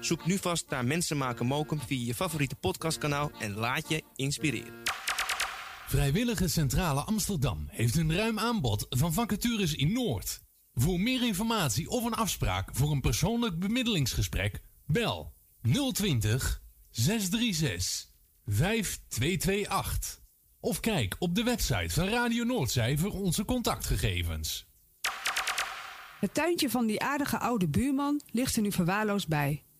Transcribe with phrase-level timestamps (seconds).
[0.00, 3.30] Zoek nu vast naar Mensen maken mokum via je favoriete podcastkanaal...
[3.38, 4.74] en laat je inspireren.
[5.86, 10.40] Vrijwillige Centrale Amsterdam heeft een ruim aanbod van vacatures in Noord.
[10.74, 15.34] Voor meer informatie of een afspraak voor een persoonlijk bemiddelingsgesprek, bel
[15.92, 18.10] 020 636
[18.44, 20.20] 5228.
[20.60, 24.66] Of kijk op de website van Radio Noordzij voor onze contactgegevens.
[26.20, 29.65] Het tuintje van die aardige oude buurman ligt er nu verwaarloosd bij.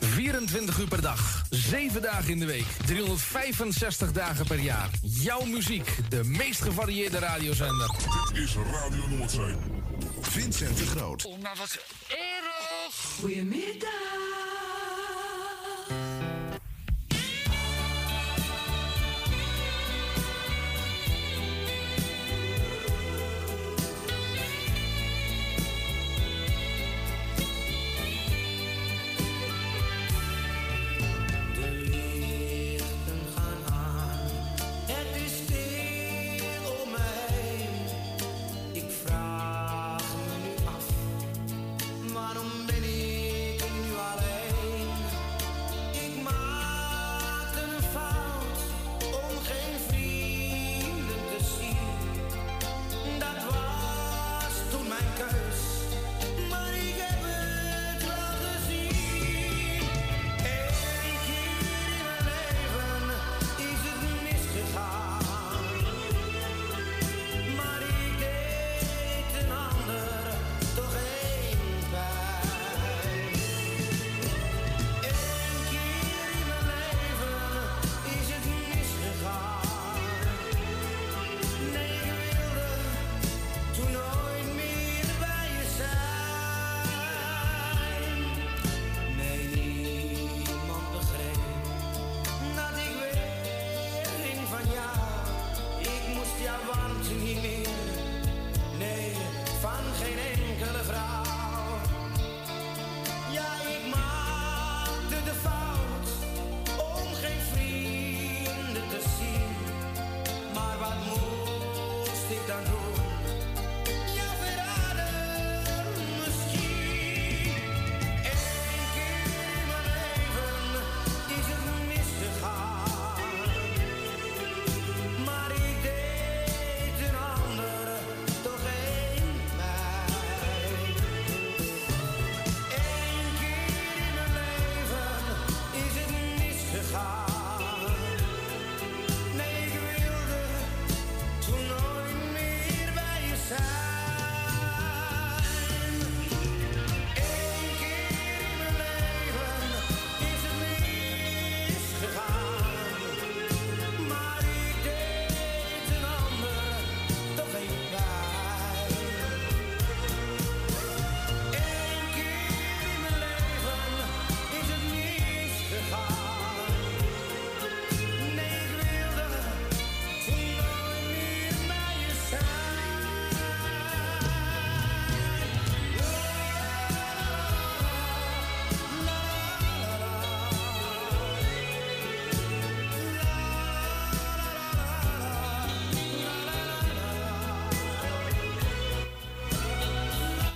[0.00, 4.90] 24 uur per dag, 7 dagen in de week, 365 dagen per jaar.
[5.02, 7.90] Jouw muziek, de meest gevarieerde radiozender.
[8.32, 9.54] Dit is Radio Noordzee.
[10.20, 11.24] Vincent de Groot.
[11.24, 11.78] Oh, maar wat
[12.08, 12.94] erg!
[13.20, 14.63] Goedemiddag.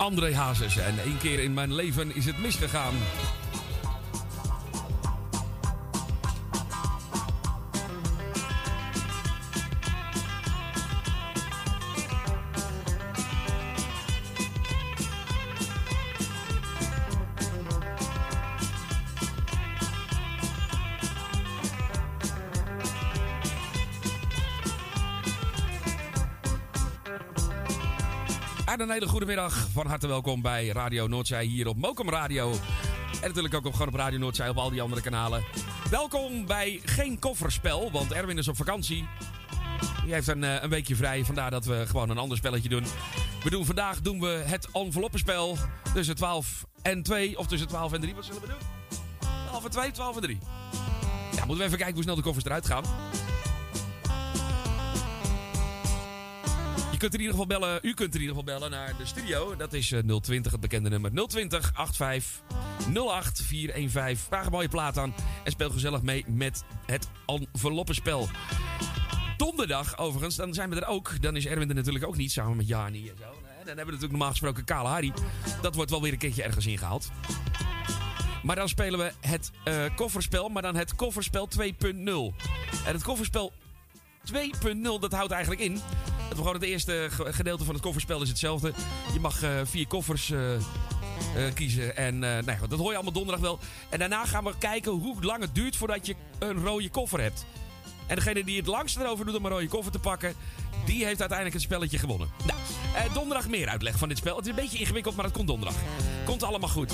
[0.09, 0.77] André Hazes.
[0.77, 2.95] En één keer in mijn leven is het misgegaan.
[28.79, 29.69] En een hele goede middag.
[29.73, 32.51] Van harte welkom bij Radio Noordzij hier op Mokum Radio.
[33.21, 35.45] En natuurlijk ook op, gewoon op Radio Noordzij op al die andere kanalen.
[35.91, 39.09] Welkom bij Geen Kofferspel, want Erwin is op vakantie.
[40.05, 42.85] Die heeft een, eh, een weekje vrij, vandaar dat we gewoon een ander spelletje doen.
[43.45, 45.57] We doen vandaag doen we het enveloppenspel
[45.95, 47.39] tussen 12 en 2.
[47.39, 48.59] Of tussen 12 en 3, wat zullen we doen?
[49.47, 50.39] 12 en 2, 12 en 3.
[51.33, 52.85] Ja, moeten we even kijken hoe snel de koffers eruit gaan.
[56.99, 59.57] Je kunt in ieder geval bellen, u kunt in ieder geval bellen naar de studio.
[59.57, 62.43] Dat is eh, 020, het bekende nummer 020 85
[62.95, 64.27] 08 415.
[64.27, 65.15] Vraag een mooie plaat aan
[65.45, 68.29] en speel gezellig mee met het enveloppenspel.
[69.37, 71.23] Donderdag overigens, dan zijn we er ook.
[71.23, 73.25] Dan is Erwin er natuurlijk ook niet, samen met Jani en zo.
[73.25, 75.13] Dan hebben we natuurlijk normaal gesproken Kale Harry.
[75.63, 77.11] Dat wordt wel weer een keertje ergens ingehaald.
[78.43, 81.63] Maar dan spelen we het eh, kofferspel, maar dan het kofferspel 2.0.
[82.87, 83.53] En het kofferspel
[84.33, 85.81] 2.0, dat houdt eigenlijk in.
[86.35, 88.73] Gewoon het eerste ge- gedeelte van het kofferspel is hetzelfde.
[89.13, 90.61] Je mag eh, vier koffers eh, eh,
[91.55, 91.97] kiezen.
[91.97, 93.59] En nou dat hoor je allemaal donderdag wel.
[93.89, 97.47] En daarna gaan we kijken hoe lang het duurt voordat je een rode koffer hebt.
[98.07, 100.35] En degene die het langst erover doet om een rode koffer te pakken,
[100.87, 102.29] die heeft uiteindelijk het spelletje gewonnen.
[102.47, 102.59] Nou,
[103.13, 104.37] donderdag meer uitleg van dit spel.
[104.37, 105.77] Het is een beetje ingewikkeld, maar het komt donderdag.
[106.25, 106.93] Komt allemaal goed.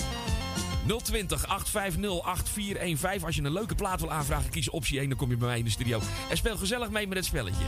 [0.86, 3.26] 020 850 8415.
[3.26, 5.08] Als je een leuke plaat wil aanvragen, kies optie 1.
[5.08, 6.00] Dan kom je bij mij in de studio.
[6.30, 7.64] En speel gezellig mee met het spelletje.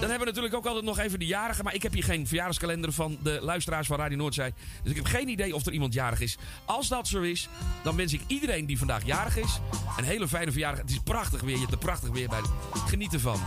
[0.00, 1.64] Dan hebben we natuurlijk ook altijd nog even de jarigen.
[1.64, 4.52] Maar ik heb hier geen verjaardagskalender van de luisteraars van Radio Noordzij.
[4.82, 6.36] Dus ik heb geen idee of er iemand jarig is.
[6.64, 7.48] Als dat zo is,
[7.82, 9.60] dan wens ik iedereen die vandaag jarig is...
[9.96, 10.80] een hele fijne verjaardag.
[10.80, 11.54] Het is prachtig weer.
[11.54, 12.40] Je hebt er prachtig weer bij.
[12.86, 13.40] Geniet ervan.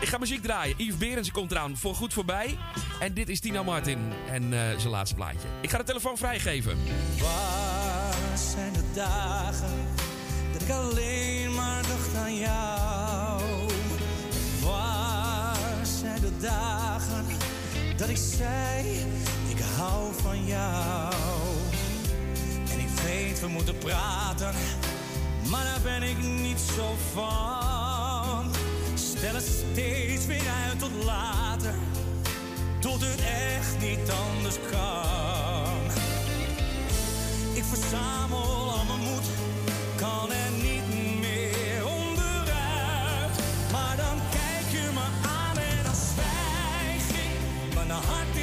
[0.00, 0.74] Ik ga muziek draaien.
[0.78, 2.58] Yves Berendsen komt eraan voor goed voorbij.
[3.00, 3.98] En dit is Tina Martin
[4.30, 5.48] en eh, zijn laatste plaatje.
[5.60, 6.78] Ik ga de telefoon vrijgeven.
[8.38, 9.88] Zijn de dagen
[10.52, 13.42] dat ik alleen maar dacht aan jou?
[14.62, 17.26] Waar zijn de dagen
[17.96, 19.04] dat ik zei,
[19.48, 21.14] ik hou van jou?
[22.72, 24.54] En ik weet, we moeten praten,
[25.50, 28.50] maar daar ben ik niet zo van.
[28.94, 31.74] Stel het steeds weer uit tot later,
[32.80, 36.05] tot het echt niet anders kan.
[37.68, 39.26] Verzamel al mijn moed,
[39.96, 43.34] kan er niet meer onderuit.
[43.72, 45.06] Maar dan kijk je me
[45.40, 47.74] aan en dan zwijg ik.
[47.74, 48.35] Mijn hart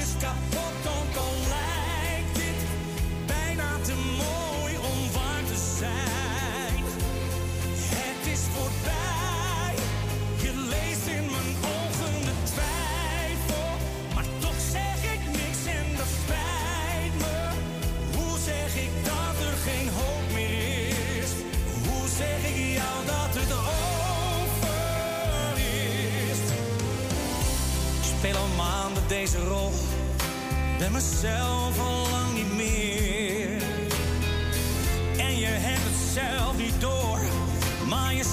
[28.23, 29.71] speel al maanden deze rol,
[30.79, 33.61] ben mezelf al lang niet meer.
[35.17, 37.19] En je hebt het zelf niet door,
[37.89, 38.23] maar je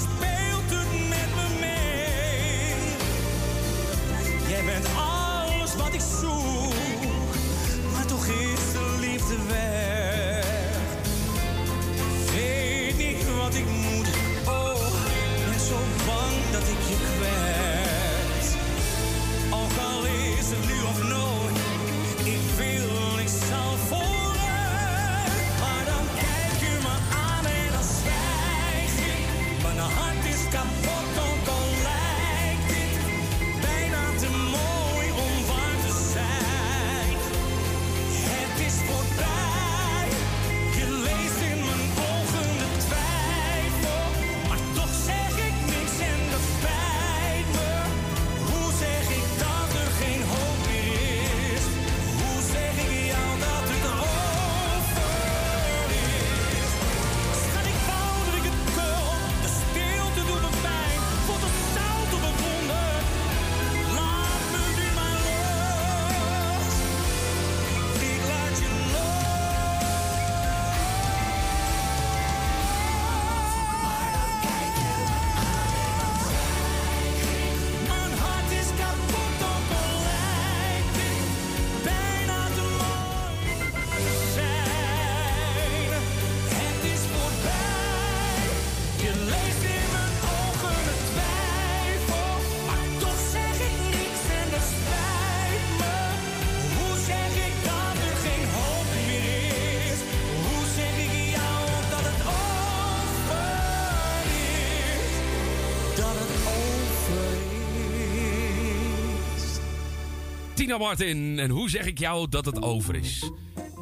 [110.71, 111.39] Tina Martin.
[111.39, 113.31] En hoe zeg ik jou dat het over is?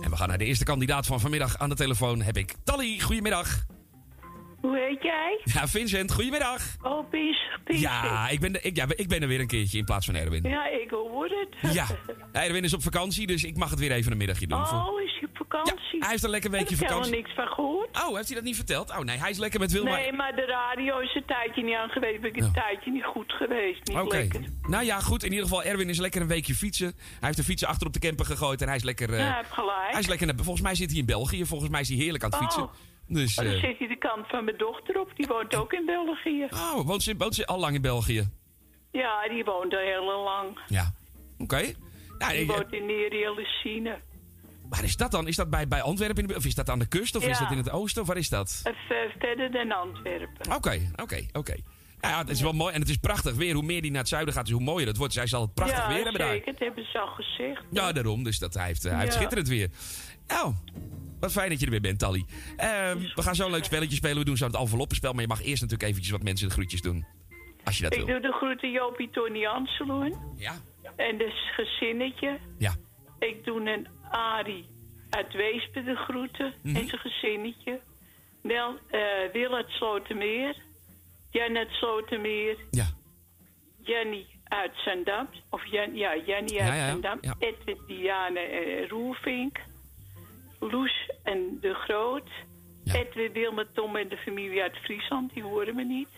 [0.01, 1.59] En we gaan naar de eerste kandidaat van vanmiddag.
[1.59, 3.01] Aan de telefoon heb ik Tally.
[3.01, 3.65] Goedemiddag.
[4.61, 5.41] Hoe heet jij?
[5.45, 6.13] Ja, Vincent.
[6.13, 6.77] Goedemiddag.
[6.83, 7.51] Oh, Pies.
[7.65, 7.81] Pies.
[7.81, 10.15] Ja, ik ben, de, ik, ja, ik ben er weer een keertje in plaats van
[10.15, 10.43] Erwin.
[10.43, 11.75] Ja, ik hoor het.
[11.75, 11.87] Ja,
[12.45, 14.59] Erwin is op vakantie, dus ik mag het weer even een middagje doen.
[14.59, 14.98] Oh,
[15.65, 16.09] is hij vakantie?
[16.09, 17.15] heeft een lekker weekje Ik heb er vakantie.
[17.15, 18.09] helemaal niks van gehoord.
[18.09, 18.91] Oh, heeft hij dat niet verteld?
[18.91, 19.97] Oh nee, hij is lekker met Wilma.
[19.97, 22.21] Nee, maar de radio is een tijdje niet aan geweest.
[22.21, 23.81] Ben ik een tijdje niet goed geweest.
[23.89, 24.29] Niet Oké.
[24.63, 25.23] Nou ja, goed.
[25.25, 26.87] In ieder geval, Erwin is lekker een weekje fietsen.
[26.97, 29.13] Hij heeft de fietsen achter op de camper gegooid en hij is lekker...
[29.13, 29.91] eh, Ja, gelijk.
[29.91, 30.35] Hij is lekker...
[30.37, 31.45] Volgens mij zit hij in België.
[31.47, 32.63] Volgens mij is hij heerlijk aan het fietsen.
[32.63, 32.73] Oh.
[33.07, 35.11] Dus, dan eh, zit hij de kant van mijn dochter op.
[35.17, 36.47] Die woont ook in België.
[36.51, 38.29] oh, woont ze, woont ze al lang in België?
[38.93, 40.59] Ja, die woont al heel lang.
[40.67, 40.93] Ja.
[41.39, 41.73] Oké.
[42.19, 43.99] Nou, Die ik- woont in Neerjellessine.
[44.69, 45.27] Waar is dat dan?
[45.29, 46.37] Is dat bij, bij Antwerpen?
[46.37, 47.17] Of is dat aan de kust?
[47.17, 47.43] Of is Ja.
[47.45, 48.03] dat in het oosten?
[48.03, 48.61] Of waar is dat?
[48.65, 50.55] Even verder dan Antwerpen.
[50.55, 51.55] Oké, oké, oké.
[52.01, 53.55] Nou ja, het is wel mooi en het is prachtig weer.
[53.55, 55.13] Hoe meer die naar het zuiden gaat, dus hoe mooier het wordt.
[55.13, 56.29] Zij zal het prachtig ja, weer hebben daar.
[56.33, 56.53] zeker.
[56.53, 57.63] Dat hebben ze al gezegd.
[57.71, 58.23] Ja, daarom.
[58.23, 59.19] Dus dat, hij, heeft, eh, hij heeft Ja.
[59.19, 59.69] schitterend weer.
[60.27, 60.55] Nou,
[61.21, 62.25] wat fijn dat je er weer bent, Tally.
[62.57, 64.19] Ehm, we gaan zo'n leuk spelletje spelen.
[64.19, 65.13] We doen zo het enveloppenspel.
[65.13, 67.07] Maar je mag eerst natuurlijk eventjes wat mensen de groetjes doen.
[67.65, 68.07] Als je dat Ik wil.
[68.07, 70.15] doe de groeten Jopie, Tony Anseloen.
[70.37, 70.55] Ja.
[70.97, 72.39] En de gezinnetje.
[72.59, 72.75] Ja.
[73.19, 74.67] Ik doe een Arie
[75.11, 76.55] uit Weespen de groeten.
[76.63, 76.77] Mhm.
[76.77, 77.81] En zijn gezinnetje.
[78.43, 80.57] Wel, eh Wil uit Slotermeer.
[81.31, 82.57] Jan uit Slotermeer.
[82.71, 82.87] Ja.
[83.83, 85.29] Jenny uit Zandam.
[85.51, 86.89] Of Jan, ja, Jenny uit ja, ja.
[86.89, 87.19] Zandam.
[87.21, 87.35] Ja.
[87.39, 89.59] Edwin, Diane en Roelvink.
[90.61, 92.31] Loes en De Groot.
[92.85, 95.35] Edwin, Wilma, Tom en de familie uit Friesland.
[95.35, 96.09] Die horen me niet.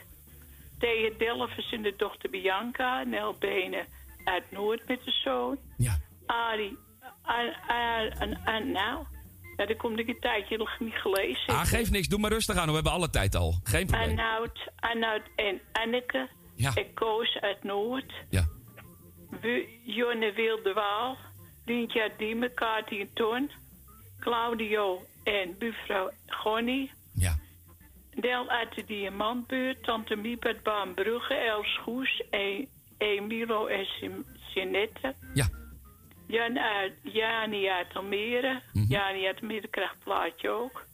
[0.79, 3.03] Thea Delvers en de dochter Bianca.
[3.03, 3.87] Nel Benen
[4.25, 5.59] uit Noord met de zoon.
[5.77, 5.99] Ja.
[6.27, 6.79] Arie.
[8.45, 9.05] En nou,
[9.57, 11.55] ja, daar kom ik een tijdje nog niet gelezen.
[11.55, 12.09] Ah, geef niks.
[12.09, 12.69] Doe maar rustig aan.
[12.69, 13.55] We hebben alle tijd al.
[13.63, 14.19] Geen probleem.
[14.19, 16.29] Arnoud, Arnoud en Anneke.
[16.57, 16.75] Ja.
[16.75, 18.13] En Koos uit Noord.
[18.31, 18.47] Ja.
[19.41, 21.17] We, Jonne Wilde Waal.
[21.65, 23.51] Lientje Diemen, Kaartje en Ton.
[24.21, 26.91] Claudio en buurvrouw Gonnie.
[27.15, 27.39] Ja.
[28.11, 29.83] Del uit de Diamantbuurt.
[29.83, 31.35] Tante Miep uit Baanbrugge.
[31.35, 32.23] Els Goes.
[32.31, 32.69] En
[32.99, 33.87] Emilo en
[34.55, 35.15] Jeanette.
[35.35, 35.49] Ja.
[36.31, 38.63] Jan uit, Jani uit Almere.
[38.89, 40.89] Jani uit Almere krijgt het plaatje ook.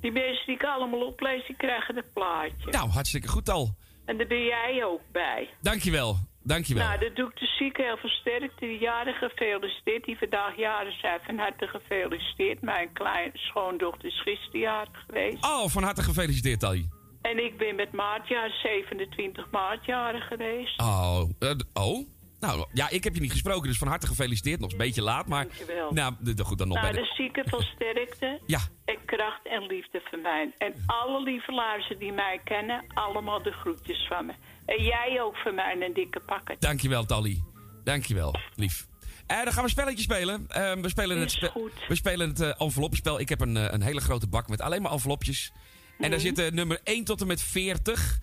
[0.00, 2.70] Die mensen die ik allemaal oplees, die krijgen het plaatje.
[2.70, 3.74] Nou, hartstikke goed al.
[4.04, 5.48] En daar ben jij ook bij.
[5.60, 6.16] Dankjewel.
[6.42, 6.86] Dankjewel.
[6.86, 8.58] Nou, dat doe ik de zieke heel versterkt.
[8.58, 10.04] Die jaren gefeliciteerd.
[10.04, 11.20] Die vandaag jaren zijn.
[11.26, 12.60] Van harte gefeliciteerd.
[12.60, 15.44] Mijn kleine schoondochter is gisteren jarig geweest.
[15.44, 16.88] Oh, van harte gefeliciteerd, Tally.
[17.22, 20.80] En ik ben met maartjaar 27 maart jarig geweest.
[20.80, 22.08] Oh, eh, oh?
[22.40, 24.60] Nou, ja, ik heb je niet gesproken, dus van harte gefeliciteerd.
[24.60, 25.44] Nog een beetje laat, maar...
[25.46, 25.92] Dankjewel.
[25.92, 27.14] Nou, d- d- goed, dan nog nou, bij de de...
[27.14, 28.40] zieke van sterkte.
[28.46, 28.60] Ja.
[28.84, 30.52] En kracht en liefde van mij.
[30.58, 34.32] En alle lieve luisteren die mij kennen, allemaal de groetjes van me.
[34.66, 36.60] En jij ook van mij een dikke pakket.
[36.60, 37.42] Dankjewel, Tally.
[37.84, 38.86] Dankjewel, lief.
[39.26, 40.44] En dan gaan we een spelletje spelen.
[40.48, 41.72] Eh, we, spelen het spe- goed.
[41.88, 43.20] we spelen het eh, enveloppenspel.
[43.20, 45.52] Ik heb een, eh, een hele grote bak met alleen maar envelopjes.
[45.98, 46.20] En daar Mhm.
[46.20, 48.18] zitten nummer 1 tot en met 40.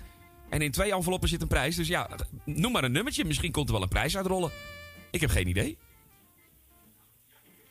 [0.50, 1.76] En in twee enveloppen zit een prijs.
[1.76, 2.10] Dus ja,
[2.46, 3.26] noem maar een nummertje.
[3.26, 4.52] Misschien komt er wel een prijs uitrollen.
[5.12, 5.78] Ik heb geen idee.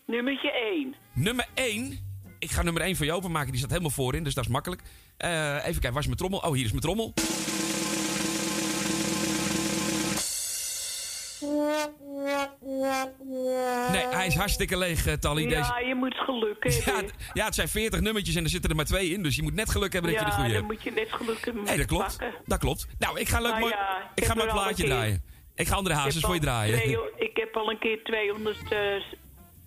[0.06, 0.94] Nummertje 1.
[1.12, 1.98] Nummer 1.
[2.38, 3.50] Ik ga nummer 1 voor je openmaken.
[3.50, 4.82] Die staat helemaal voorin, dus dat is makkelijk.
[5.16, 6.38] Eh, even kijken, waar is mijn trommel?
[6.38, 7.14] Oh, hier is mijn trommel.
[13.92, 15.42] Nee, hij is hartstikke leeg, eh, Tally.
[15.42, 15.86] Ja, Deze...
[15.88, 16.94] je moet geluk hebben.
[16.94, 19.22] Ja, het- ja, het zijn 40 nummertjes en er zitten er maar twee in.
[19.22, 20.74] Dus je moet net geluk hebben dat je de Ja, goede dan hebt.
[20.74, 22.16] moet je net geluk hebben Nee, dat klopt.
[22.18, 22.40] pakken.
[22.44, 22.86] Dat klopt.
[22.98, 25.22] Nou, ik ga, leuk Nou ja, ik ga mijn plaatje draaien.
[25.54, 26.78] Ik ga andere hazes voor je draaien.
[26.78, 28.02] twee- ik heb al een keer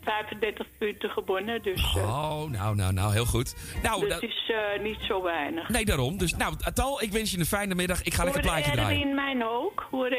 [0.02, 3.56] 235 punten gewonnen, dus eh, Oh, nou, nou, nou, heel goed.
[3.84, 5.70] Nou, dat dat- is eh, niet zo weinig.
[5.70, 6.18] nee, daarom.
[6.18, 8.04] Dus, nou, Tal, ik wens je een fijne middag.
[8.04, 9.00] Ik ga lekker een plaatje Hoorde draaien.
[9.02, 9.88] Erwin mijn ook?
[9.92, 10.16] Hoorde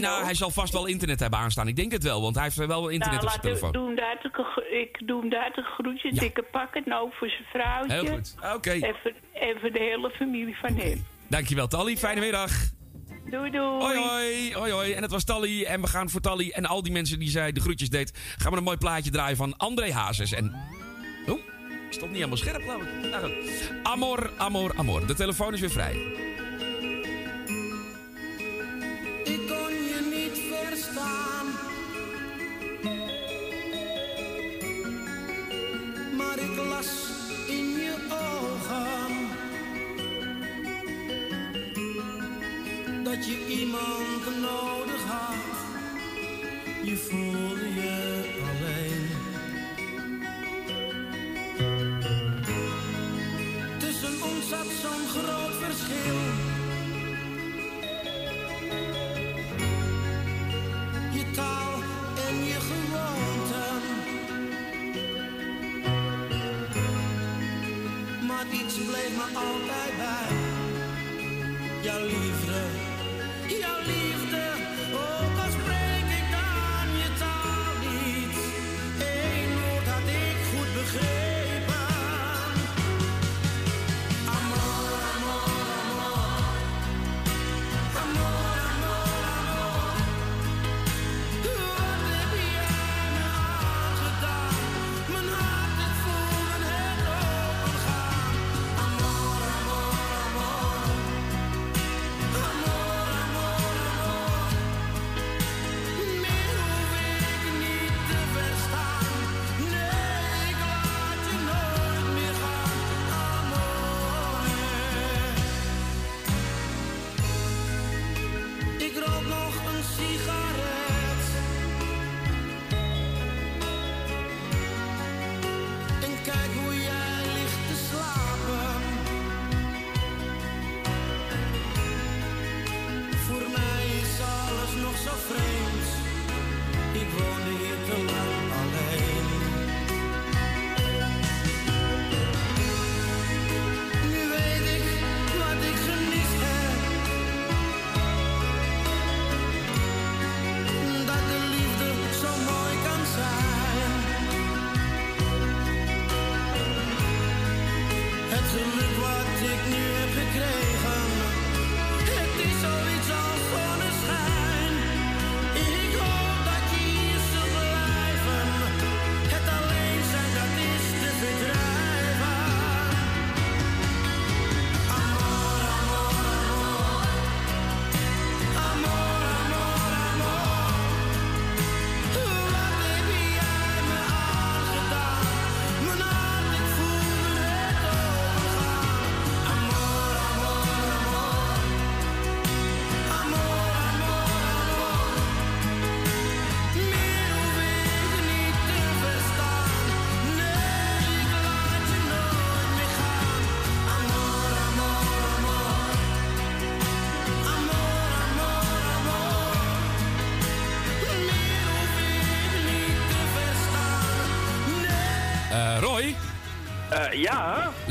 [0.00, 0.24] Nou, ook?
[0.24, 1.68] hij zal vast wel internet hebben aanstaan.
[1.68, 3.72] Ik denk het wel, want hij heeft wel internet nou, op zijn ik, telefoon.
[3.72, 7.28] doe hem daar te ik doe hem daar te groetjes, dikke pakken, nou ook voor
[7.28, 7.92] zijn vrouwtje.
[7.92, 8.34] Heel goed.
[8.54, 8.70] Oké.
[8.70, 11.04] En, voor, en voor de hele familie van hem.
[11.28, 11.96] Dankjewel, Tally.
[11.96, 12.50] Fijne middag.
[13.30, 13.80] Doei doei.
[13.80, 14.92] Hoi, hoi, hoi, hoi.
[14.92, 15.64] En het was Tally.
[15.64, 18.12] En we gaan voor Tally en al die mensen die zij de groetjes deed...
[18.38, 20.32] gaan we een mooi plaatje draaien van André Hazes.
[20.32, 20.54] En...
[21.26, 21.40] Oh,
[21.90, 23.10] stond niet helemaal scherp, geloof ik.
[23.10, 23.72] Nou goed.
[23.82, 25.06] Amor, amor, amor.
[25.06, 25.96] De telefoon is weer vrij.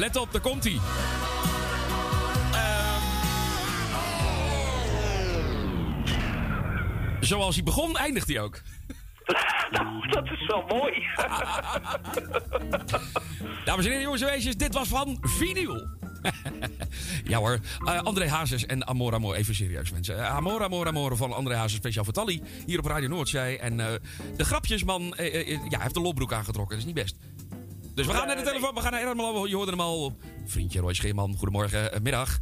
[0.08, 0.80] Let op, daar komt hij.
[7.20, 8.62] Zoals hij begon, eindigt hij ook.
[9.72, 10.94] Nou, dat is wel mooi.
[13.66, 15.88] Dames en heren, jongens en meisjes, dit was van Vinyl.
[17.24, 20.18] ja hoor, Eh, André Hazes en Amor Amor, even serieus mensen.
[20.18, 23.60] Eh, Amor Amor Amor van André Hazes, speciaal voor Tally, hier op Radio Noordzee.
[23.60, 23.88] En eh,
[24.38, 27.16] de grapjesman, ja, hij heeft de lopbroek aangetrokken, dat is niet best.
[27.98, 30.18] Dus we gaan naar de telefoon, we gaan naar helemaal, je hoorde hem al.
[30.46, 32.38] Vriendje Roy Scheerman, goedemorgen, eh, middag.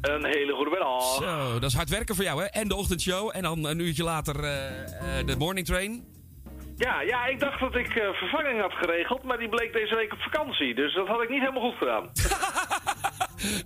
[0.00, 1.14] Een hele goede middag.
[1.14, 3.30] Zo, dat is hard werken voor jou hè, en de ochtendshow.
[3.32, 6.04] En dan een uurtje later eh, eh, de morning train.
[6.76, 10.18] Ja, ja, ik dacht dat ik vervanging had geregeld, maar die bleek deze week op
[10.18, 10.74] vakantie.
[10.74, 12.10] Dus dat had ik niet helemaal goed gedaan.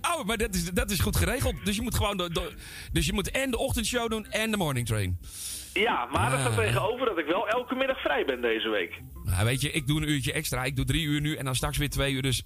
[0.01, 1.55] Oh, maar dat is, dat is goed geregeld.
[1.65, 2.17] Dus je moet gewoon.
[2.17, 2.53] de- de-
[2.91, 5.19] dus je moet en de ochtendshow doen en de morning train.
[5.79, 6.57] Ja, maar er staat Ah.
[6.57, 9.01] tegenover dat ik wel elke middag vrij ben deze week.
[9.23, 10.63] Nou, weet je, ik doe een uurtje extra.
[10.63, 12.21] Ik doe drie uur nu en dan straks weer twee uur.
[12.21, 12.43] Dus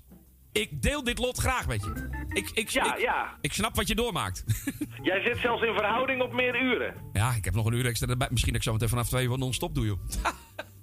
[0.51, 2.09] ik deel dit lot graag met je.
[2.33, 3.37] Ik, ik, Ja, ik, ja.
[3.41, 4.43] ik snap wat je doormaakt.
[5.03, 6.93] Jij zit zelfs in verhouding op meer uren.
[7.13, 8.27] ja, ik heb nog een uur extra erbij.
[8.31, 9.99] Misschien dat ik zo meteen vanaf twee uur non-stop doe, joh.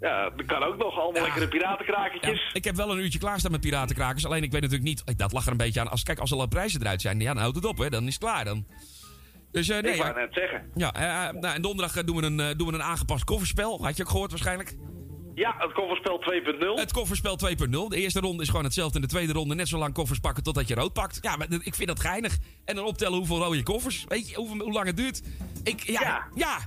[0.00, 0.98] Ja, dat kan ook nog.
[0.98, 2.50] Allemaal lekkere piratenkrakertjes.
[2.52, 4.26] Ik heb wel een uurtje klaarstaan met piratenkrakers.
[4.26, 5.18] Alleen ik weet natuurlijk niet...
[5.18, 5.90] Dat lag er een beetje aan.
[5.90, 7.90] Als, kijk, als alle prijzen eruit zijn, ja, dan houdt het op, hè.
[7.90, 8.44] Dan is het klaar.
[8.44, 8.66] Dan.
[9.52, 10.04] Dus eh, nee, ik ja.
[10.04, 10.70] wou net zeggen.
[10.74, 13.84] Ja, eh, eh, nou, en donderdag doen we, een, doen we een aangepast kofferspel.
[13.84, 14.76] Had je ook gehoord waarschijnlijk?
[15.34, 16.80] Ja, het kofferspel 2.0.
[16.80, 17.88] Het kofferspel 2.0.
[17.88, 18.94] De eerste ronde is gewoon hetzelfde.
[18.94, 21.18] En de tweede ronde net zo lang koffers pakken totdat je rood pakt.
[21.20, 22.38] Ja, maar ik vind dat geinig.
[22.64, 24.04] En dan optellen hoeveel rode koffers.
[24.08, 25.22] Weet je hoeveel, hoe lang het duurt?
[25.64, 26.58] Ik, ja, ja.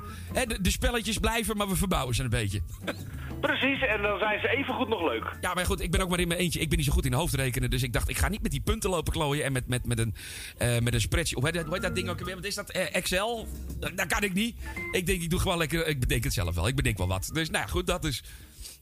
[0.61, 2.61] De spelletjes blijven, maar we verbouwen ze een beetje.
[3.47, 5.37] Precies, en dan zijn ze even goed nog leuk.
[5.41, 6.59] Ja, maar goed, ik ben ook maar in mijn eentje.
[6.59, 7.69] Ik ben niet zo goed in hoofdrekenen.
[7.69, 9.45] Dus ik dacht, ik ga niet met die punten lopen klooien.
[9.45, 10.15] En met, met, met, een,
[10.57, 11.39] eh met een spreadsheet.
[11.39, 12.35] Hoe heet, dat, dat ding ook weer?
[12.35, 12.71] Wat is dat?
[12.71, 13.47] Eh, Excel?
[13.79, 14.55] Dat, dat kan ik niet.
[14.91, 15.87] Ik denk, ik doe gewoon lekker...
[15.87, 16.67] Ik bedenk het zelf wel.
[16.67, 17.29] Ik bedenk wel wat.
[17.33, 18.23] Dus nou ja, goed, dat is...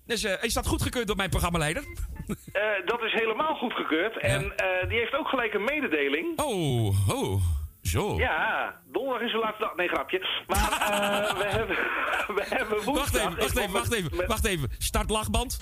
[0.06, 1.84] Dus eh, is dat goedgekeurd door mijn programmaleider?
[2.52, 4.18] Eh, dat is helemaal goedgekeurd.
[4.18, 6.40] En eh, die heeft ook gelijk een mededeling.
[6.40, 7.42] Oh, oh.
[7.82, 8.18] Zo.
[8.18, 9.76] Ja, donderdag is de laatste dag.
[9.76, 10.28] Nee, grapje.
[10.48, 11.76] Maar eh, we, hebben,
[12.38, 13.24] we hebben woensdag...
[13.24, 14.70] Wacht even, wacht even, wacht even, met- wacht even.
[14.78, 15.60] Start lachband.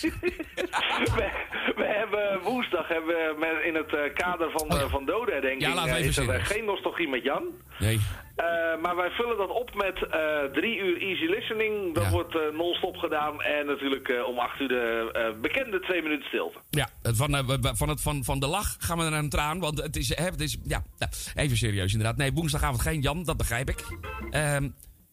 [1.16, 1.30] we,
[1.76, 5.74] we hebben woensdag hebben we met, in het eh, kader van, eh, van dodenherdenking Oh
[5.74, 6.46] Ja, we eh, even is er serieus.
[6.48, 7.44] geen nostalgie met Jan.
[7.78, 8.00] Nee.
[8.36, 8.46] Eh,
[8.82, 11.94] maar wij vullen dat op met eh, drie uur easy listening.
[11.94, 13.42] Dat wordt eh, non-stop gedaan.
[13.42, 16.58] En natuurlijk eh, om acht uur de eh, bekende twee minuten stilte.
[16.70, 19.58] Ja, van, eh, van, het, van, van de lach gaan we naar een traan.
[19.58, 22.16] Want het is, het is ja, nou, even serieus inderdaad.
[22.16, 23.84] Nee, woensdagavond geen Jan, dat begrijp ik.
[24.30, 24.68] Ehm,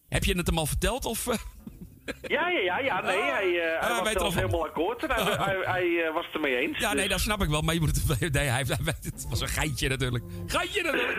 [0.10, 1.06] heb je het hem al verteld?
[1.06, 1.36] Of, eh?
[2.28, 5.04] Ja, ja, ja, ja nee, hij, eh, hij Ah, was zelfs helemaal akkoord.
[5.04, 6.78] En hij, hij, hij, eh, was het ermee eens.
[6.78, 7.62] Ja, nee, Dus- dat snap ik wel.
[7.62, 8.20] Maar je moet het...
[8.34, 10.24] Nee, hij, hij, het was een geintje natuurlijk.
[10.48, 11.18] Geintje natuurlijk.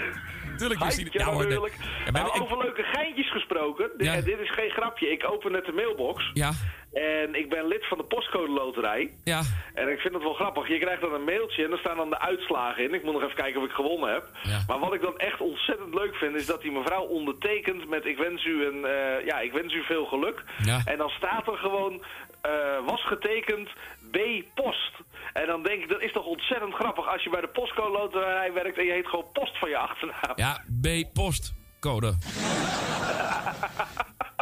[0.59, 1.75] Ja, hoor, natuurlijk.
[2.05, 3.91] Ja, maar Nou, ik- over leuke geintjes gesproken.
[3.99, 4.15] Ja.
[4.15, 5.11] en dit is geen grapje.
[5.11, 6.31] Ik open net de mailbox.
[6.35, 6.51] Ja,
[6.93, 9.11] En ik ben lid van de postcode loterij.
[9.25, 9.41] ja.
[9.75, 10.69] En ik vind het wel grappig.
[10.69, 12.95] Je krijgt dan een mailtje en daar staan dan de uitslagen in.
[12.95, 14.25] Ik moet nog even kijken of ik gewonnen heb.
[14.69, 16.35] Maar wat ik dan echt ontzettend leuk vind...
[16.35, 18.05] is dat die mevrouw ondertekent met...
[18.07, 20.43] ik wens u, een, eh, ja, ik wens u veel geluk.
[20.65, 20.81] Ja.
[20.85, 22.03] En dan staat er gewoon...
[22.43, 22.51] eh,
[22.87, 23.69] was getekend
[24.11, 24.19] B.
[24.55, 24.93] Post.
[25.33, 27.13] En dan denk ik, dat is toch ontzettend grappig...
[27.13, 28.79] als je bij de postcode loterij werkt...
[28.79, 30.33] en je heet gewoon Post van je achternaam.
[30.37, 32.15] Ja, B-postcode.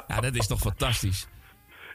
[0.08, 1.26] ja, dat is toch fantastisch.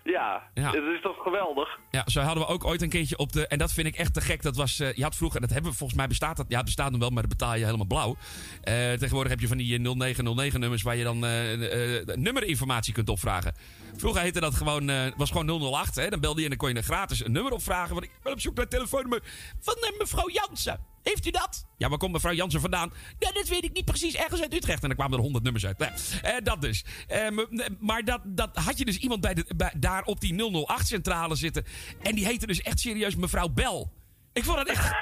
[0.04, 0.72] Ja, Ja.
[0.72, 1.80] dat is toch geweldig?
[1.92, 3.48] Ja, zo hadden we ook ooit een keertje op de...
[3.48, 4.42] En dat vind ik echt te gek.
[4.42, 4.80] Dat was...
[4.80, 5.36] eh, je had vroeger...
[5.42, 6.46] En dat hebben we volgens mij bestaat dat...
[6.50, 8.16] Ja, het bestaat nog wel, maar dat betaal je helemaal blauw.
[8.62, 10.82] Eh, tegenwoordig heb je van die eh, 0909 nummers...
[10.82, 13.56] waar je dan eh, eh, nummerinformatie kunt opvragen.
[13.98, 14.90] Vroeger heette dat gewoon...
[14.90, 15.96] eh, was gewoon 008.
[15.96, 16.10] Hè?
[16.10, 17.94] Dan belde je en dan kon je een gratis een nummer opvragen.
[17.94, 19.22] Want ik ben op zoek naar het telefoonnummer
[19.60, 20.80] van eh, mevrouw Jansen.
[21.04, 21.66] Heeft u dat?
[21.78, 22.94] Ja, waar komt mevrouw Jansen vandaan?
[23.20, 24.16] Ja, dat weet ik niet precies.
[24.16, 24.82] Ergens uit Utrecht.
[24.82, 25.78] En dan kwamen er honderd nummers uit.
[25.78, 26.86] Nou, eh, dat dus.
[27.08, 27.48] Eh, m-
[27.80, 31.66] maar dat, dat had je dus iemand bij de, bij, daar op die 008-centrale zitten.
[32.02, 33.92] En die heette dus echt serieus mevrouw Bel.
[34.34, 34.94] Ik vond het echt...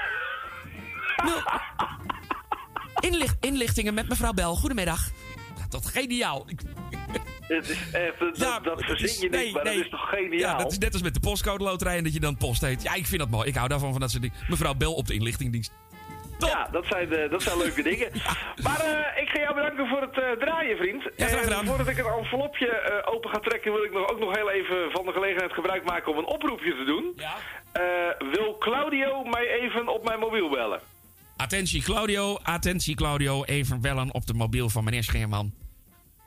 [3.00, 4.56] Inlicht, inlichtingen met mevrouw Bel.
[4.56, 5.10] Goedemiddag.
[5.58, 6.44] Ja, dat geniaal.
[6.48, 6.60] Ik-
[7.40, 10.38] Het is echt, dat, dat, dat verzin je niet, maar dat is toch geniaal?
[10.38, 12.82] Ja, dat is net als met de postcode loterij en dat je dan post heet.
[12.82, 13.48] Ja, ik vind dat mooi.
[13.48, 14.36] Ik hou daarvan van dat soort dingen.
[14.48, 15.72] Mevrouw Bel op de inlichtingdienst.
[16.38, 18.10] Ja, dat zijn, eh, dat zijn leuke dingen.
[18.62, 21.02] Maar eh, ik ga jou bedanken voor het eh, draaien, vriend.
[21.16, 24.36] Ja, graag en voordat ik het envelopje open ga trekken, wil ik nog, ook nog
[24.36, 27.14] heel even van de gelegenheid gebruik maken om een oproepje te doen.
[27.72, 27.82] Eh,
[28.32, 30.80] wil Claudio mij even op mijn mobiel bellen?
[31.36, 33.44] Attentie Claudio, attentie Claudio.
[33.44, 35.52] Even bellen op de mobiel van meneer Scheerman.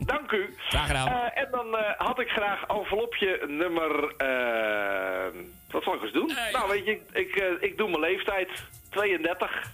[0.06, 0.54] Dank u.
[0.58, 1.08] Graag gedaan.
[1.08, 4.14] Eh, en dan eh, had ik graag envelopje nummer...
[4.18, 6.32] eh, wat zal ik eens doen?
[6.52, 8.50] Nou, weet je, ik, ik, eh, ik doe mijn leeftijd.
[8.90, 9.72] 32.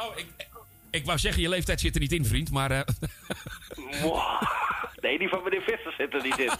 [0.00, 0.26] Oh, ik,
[0.90, 2.70] ik wou zeggen, je leeftijd zit er niet in, vriend, maar...
[2.70, 2.80] eh.
[5.00, 6.50] Nee, die van meneer Visser zit er niet in.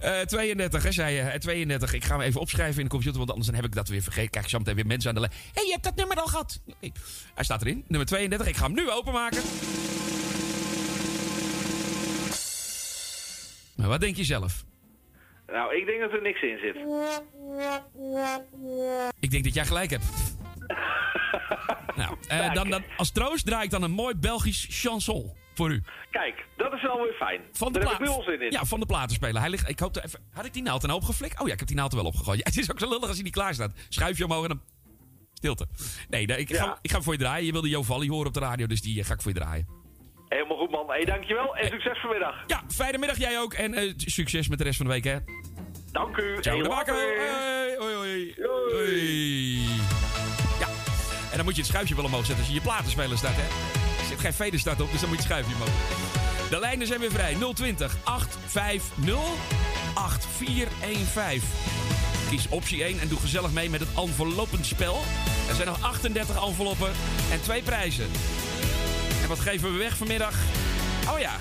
[0.10, 1.20] eh, 32, hè, zei je.
[1.20, 1.92] Eh, 32.
[1.92, 4.02] Ik ga hem even opschrijven in de computer, want anders dan heb ik dat weer
[4.02, 4.30] vergeten.
[4.30, 5.32] Kijk, zo meteen weer mensen aan de lijn.
[5.32, 6.60] Hé, hey, je hebt dat nummer al gehad.
[6.80, 6.92] Nee.
[7.34, 8.46] Hij staat erin, nummer 32.
[8.48, 9.42] Ik ga hem nu openmaken.
[13.78, 14.64] Maar wat denk je zelf?
[15.46, 16.76] Nou, ik denk dat er niks in zit.
[19.20, 20.06] Ik denk dat jij gelijk hebt.
[22.00, 25.82] nou, eh, dan, dan, als troost draai ik dan een mooi Belgisch chanson voor u.
[26.10, 27.40] Kijk, dat is wel weer fijn.
[27.52, 28.40] Van de Daar heb ik nu plaat.
[28.40, 28.50] in.
[28.50, 29.40] Ja, van de platenspeler.
[29.40, 31.40] Hij ligt, ik hoop dat even, had ik die naald een hoop geflikt?
[31.40, 32.38] Oh ja, ik heb die naald er wel opgegooid.
[32.44, 33.72] Ja, het is ook zo lullig als hij niet klaar staat.
[33.88, 34.62] Schuif je omhoog en dan...
[35.32, 35.66] Stilte.
[36.08, 37.46] Nee, nee, ik, ga, ik ga voor je draaien.
[37.46, 39.38] Je wilde Jo Valli horen op de radio, dus die eh, ga ik voor je
[39.38, 39.77] draaien.
[40.28, 40.84] Helemaal goed, man.
[40.88, 42.34] Hey, dankjewel en succes vanmiddag.
[42.46, 43.52] Ja, fijne middag jij ook.
[43.52, 45.16] En eh, succes met de rest van de week, hè.
[45.92, 46.36] Dank u.
[46.40, 46.92] Ciao, Hey, de Marco.
[46.92, 47.76] later.
[47.78, 48.34] Hoi, hoi,
[48.72, 49.60] hoi.
[50.60, 50.66] Ja,
[51.30, 53.42] en dan moet je het schuifje wel omhoog zetten als je je platenspeler staat, hè.
[54.02, 56.50] Er zit geen veder start op, dus dan moet je het schuifje omhoog.
[56.50, 57.34] De lijnen zijn weer vrij.
[57.54, 59.04] 020 850
[59.94, 61.42] 8415.
[62.30, 64.98] Kies optie 1 en doe gezellig mee met het envelopenspel.
[65.48, 66.90] Er zijn nog 38 enveloppen
[67.32, 68.10] en twee prijzen.
[69.28, 70.34] Wat geven we weg vanmiddag?
[71.12, 71.36] Oh ja,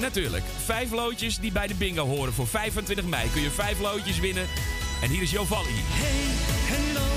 [0.00, 0.44] natuurlijk.
[0.64, 2.32] Vijf loodjes die bij de bingo horen.
[2.32, 4.46] Voor 25 mei kun je vijf loodjes winnen.
[5.02, 5.74] En hier is Jovalli.
[5.74, 6.24] Hey,
[6.72, 7.08] hallo,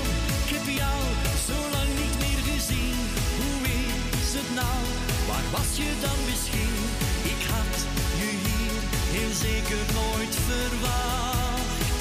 [0.44, 1.00] ik heb jou
[1.46, 2.98] zo lang niet meer gezien.
[3.38, 3.68] Hoe
[4.20, 4.80] is het nou?
[5.28, 6.76] Waar was je dan misschien?
[7.34, 7.74] Ik had
[8.20, 8.74] je hier
[9.14, 12.00] heel zeker nooit verwacht.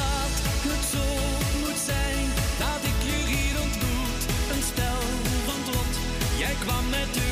[0.00, 0.45] Dat
[6.66, 7.25] jij kwam met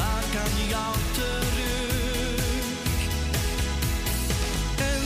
[0.00, 2.44] vaak aan jou terug.
[4.90, 5.02] En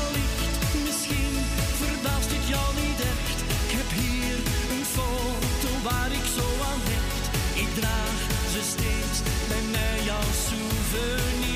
[0.00, 0.52] allicht,
[0.86, 1.34] misschien
[1.82, 3.38] verbaast het jou niet echt.
[3.64, 4.36] Ik heb hier
[4.72, 7.24] een foto waar ik zo aan hecht.
[7.62, 8.18] Ik draag
[8.54, 9.18] ze steeds
[9.50, 11.54] bij mij als souvenir.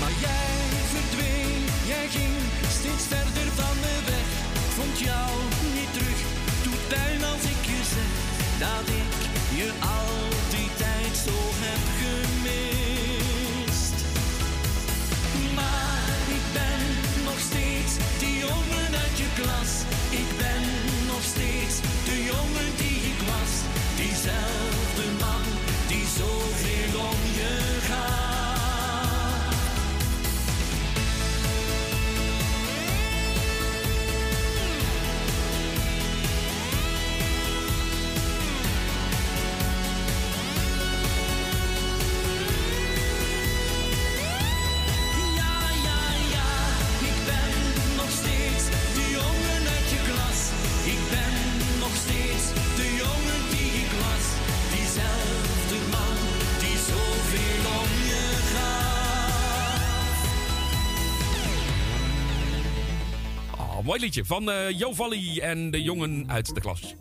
[0.00, 0.56] Maar jij
[0.94, 1.60] verdween,
[1.92, 2.34] jij ging
[2.78, 4.28] steeds verder van de weg.
[4.76, 5.30] Vond jou
[5.76, 6.20] niet terug,
[6.64, 8.12] doet pijn als ik je zeg
[8.64, 9.10] dat ik
[9.58, 9.97] je af
[11.26, 11.98] ben
[63.88, 66.94] mooi liedje van eh Jo Valli en de jongen uit de klas.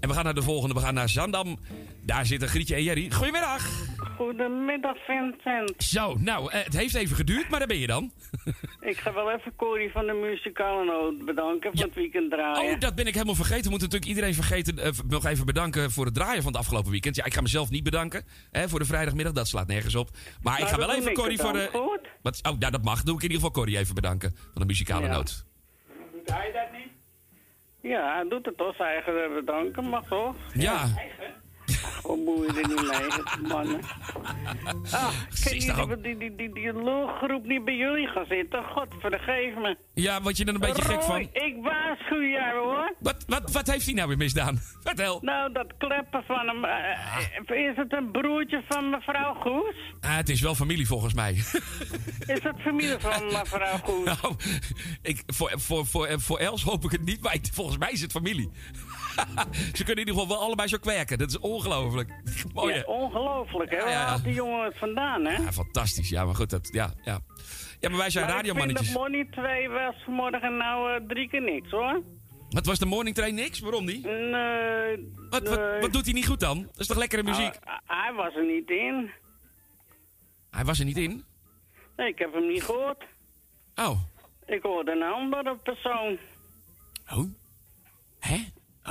[0.00, 0.74] En we gaan naar de volgende.
[0.74, 1.58] We gaan naar Zandam.
[2.04, 3.10] Daar zitten Grietje en Jerry.
[3.10, 3.68] Goedemiddag.
[4.16, 5.74] Goedemiddag Vincent.
[5.82, 8.12] Zo, nou, eh, het heeft even geduurd, maar daar ben je dan.
[8.90, 12.74] Ik ga wel even Corrie van de muzikale noot bedanken voor het weekend draaien.
[12.74, 13.64] Oh, dat ben ik helemaal vergeten.
[13.64, 16.90] We moeten natuurlijk iedereen vergeten, eh, nog even bedanken voor het draaien van het afgelopen
[16.90, 17.16] weekend.
[17.16, 19.32] Ja, ik ga mezelf niet bedanken hè, voor de vrijdagmiddag.
[19.32, 20.10] Dat slaat nergens op.
[20.42, 21.98] Maar ik Nou, ga dat wel even ik Corrie voor de...
[22.22, 23.02] Wat, oh, nou, dat mag.
[23.02, 25.12] Doe ik in ieder geval Corrie even bedanken van de muzikale Ja.
[25.12, 25.48] noot.
[26.30, 26.92] Doet hij dat niet?
[27.80, 30.36] Ja, hij doet het toch zijn eigen bedanken, mag toch?
[30.52, 30.80] Ja.
[30.80, 30.90] Wat
[32.04, 33.80] er niet mee, mannen.
[34.90, 35.08] Ah,
[35.44, 38.64] kan is toch jullie die, die, die, die lulgroep niet bij jullie gaan zitten?
[38.64, 39.76] God, vergeef me.
[39.94, 41.20] Ja, wat je er een beetje gek van.
[41.20, 42.94] ik waarschuw jou hoor.
[43.00, 44.58] Wat, wat, wat heeft hij nou weer misdaan?
[44.84, 45.18] Vertel.
[45.22, 46.64] Nou, dat kleppen van hem.
[46.64, 49.74] eh, Is het een broertje van mevrouw Goes?
[50.00, 51.32] Ah, het is wel familie volgens mij.
[52.34, 54.04] Is het familie van mevrouw Goes?
[54.04, 54.34] Nou,
[55.02, 58.00] ik, voor, voor, voor, voor Els hoop ik het niet, maar ik- volgens mij is
[58.00, 58.50] het familie.
[59.76, 61.18] Ze kunnen in ieder geval wel allebei zo kwerken.
[61.18, 62.10] Dat is ongelooflijk.
[62.54, 62.74] Mooi?
[62.74, 63.76] Ja, ongelooflijk, hè?
[63.76, 64.18] Ja, Waar ja.
[64.18, 65.42] die jongen het vandaan, hè?
[65.42, 66.08] Ja, fantastisch.
[66.08, 67.20] Ja, maar goed, dat, ja, ja.
[67.80, 68.88] Ja, maar wij zijn Maar radiomannetjes.
[68.88, 72.02] Ik vind dat Money 2 was vanmorgen nou eh, drie keer niks, hoor.
[72.50, 73.58] Wat was de morning train niks?
[73.60, 74.04] Waarom niet?
[74.04, 75.12] Nee.
[75.30, 76.62] Wat, wat, wat doet hij niet goed dan?
[76.62, 77.58] Dat is toch lekkere muziek?
[77.86, 79.10] Hij was er niet in.
[80.50, 81.24] Hij was er niet in.
[81.96, 83.04] Nee, ik heb hem niet gehoord.
[83.74, 84.00] Oh.
[84.46, 86.18] Ik hoorde een andere persoon.
[87.12, 87.24] Oh?
[88.18, 88.36] Hè?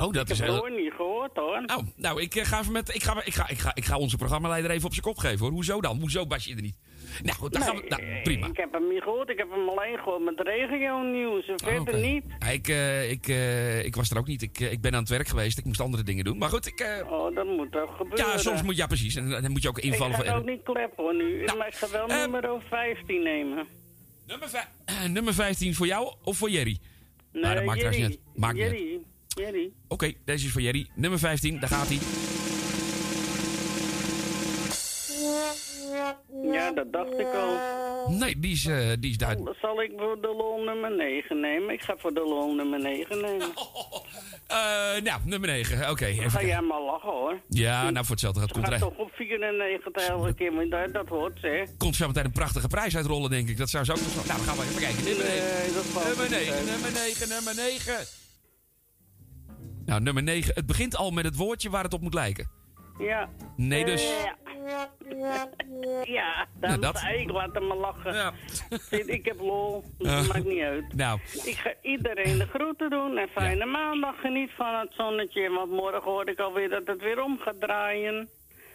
[0.00, 0.64] Oh, dat ik is heb heel...
[0.64, 1.62] het niet gehoord, hoor.
[1.66, 3.98] Oh, nou, ik, eh, ga even met, ik, ga, ik, ga, ik, ga, ik ga
[3.98, 5.50] onze programmaleider even op zijn kop geven, hoor.
[5.50, 5.98] Hoezo dan?
[6.00, 6.76] Hoezo was je er niet?
[7.22, 7.84] Nou, goed, dan gaan we...
[7.88, 8.46] Nou, prima.
[8.46, 9.28] Ik heb hem niet gehoord.
[9.28, 11.46] Ik heb hem alleen gehoord met regio-nieuws.
[11.46, 12.24] En verder Oh, niet.
[12.52, 14.42] Ik, eh, ik, eh, ik was er ook niet.
[14.42, 15.58] Ik, ik ben aan het werk geweest.
[15.58, 16.38] Ik moest andere dingen doen.
[16.38, 17.04] Maar goed, ik...
[17.10, 18.26] Oh, dat moet toch gebeuren.
[18.26, 18.76] ja, soms moet...
[18.76, 19.14] Ja, precies.
[19.14, 20.40] En dan moet je ook invallen Ik ga voor...
[20.40, 21.44] ook niet kleppen, hoor, nu.
[21.44, 23.66] Nou, maar ik ga wel eh, nummer 15 nemen.
[24.26, 24.68] Nummer,
[25.16, 26.78] nummer 15 voor jou of voor Jerry?
[27.32, 28.02] Nee, dat maakt Jerry.
[28.02, 28.18] niet.
[28.34, 29.09] Maakt niet.
[29.40, 29.70] Jerry.
[29.88, 30.86] Oké, deze is voor Jerry.
[30.94, 31.98] Nummer 15, daar gaat hij.
[36.52, 37.58] Ja, dat dacht ik al.
[38.08, 39.56] Nee, die is, eh, die is duidelijk.
[39.60, 41.74] Zal ik voor de lol nummer 9 nemen?
[41.74, 43.48] Ik ga voor de lol nummer 9 nemen.
[44.46, 45.90] Eh, nou, nummer 9.
[45.90, 47.40] Oké, even Ga jij maar lachen hoor.
[47.48, 51.08] Ja, nou voor hetzelfde gaat Ze komt toch op 94 elke keer, maar dat, dat
[51.08, 51.66] hoort ze.
[51.78, 53.56] komt zo meteen een prachtige prijs uitrollen, denk ik.
[53.56, 53.98] Dat zou zo ook.
[53.98, 55.04] Nou, dan gaan we even kijken.
[55.04, 55.44] Nummer 9.
[55.44, 56.66] Nee, dat valt Nummer niet 9, uit.
[56.66, 57.94] nummer 9, nummer 9.
[59.90, 60.54] Nou, nummer 9.
[60.54, 62.50] Het begint al met het woordje waar het op moet lijken.
[62.98, 63.28] Ja.
[63.56, 64.02] Nee, dus.
[64.24, 64.36] Ja,
[66.04, 66.94] ja dan Nou, dat.
[66.94, 67.02] dat.
[67.18, 68.34] ik laat hem maar lachen.
[68.90, 70.16] Zit, Ik heb lol, Eh.
[70.16, 70.94] dat maakt niet uit.
[70.94, 74.20] Nou, Ik ga iedereen de groeten doen en fijne maandag.
[74.20, 78.28] Geniet van het zonnetje, want morgen hoor ik alweer dat het weer om gaat draaien.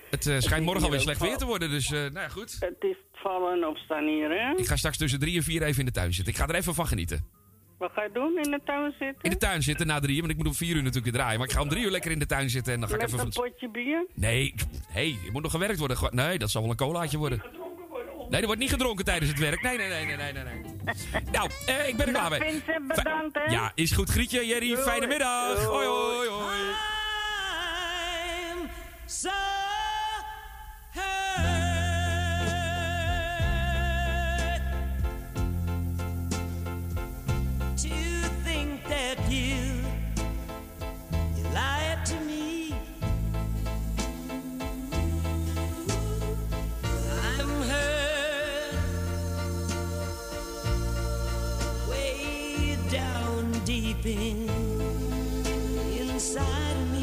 [0.09, 2.55] het eh, schijnt morgen alweer slecht weer te worden, dus eh, nou ja, goed.
[2.59, 4.51] Het is vallen en opstaan hier, hè?
[4.57, 6.33] Ik ga straks tussen drie en vier even in de tuin zitten.
[6.33, 7.25] Ik ga er even van genieten.
[7.77, 8.37] Wat ga je doen?
[8.43, 9.21] In de tuin zitten?
[9.21, 11.13] In de tuin zitten na drie uur, want ik moet om vier uur natuurlijk weer
[11.21, 11.39] draaien.
[11.39, 13.01] Maar ik ga om drie uur lekker in de tuin zitten en dan ga ik
[13.01, 13.25] Met even...
[13.25, 14.05] een potje bier?
[14.13, 14.53] Nee,
[14.87, 15.97] hey, er moet nog gewerkt worden.
[16.11, 17.43] Nee, dat zal wel een colaatje worden.
[18.29, 19.61] Nee, er wordt niet gedronken tijdens het werk.
[19.61, 20.43] Nee, nee, nee, nee, nee, nee.
[20.43, 21.21] nee.
[21.31, 22.39] Nou, eh, ik ben er klaar mee.
[22.39, 23.43] Vincent, bedankt, hè?
[23.43, 24.09] Ja, is goed.
[24.09, 25.63] Grietje, Jerry, fijne middag.
[25.65, 26.55] Hoi, hoi, hoi.
[55.99, 57.01] Inside of me.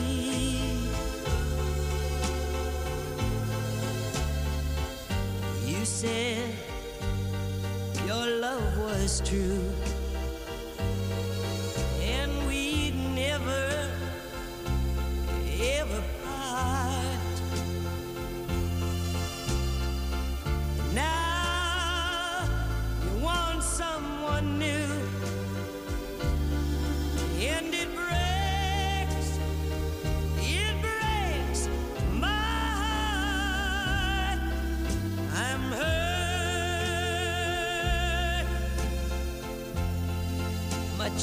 [5.66, 6.54] You said
[8.06, 9.62] your love was true,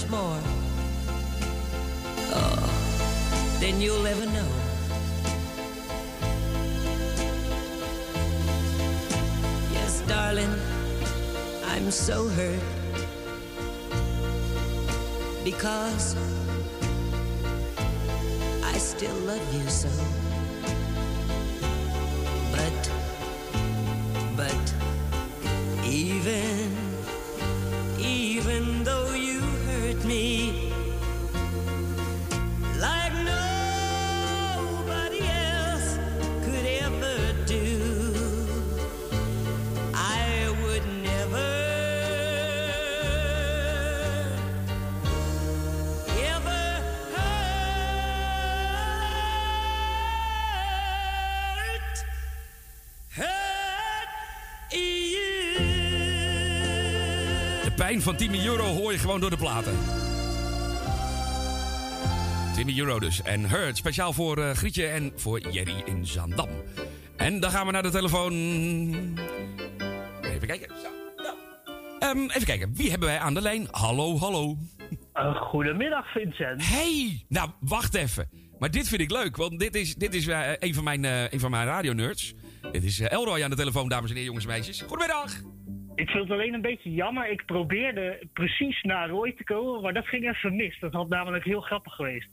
[0.09, 0.39] more,
[2.33, 4.47] oh, you'll ever know.
[9.71, 10.53] Yes, darling,
[11.65, 12.59] I'm so hurt
[15.43, 16.15] because
[18.63, 20.18] I still love you so.
[58.01, 59.73] Van Timmy Euro hoor je gewoon door de platen.
[62.55, 63.21] Timmy Euro dus.
[63.21, 66.49] En Hurt, speciaal voor eh, Grietje en voor Jerry in Zaandam.
[67.17, 68.33] En dan gaan we naar de telefoon.
[70.21, 70.67] Even kijken.
[70.81, 70.87] Zo,
[71.23, 71.33] ja.
[71.99, 73.67] Ehm, even kijken, wie hebben wij aan de lijn?
[73.71, 74.57] Hallo, hallo.
[75.35, 76.67] goedemiddag, Vincent.
[76.67, 78.29] Hey, nou, wacht even.
[78.59, 81.31] Maar dit vind ik leuk, want dit is, dit is eh, een van mijn, eh
[81.31, 82.33] een van mijn radionerds.
[82.71, 84.81] Dit is Elroy aan de telefoon, dames en heren, jongens en meisjes.
[84.81, 85.31] Goedemiddag.
[85.99, 87.29] Ik vind het alleen een beetje jammer.
[87.29, 90.79] Ik probeerde precies naar Roy te komen, maar dat ging even mis.
[90.79, 92.29] Dat had namelijk heel grappig geweest.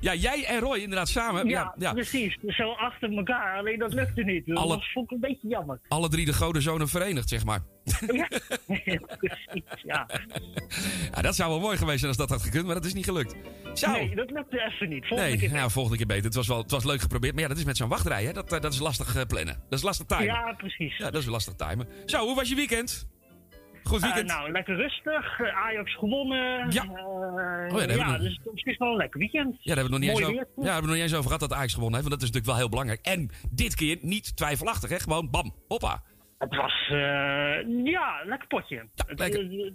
[0.00, 1.48] Ja, jij en Roy inderdaad samen.
[1.48, 1.92] Ja, Ja, ja.
[1.92, 2.38] precies.
[2.46, 3.58] Zo achter elkaar.
[3.58, 4.46] Alleen dat lukte niet.
[4.46, 5.80] Dat Alle- vond ik een beetje jammer.
[5.88, 7.60] Alle drie de goden zonen verenigd, zeg maar.
[8.14, 8.28] Ja,
[9.18, 9.82] precies.
[9.82, 10.08] Ja.
[11.14, 13.04] Ja, dat zou wel mooi geweest zijn als dat had gekund, maar dat is niet
[13.04, 13.34] gelukt.
[13.74, 13.90] Zo.
[13.90, 15.06] Nee, dat lukte even niet.
[15.06, 16.24] Volgende Nee, keer nou, volgende keer beter.
[16.24, 18.32] Het was, wel, het was leuk geprobeerd, maar ja, dat is met zo'n wachtrij, hè?
[18.32, 19.62] Dat, eh, dat is lastig eh, plannen.
[19.68, 20.24] Dat is lastig timen.
[20.24, 20.96] Ja, precies.
[20.96, 21.88] Ja, dat is lastig timen.
[22.06, 23.08] Zo, hoe was je weekend?
[23.84, 24.30] Goed weekend?
[24.30, 25.40] Eh, nou, lekker rustig.
[25.54, 26.70] Ajax gewonnen.
[26.70, 26.82] Ja.
[26.84, 29.56] Eh, Oh ja, ja nog- dus het is wel een lekker weekend.
[29.60, 31.12] Ja, daar hebben we nog niet, eens over, ja, daar hebben we nog niet eens
[31.14, 32.08] over gehad dat Ajax gewonnen heeft.
[32.08, 33.00] Want dat is natuurlijk wel heel belangrijk.
[33.06, 34.98] En dit keer niet twijfelachtig, hè?
[35.00, 36.02] Gewoon bam, hoppa.
[36.38, 38.88] Het was, eh, ja, lekker potje.
[38.94, 39.40] het, lekker.
[39.40, 39.72] het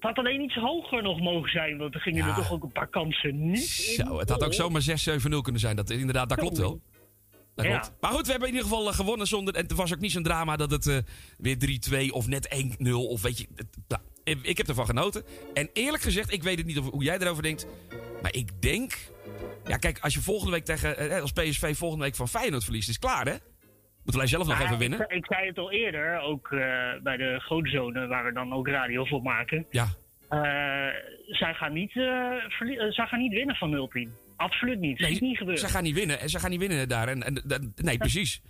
[0.00, 2.28] had alleen iets hoger nog mogen zijn, want er gingen Ja.
[2.30, 3.68] er toch ook een paar kansen niet.
[3.68, 5.76] Zo, het had ook zomaar 6-7-0 kunnen zijn.
[5.76, 6.80] Dat, inderdaad, dat klopt wel.
[7.54, 7.70] Dat Ja.
[7.78, 7.92] klopt.
[8.00, 9.54] Maar goed, we hebben in ieder geval eh, gewonnen zonder...
[9.54, 10.96] En het was ook niet zo'n drama dat het eh,
[11.38, 11.56] weer
[12.08, 12.48] 3-2 of net
[12.88, 13.46] 1-0 of weet je...
[13.54, 14.02] het- nou,
[14.42, 15.22] ik- heb ervan genoten.
[15.54, 17.66] En eerlijk gezegd, ik weet het niet of, hoe jij erover denkt.
[18.22, 18.92] Maar ik denk...
[19.64, 20.96] Ja, kijk, als je volgende week tegen...
[20.96, 23.34] eh, als PSV volgende week van Feyenoord verliest, is het klaar, hè?
[24.02, 25.00] Moeten wij zelf nog Nou even winnen.
[25.00, 26.58] Ik, ik zei het al eerder, ook eh,
[27.02, 29.66] bij de grote zone, waar we dan ook radio voor maken.
[29.70, 29.86] Ja.
[30.28, 30.38] Eh,
[31.26, 31.92] zij, gaan niet,
[32.90, 34.29] zij gaan niet winnen van 0-10.
[34.40, 34.98] Absoluut niet.
[34.98, 35.58] Dat is niet gebeurd.
[35.60, 36.20] Ze gaan niet winnen.
[36.20, 37.08] En ze gaan niet winnen daar.
[37.08, 38.42] En, en, en- nee, precies.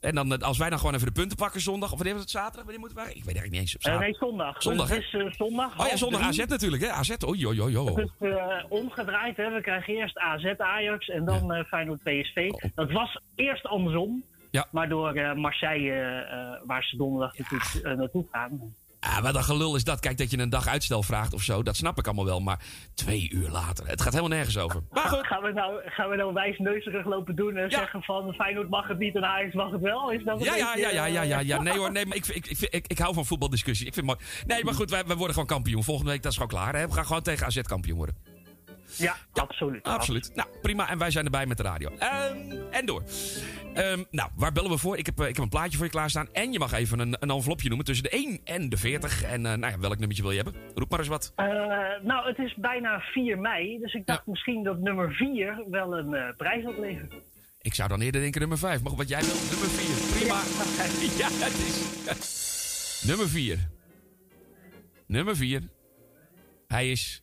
[0.00, 1.90] En dan, eh, als wij dan gewoon even de punten pakken zondag.
[1.90, 2.62] Of wanneer was het zaterdag?
[2.62, 3.06] Wanneer moeten wij?
[3.08, 3.74] Ik weet eigenlijk niet eens.
[3.74, 4.20] Op Eh, zaterdag.
[4.20, 4.62] nee, zondag.
[4.62, 4.96] Zondag, hè?
[4.96, 5.80] Is eh, zondag.
[5.80, 6.42] Oh ja, zondag drie.
[6.42, 6.88] AZ natuurlijk, hè?
[6.90, 7.94] AZ, oei, oei, oei, oei.
[7.94, 9.50] Het is omgedraaid, hè.
[9.54, 12.50] We krijgen eerst AZ Ajax en dan eh, Feyenoord PSV.
[12.74, 14.24] Dat was eerst andersom.
[14.50, 14.66] Ja.
[14.70, 18.74] Maar door Marseille, waar ze donderdag natuurlijk eh, naartoe gaan.
[19.04, 20.00] Ah, wat een gelul is dat.
[20.00, 21.62] Kijk, dat je een dag uitstel vraagt of zo.
[21.62, 22.40] Dat snap ik allemaal wel.
[22.40, 22.60] Maar
[22.94, 23.86] twee uur later.
[23.86, 24.82] Het gaat helemaal nergens over.
[24.90, 25.26] Maar goed.
[25.26, 28.98] Gaan we nou, gaan we nou wijsneuzerig lopen doen en zeggen van Feyenoord mag het
[28.98, 30.10] niet en Ajax mag het wel?
[30.10, 31.56] Is dat Ja, ja, beetje, ja, ja, ja, ja, ja.
[31.56, 33.86] eh, Nee hoor, nee, maar ik, ik, ik, ik, ik hou van voetbaldiscussie.
[33.86, 34.30] Ik vind het mooi.
[34.46, 35.84] Nee, maar goed, wij, wij worden gewoon kampioen.
[35.84, 36.76] Volgende week, dat is gewoon klaar.
[36.76, 36.86] Hè?
[36.86, 38.16] We gaan gewoon tegen AZ kampioen worden.
[38.96, 39.82] Ja, absoluut.
[39.82, 40.30] Absoluut.
[40.34, 40.88] Nou, prima.
[40.88, 41.90] En wij zijn erbij met de radio.
[41.98, 42.36] Ehm,
[42.70, 43.02] en door.
[43.74, 44.98] Ehm, nou, waar bellen we voor?
[44.98, 46.28] Ik heb, eh, ik heb een plaatje voor je klaarstaan.
[46.32, 49.22] En je mag even een, een envelopje noemen tussen de 1 en de 40.
[49.22, 50.62] En eh, nou ja, welk nummertje wil je hebben?
[50.74, 51.32] Roep maar eens wat.
[51.36, 51.46] Eh,
[52.02, 56.14] nou, het is bijna 4 mei, dus ik dacht misschien dat nummer 4 wel een
[56.14, 57.14] eh, prijs oplevert.
[57.60, 58.82] Ik zou dan eerder denken nummer 5.
[58.82, 60.18] Maar wat jij wil, nummer 4.
[60.18, 60.34] Prima.
[61.18, 63.02] Ja, het is...
[63.06, 63.58] nummer 4.
[65.06, 65.62] Nummer 4.
[66.66, 67.22] Hij is...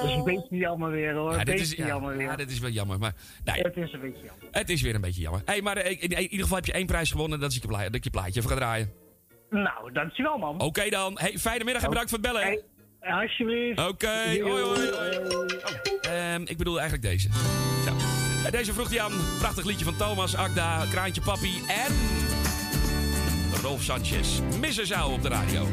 [0.00, 1.32] Dat is een beetje jammer weer hoor.
[1.32, 2.26] Ja, dit is, ja, jammer weer.
[2.26, 2.98] ja, dit is wel jammer.
[2.98, 4.48] Maar, nou ja, Het is een beetje jammer.
[4.50, 5.42] het is weer een beetje jammer.
[5.44, 7.40] Hey, maar eh, in, in ieder geval heb je één prijs gewonnen.
[7.40, 8.92] Dat is dat ik je plaatje even ga draaien.
[9.50, 10.60] Nou, dankjewel man.
[10.60, 11.18] Oké dan.
[11.18, 12.46] Hey, fijne middag en bedankt voor het bellen.
[12.46, 12.62] Hey,
[13.00, 13.88] alsjeblieft.
[13.88, 14.06] Oké,
[14.40, 14.90] hoi hoi.
[14.90, 15.18] hoi.
[15.18, 17.28] Oh, ehm, ik bedoel eigenlijk deze.
[17.84, 18.50] Zo.
[18.50, 19.12] Deze vroeg hij aan.
[19.38, 21.94] Prachtig liedje van Thomas, Agda, Kraantje Papi en...
[23.62, 24.40] Rolf Sanchez.
[24.60, 25.66] Missen zou op de radio.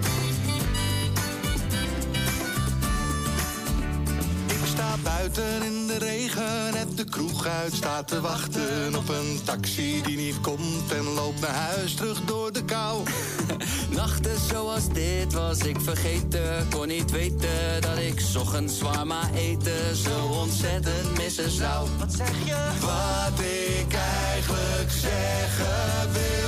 [6.97, 11.53] De kroeg uit staat te wachten op een taxi die niet komt en loopt naar
[11.53, 13.03] huis terug door de kou.
[13.89, 19.95] Nachten zoals dit was ik vergeten, kon niet weten dat ik ochtends zwaar maar eten
[19.95, 21.87] zo ontzettend missen zou.
[21.99, 22.67] Wat zeg je?
[22.79, 23.93] Wat ik
[24.33, 26.46] eigenlijk zeggen wil,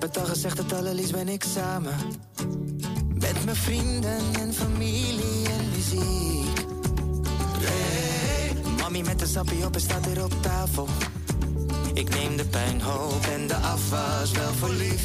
[0.00, 1.94] heb het al gezegd, het allerliefst ben ik samen.
[3.14, 6.58] Met mijn vrienden en familie en muziek.
[7.58, 10.88] Hey, mami met een sappie op en staat weer op tafel.
[11.94, 15.02] Ik neem de pijnhoop en de afwas wel voor lief.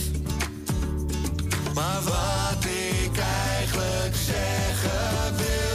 [1.73, 3.17] Maar wat ik
[3.57, 5.70] eigenlijk zeggen wil,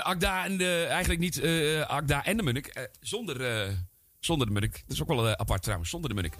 [0.00, 1.42] Eh, Agda en de, eigenlijk niet
[1.86, 2.66] Agda en de Munnik.
[2.66, 3.68] eh, zonder,
[4.20, 4.72] zonder de Munnik.
[4.72, 6.34] Dat is ook wel apart trouwens, zonder de Munnik.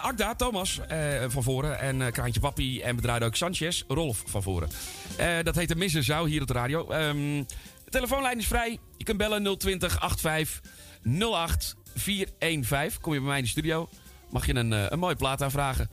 [0.00, 0.80] Agda, Thomas
[1.28, 1.78] van voren.
[1.78, 2.80] En Kraantje Papi.
[2.80, 4.68] En bedraaide ook Sanchez, Rolf van voren.
[5.42, 6.90] Dat heet de Missen Zou hier op de radio.
[6.90, 7.42] Ehm,
[7.84, 8.78] de telefoonlijn is vrij.
[8.96, 10.60] Je kunt bellen 020 85
[11.02, 13.00] 08 415.
[13.00, 13.88] Kom je bij mij in de studio.
[14.30, 15.90] Mag je een, een mooie plaat aanvragen.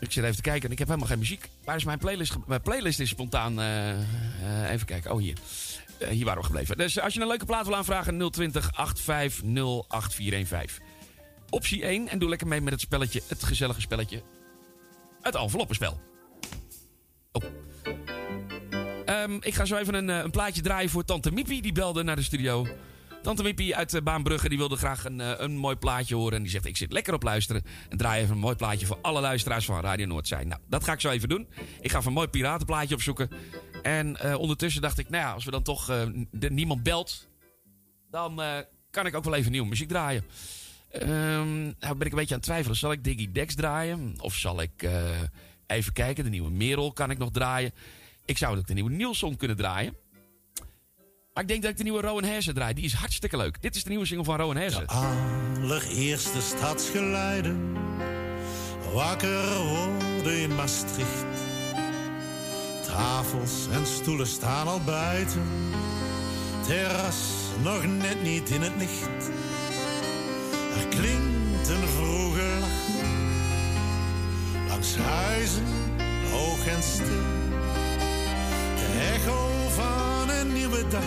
[0.00, 1.48] Ik zit even te kijken en ik heb helemaal geen muziek.
[1.64, 2.34] Waar is mijn playlist?
[2.46, 3.60] Mijn playlist is spontaan.
[3.60, 5.10] eh, eh, even kijken.
[5.12, 5.36] Oh, hier.
[5.98, 6.76] Eh, hier waren we gebleven.
[6.76, 9.42] Dus als je een leuke plaat wil aanvragen, 020 85
[9.88, 10.84] 08415.
[11.50, 12.08] Optie 1.
[12.08, 14.22] En doe lekker mee met het spelletje, het gezellige spelletje.
[15.20, 16.00] Het enveloppenspel.
[17.32, 17.44] Oh.
[19.04, 21.62] Ehm, ik ga zo even een, een plaatje draaien voor Tante Miepie.
[21.62, 22.66] Die belde naar de studio.
[23.24, 26.36] Tante Miepie uit eh, Baanbrugge die wilde graag een, eh, een mooi plaatje horen.
[26.36, 27.62] En die zegt, ik zit lekker op luisteren.
[27.88, 30.44] En draai even een mooi plaatje voor alle luisteraars van Radio Noordzij.
[30.44, 31.48] Nou, dat ga ik zo even doen.
[31.80, 33.28] Ik ga even een mooi piratenplaatje opzoeken.
[33.82, 35.92] En eh, ondertussen dacht ik, nou ja, als we dan toch
[36.30, 37.28] niemand belt...
[38.10, 38.40] dan
[38.90, 40.24] kan ik ook wel even nieuwe muziek draaien.
[40.90, 42.76] Ehm, nou ben ik een beetje aan het twijfelen.
[42.76, 44.14] Zal ik Diggy Dex draaien?
[44.20, 44.88] Of zal ik
[45.66, 47.72] even kijken, de nieuwe Merel kan ik nog draaien.
[48.24, 49.96] Ik zou ook de nieuwe Nielsen kunnen draaien.
[51.34, 52.74] Maar ik denk dat ik de nieuwe Rowan Hersen draai.
[52.74, 53.62] Die is hartstikke leuk.
[53.62, 54.86] Dit is de nieuwe single van Rowan Hersen.
[54.86, 57.76] Allereerste stadsgeluiden.
[58.92, 61.24] Wakker worden in Maastricht.
[62.86, 65.42] Tafels en stoelen staan al buiten.
[66.66, 67.18] Terras
[67.62, 69.30] nog net niet in het licht.
[70.78, 73.08] Er klinkt een vroege lach.
[74.68, 75.66] Langs huizen,
[76.30, 77.53] hoog en stil.
[78.98, 81.02] Echo van een nieuwe dag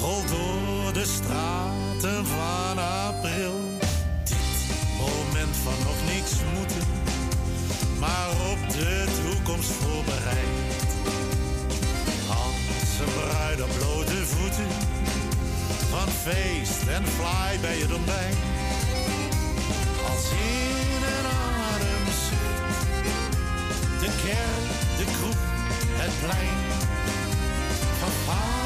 [0.00, 3.54] rolt door de straten van april.
[4.24, 4.36] Dit
[4.98, 6.86] moment van nog niks moeten,
[7.98, 10.82] maar op de toekomst voorbereid.
[12.28, 14.68] Als een bruid op blote voeten,
[15.90, 18.36] van feest en fly bij het ontbijt.
[20.10, 21.26] Als in een
[21.70, 22.86] ademzucht,
[24.00, 24.83] de kerk,
[26.04, 26.58] het plein.
[27.98, 28.63] Van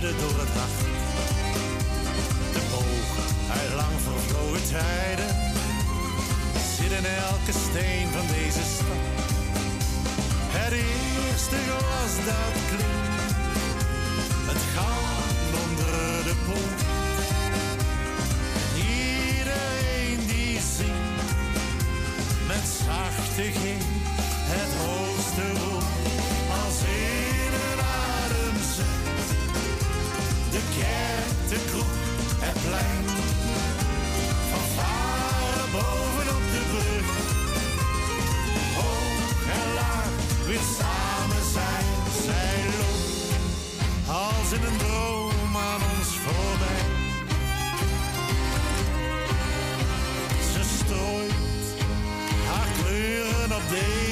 [0.00, 0.80] door het nacht.
[2.52, 3.10] De boog
[3.58, 5.36] uit lang vervlogen tijden
[6.76, 9.04] zit in elke steen van deze stad.
[10.56, 13.30] Het eerste glas dat klinkt.
[14.50, 16.82] Het gaat onder de poort.
[18.76, 21.30] Iedereen die zingt
[22.46, 23.62] met zachte G
[24.46, 25.73] het hoogste woord
[53.74, 54.03] day.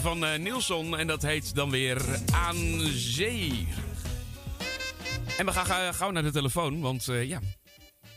[0.00, 2.02] Van eh Nielson en dat heet dan weer
[2.34, 3.68] Aan Zee.
[5.38, 7.40] En we gaan ga- gauw naar de telefoon, want eh, ja,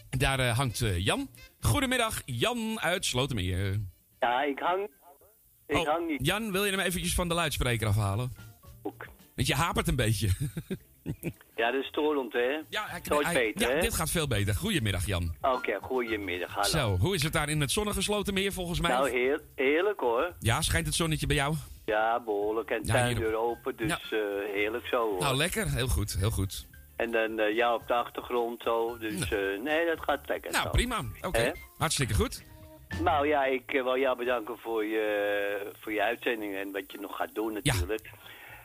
[0.10, 1.30] daar eh, hangt Jan.
[1.60, 3.80] Goedemiddag, Jan uit Slotermeer.
[4.20, 4.88] Ja, ik hang.
[5.68, 6.26] Ik Oh, hang niet.
[6.26, 8.34] Jan, wil je hem eventjes van de luidspreker afhalen?
[9.36, 10.30] Want je hapert een beetje.
[11.64, 12.60] Ja, dat is storend, hè?
[12.70, 13.82] Ja, Hij- beter, ja, hè?
[13.82, 14.56] dit gaat veel beter.
[14.56, 15.36] Goedemiddag, Jan.
[15.42, 16.54] Oké, goedemiddag.
[16.54, 16.68] Hallo.
[16.70, 18.92] Zo, hoe is het daar in het zonnige Slotermeer volgens mij?
[18.92, 20.34] Nou, heel, heerlijk hoor.
[20.40, 21.56] Ja, schijnt het zonnetje bij jou?
[21.86, 22.70] Ja, behoorlijk.
[22.70, 24.20] En Ja, tuindeur hier- open, dus eh,
[24.54, 25.20] heerlijk zo hoor.
[25.20, 25.72] Nou, lekker.
[25.72, 26.66] Heel goed, heel goed.
[26.96, 28.98] En dan eh jou op de achtergrond zo.
[28.98, 30.70] Dus eh, nee, dat gaat lekker Nou, zo.
[30.70, 31.02] prima.
[31.22, 32.44] Oké, hartstikke goed.
[33.02, 37.16] Nou ja, ik wil jou bedanken voor je, voor je uitzending en wat je nog
[37.16, 38.10] gaat doen natuurlijk.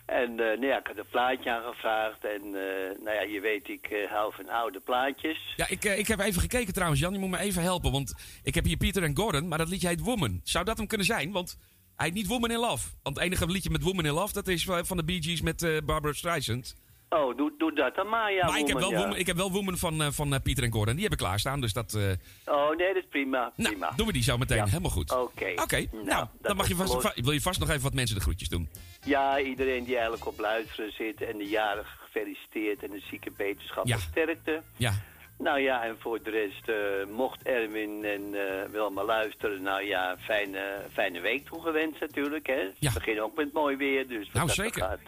[0.08, 2.24] En ja, ik had een plaatje aangevraagd.
[2.24, 5.54] En eh, nou ja, je weet, ik eh, hou van oude plaatjes.
[5.56, 7.12] Ja, ik, ik heb even gekeken trouwens, Jan.
[7.12, 7.92] Je moet me even helpen.
[7.92, 10.40] Want ik heb hier Peter en Gordon, maar dat liedje heet Woman.
[10.44, 11.32] Zou dat hem kunnen zijn?
[11.32, 11.58] Want
[11.96, 12.88] hij heet niet Woman in Love.
[13.02, 15.82] Want het enige liedje met Woman in Love, dat is van de Bee Gees met
[15.84, 16.76] Barbara Streisand.
[17.10, 18.46] Oh, doe, doe dat dan maar, ja.
[18.46, 19.04] maar ik heb, wel Woman, ja.
[19.06, 20.94] woman, ik heb wel Woman van, eh, van eh, Pieter en Gordon.
[20.94, 21.94] Die heb ik klaarstaan, dus dat...
[21.94, 23.52] eh, Oh, nee, dat is prima.
[23.56, 23.78] prima.
[23.78, 24.64] Nou, doen we die zo meteen.
[24.68, 25.12] Helemaal goed.
[25.12, 25.52] Oké.
[25.56, 28.22] Oké, nou, dan mag je vast, va- wil je vast nog even wat mensen de
[28.22, 28.68] groetjes doen.
[29.04, 33.86] Ja, iedereen die eigenlijk op luisteren zit en de jarige gefeliciteerd en de zieke beterschap
[33.86, 33.94] Ja.
[33.94, 34.62] en sterkte.
[34.76, 34.92] Ja.
[35.38, 36.70] Nou ja, en voor de rest,
[37.10, 42.60] mocht Erwin en eh Wilma luisteren, nou ja, fijne, fijne week toegewenst natuurlijk, hè.
[42.78, 42.88] Ja.
[42.88, 44.82] We beginnen ook met mooi weer, dus Nou, dat zeker.
[44.82, 45.00] gaat,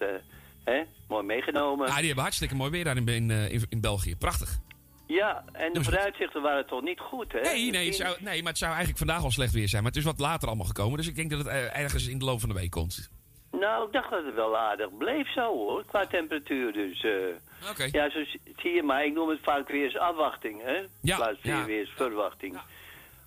[0.71, 1.87] hè, mooi meegenomen.
[1.87, 4.17] Ja, die hebben hartstikke mooi weer daar in, in, eh, in, België.
[4.17, 4.59] Prachtig.
[5.07, 7.41] Ja, en de vooruitzichten waren toch niet goed, hè?
[7.41, 9.83] Nee, nee, het zou, nee, maar het zou eigenlijk vandaag al slecht weer zijn.
[9.83, 10.97] Maar het is wat later allemaal gekomen.
[10.97, 13.11] Dus ik denk dat het eh, ergens in de loop van de week komt.
[13.53, 17.01] Nou, ik dacht dat het wel aardig bleef zo, hoor, qua temperatuur, dus...
[17.05, 17.89] eh, Oké.
[17.93, 18.25] Ja, zo
[18.57, 19.05] zie je maar.
[19.05, 20.73] Ik noem het vaak weer eens afwachting, hè?
[20.73, 21.65] Ja, In plaats van ja.
[21.65, 22.61] weer eens verwachting.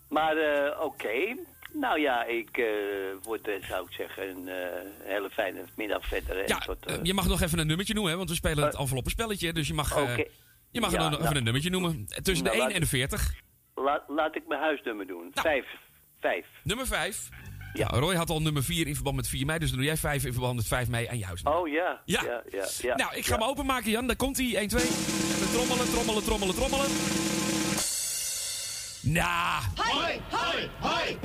[0.09, 0.35] Maar,
[0.79, 1.35] oké.
[1.73, 2.65] Nou ja, ik, eh
[3.21, 4.55] voor de rest zou ik zeggen, een eh,
[5.03, 6.37] hele fijne middag verder.
[6.39, 8.35] En Ja, tot, eh, eh, je mag nog even een nummertje noemen, hè, want we
[8.35, 9.53] spelen het enveloppenspelletje.
[9.53, 10.23] Dus je mag, eh, Oké.
[10.71, 11.23] je mag Ja, nog nou.
[11.23, 12.05] even een nummertje noemen.
[12.23, 13.33] Tussen Nou, de 1 laat- en de 40.
[13.75, 15.31] la- laat ik mijn huisnummer doen.
[15.33, 15.47] Nou.
[15.47, 15.65] Vijf.
[16.19, 16.45] Vijf.
[16.63, 17.29] Nummer 5.
[17.73, 17.87] Ja.
[17.89, 19.59] Nou, Roy had al nummer 4 in verband met 4 mei.
[19.59, 21.37] Dus dan doe jij 5 in verband met 5 mei aan jou.
[21.43, 22.01] Oh ja.
[22.05, 22.23] Ja.
[22.23, 22.43] Ja,
[22.81, 24.07] ja, nou, ik ga hem openmaken, Jan.
[24.07, 24.55] Daar komt hij.
[24.57, 24.81] 1, 2.
[24.83, 26.87] Even trommelen, trommelen, trommelen, trommelen.
[29.03, 31.17] Nou, Hoi, hoi, hoi.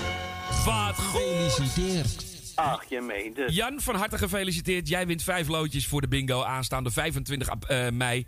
[0.64, 2.24] wat gefeliciteerd.
[2.54, 3.44] Ach, je.
[3.48, 4.88] Jan, van harte gefeliciteerd.
[4.88, 8.26] Jij wint vijf loodjes voor de bingo aanstaande 25 ap- eh, mei.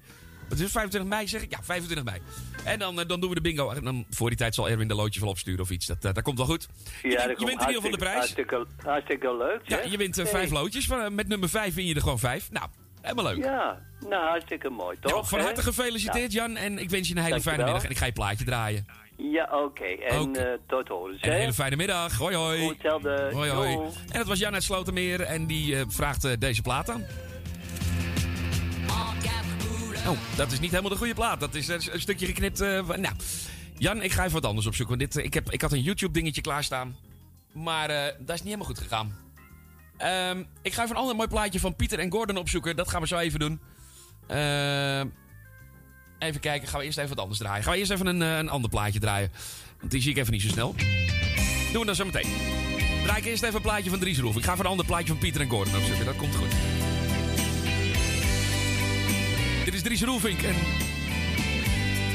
[0.48, 1.51] Wat is het, 25 mei zeg ik?
[1.51, 2.20] Ja, 25 mei.
[2.64, 3.70] En dan, eh, dan doen we de bingo.
[3.70, 5.86] En dan, voor die tijd zal Erwin de loodjes wel opsturen of iets.
[5.86, 6.68] Dat, eh, dat komt wel goed.
[7.03, 8.16] Je, Ja, dat je wint in ieder geval de prijs.
[8.16, 10.26] Hartstikke, hartstikke leuk, Ja, je wint Hey.
[10.26, 10.86] vijf loodjes.
[10.86, 12.51] Van, met nummer 5 win je er gewoon vijf.
[12.51, 12.66] Nou,
[13.01, 13.44] helemaal leuk.
[13.44, 13.78] Ja,
[14.09, 15.14] nou, hartstikke mooi, toch?
[15.14, 16.57] Ja, van harte gefeliciteerd, Jan.
[16.57, 17.84] En ik wens je een hele fijne middag.
[17.84, 18.86] En ik ga je plaatje draaien.
[19.23, 19.85] Ja, oké.
[19.85, 20.39] En Oké.
[20.41, 22.16] eh, tot horens, En een hele fijne middag.
[22.16, 22.68] Hoi, hoi.
[22.68, 23.31] Hetzelfde.
[23.33, 23.75] Hoi, hoi.
[23.75, 23.89] Doei.
[24.11, 25.21] En dat was Jan uit Slotermeer.
[25.21, 27.05] En die eh, vraagt eh, deze plaat aan.
[30.07, 31.41] Oh, dat is niet helemaal de goede plaat.
[31.41, 32.59] Dat is een stukje geknipt.
[32.59, 33.14] nou,
[33.79, 34.99] Jan, ik ga even wat anders opzoeken.
[34.99, 36.97] Want dit, ik, heb, ik had een YouTube-dingetje klaarstaan.
[37.53, 39.16] Maar dat is niet helemaal goed gegaan.
[39.97, 42.77] Ehm, ik ga even een ander mooi plaatje van Pieter en Gordon opzoeken.
[42.77, 43.61] Dat gaan we zo even doen.
[46.21, 47.62] Even kijken, gaan we eerst even wat anders draaien.
[47.62, 49.31] Gaan we eerst even een, eh, een ander plaatje draaien.
[49.79, 50.75] Want die zie ik even niet zo snel.
[51.73, 52.33] Doen we dan zo meteen.
[53.03, 54.37] Draai ik eerst even een plaatje van Dries Roef.
[54.37, 56.05] Ik ga voor een ander plaatje van Pieter en Gordon opzoeken.
[56.05, 56.53] Dat komt goed.
[59.64, 60.55] Dit is Dries Roelvink en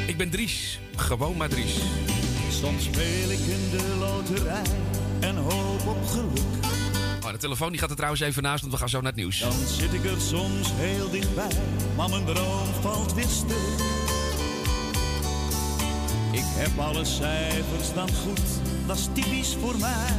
[0.08, 0.80] ik ben Dries.
[0.96, 1.76] Gewoon maar Dries.
[2.50, 4.64] Soms speel ik in de loterij
[5.20, 6.95] en hoop op geluk.
[7.26, 9.16] Oh, de telefoon die gaat er trouwens even naast, want we gaan zo naar het
[9.16, 9.40] nieuws.
[9.40, 11.52] Dan zit ik er soms heel dichtbij,
[11.96, 13.56] maar mijn droom valt weer stil.
[16.32, 18.42] Ik heb alle cijfers dan goed,
[18.88, 20.14] dat is typisch voor mij.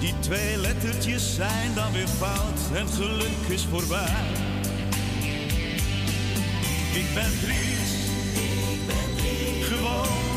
[0.00, 4.26] Die twee lettertjes zijn dan weer fout en geluk is voorbij.
[6.94, 7.90] Ik ben Dries,
[9.68, 10.27] gewoon maar Dries.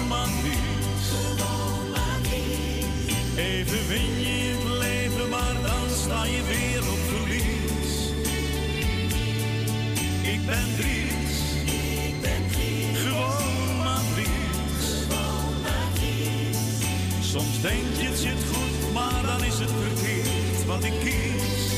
[3.35, 8.11] Even win je het leven, maar dan sta je weer op verlies.
[10.33, 11.39] Ik ben Dries,
[12.93, 14.89] gewoon maar Dries.
[17.21, 21.71] Soms denk je het zit goed, maar dan is het verkeerd wat ik kies.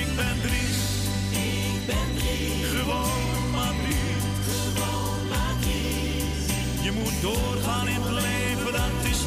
[0.00, 0.78] Ik ben Dries,
[2.62, 3.96] gewoon maar Dries.
[6.82, 8.25] Je moet doorgaan in het leven,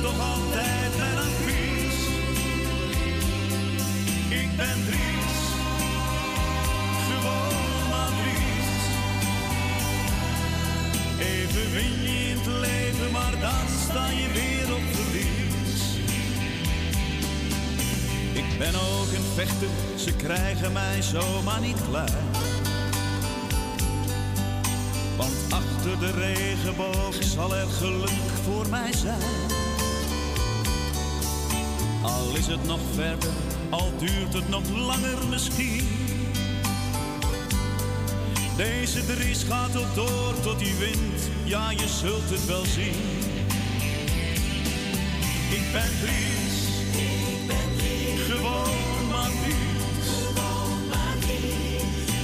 [0.01, 1.97] toch altijd mijn advies.
[4.29, 5.37] Ik ben Dries,
[7.07, 8.79] gewoon maar Dries.
[11.19, 15.81] Even win je in het leven, maar dan sta je weer op verlies.
[18.33, 22.27] Ik ben ook een vechter, ze krijgen mij zomaar niet klein.
[25.17, 29.68] Want achter de regenboog zal er geluk voor mij zijn.
[32.03, 33.29] Al is het nog verder,
[33.69, 35.87] al duurt het nog langer misschien.
[38.57, 42.95] Deze Dries gaat ook door tot hij wint, ja je zult het wel zien.
[45.49, 46.67] Ik ben Dries,
[48.29, 50.09] gewoon maar Dries.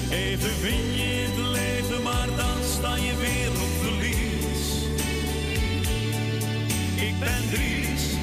[0.09, 4.83] Even win je het leven, maar dan sta je weer op verlies.
[6.95, 8.14] Ik ben gewoon maar Dries.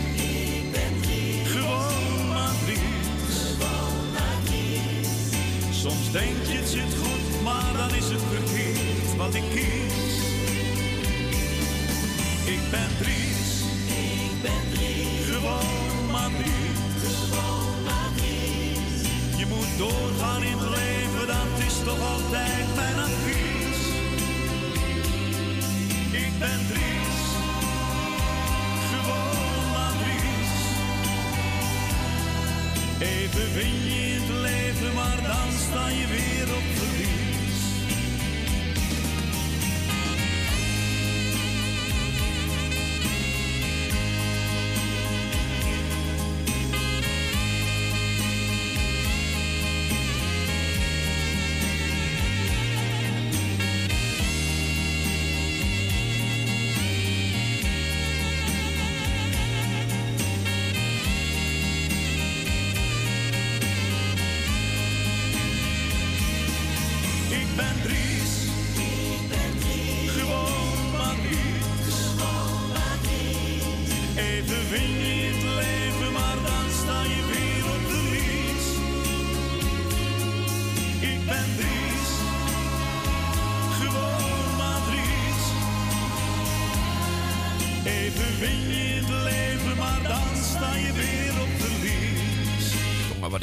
[5.82, 10.20] Denk je het zit goed, maar dan is het verkeerd wat ik kies.
[12.54, 13.50] Ik ben Dries.
[13.86, 15.24] Ik ben Dries.
[15.30, 17.14] Gewoon maar Dries.
[17.30, 19.38] Gewoon maar Dries.
[19.38, 23.80] Je moet doorgaan in het leven, dat is toch altijd mijn advies.
[26.12, 27.11] Ik ben Dries.
[33.02, 36.31] Even win je het leven, maar dan sta je weer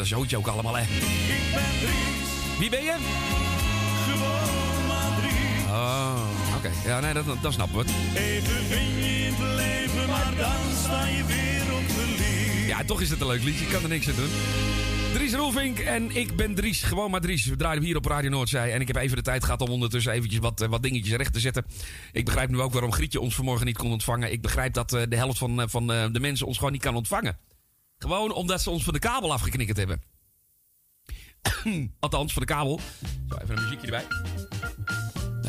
[0.09, 0.81] zootje ook allemaal, hè.
[0.81, 2.57] Ik ben Dries.
[2.59, 2.95] Wie ben je?
[4.05, 5.65] Gewoon maar Dries.
[5.69, 6.71] Oh, oké.
[6.85, 7.85] Ja, nee, dat, dat snappen we.
[8.15, 12.67] Even win je in het leven, maar dan sta je weer op de lies.
[12.67, 13.65] Ja, toch is het een leuk liedje.
[13.65, 14.29] Ik kan er niks aan doen.
[15.13, 16.83] Dries Roelvink en ik ben Dries.
[16.83, 17.45] Gewoon maar Dries.
[17.45, 18.73] We draaien hier op Radio Noordzij.
[18.73, 21.33] En ik heb even de tijd gehad om ondertussen eventjes wat, eh, wat dingetjes recht
[21.33, 21.65] te zetten.
[22.11, 24.31] Ik begrijp nu ook waarom Grietje ons vanmorgen niet kon ontvangen.
[24.31, 26.95] Ik begrijp dat eh, de helft van, eh, van de mensen ons gewoon niet kan
[26.95, 27.37] ontvangen.
[27.99, 30.01] Gewoon omdat ze ons van de kabel afgeknikkerd hebben.
[31.99, 32.79] Althans, van de kabel.
[33.29, 34.05] Zo, even een muziekje erbij.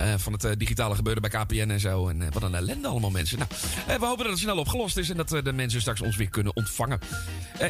[0.01, 2.09] Eh, van het eh, digitale gebeuren bij KPN en zo.
[2.09, 3.39] En eh, wat een ellende allemaal mensen.
[3.39, 6.29] Nou, we hopen dat het snel opgelost is en dat de mensen straks ons weer
[6.29, 6.99] kunnen ontvangen.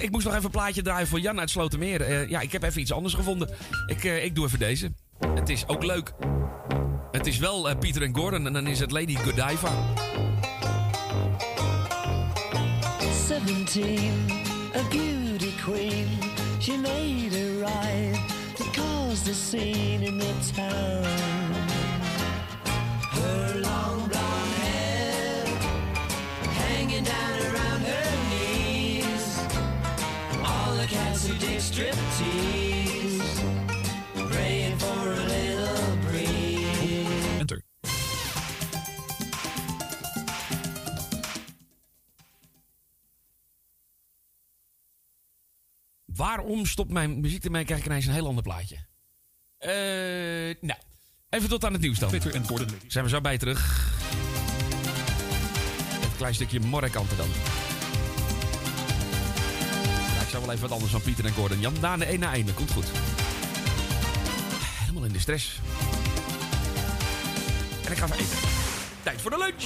[0.01, 2.29] Ik moest nog even een plaatje draaien voor Jan uit Slotermeer.
[2.29, 3.51] Ja, ik heb even iets anders gevonden.
[3.87, 4.93] Ik, ik doe even deze.
[5.35, 6.13] Het is ook leuk.
[7.11, 9.73] Het is wel Pieter en Gordon en dan is het Lady Godiva.
[13.27, 14.40] 17,
[14.75, 16.09] a beauty queen.
[16.61, 18.19] She made a ride
[18.59, 21.05] that caused a scene in the town.
[23.19, 25.47] Her long blonde hair
[26.63, 29.39] hanging down around her knees.
[30.45, 32.70] All the cats who dig striptease,
[46.21, 47.65] Waarom stopt mijn muziek ermee?
[47.65, 48.77] Krijg ik ineens een heel ander plaatje.
[49.59, 49.71] Eh,
[50.61, 50.81] nou,
[51.29, 52.09] even tot aan het nieuws dan.
[52.09, 52.69] Twitter en Gordon.
[52.87, 53.91] Zijn we zo bij terug.
[56.03, 57.27] Een klein stukje morrekanten dan.
[60.15, 61.61] Ja, ik zou wel even wat anders van Pieter en Gordon.
[61.61, 62.87] Jan, de 1 na 1, dat komt goed.
[64.79, 65.61] Helemaal in de stress.
[67.85, 68.39] En ik ga even eten.
[69.03, 69.65] Tijd voor de lunch.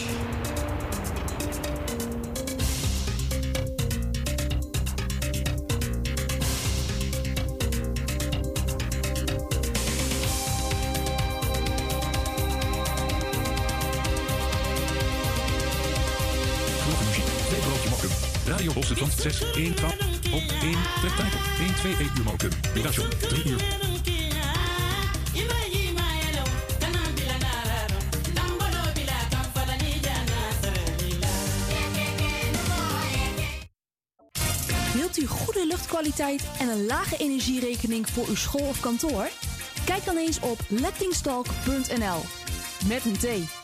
[18.75, 19.95] Radio Bossenland 6, 1, 12,
[20.33, 22.51] op 1, treftijd op 1, 2, 1 uur mokken.
[22.75, 23.63] Middagshow, 3 uur.
[34.95, 39.29] Wilt u goede luchtkwaliteit en een lage energierekening voor uw school of kantoor?
[39.85, 42.21] Kijk dan eens op lettingstalk.nl.
[42.89, 43.64] Met een T.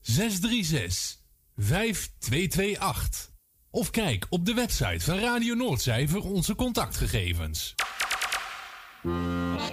[0.00, 1.18] 636
[1.56, 3.30] 5228.
[3.70, 7.74] Of kijk op de website van Radio Noordzij voor onze contactgegevens.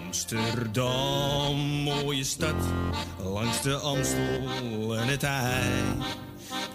[0.05, 2.55] Amsterdam, mooie stad,
[3.23, 5.83] langs de Amstel en het IJ.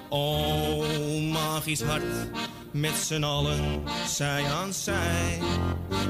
[0.09, 2.31] Oh, magisch hart,
[2.71, 5.39] met z'n allen, zij aan zij.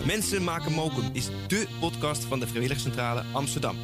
[0.06, 3.76] Mensen maken mokum is dé podcast van de Vrijwilligcentrale Amsterdam.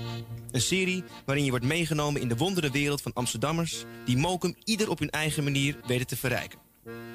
[0.51, 3.85] Een serie waarin je wordt meegenomen in de wondere wereld van Amsterdammers...
[4.05, 6.59] die mokum ieder op hun eigen manier weten te verrijken.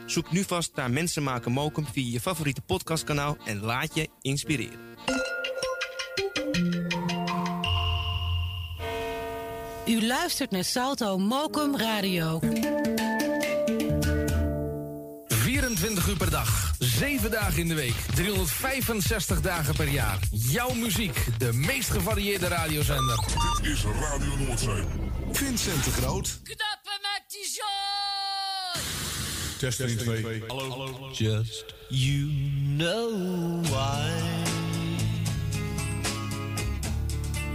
[0.05, 3.37] Zoek nu vast naar Mensen maken mokum via je favoriete podcastkanaal...
[3.45, 4.79] en laat je inspireren.
[9.85, 12.39] U luistert naar Salto Mokum Radio.
[15.27, 20.19] 24 uur per dag, 7 dagen in de week, 365 dagen per jaar.
[20.31, 23.19] Jouw muziek, de meest gevarieerde radiozender.
[23.61, 24.83] Dit is Radio Noordzee.
[25.31, 26.39] Vincent de Groot.
[26.43, 28.83] Knappen met die zooi!
[29.57, 30.43] Testing 2.
[30.47, 30.69] Hallo.
[30.69, 31.09] Hallo.
[31.11, 32.29] Just you
[32.77, 33.11] know
[33.61, 34.11] why.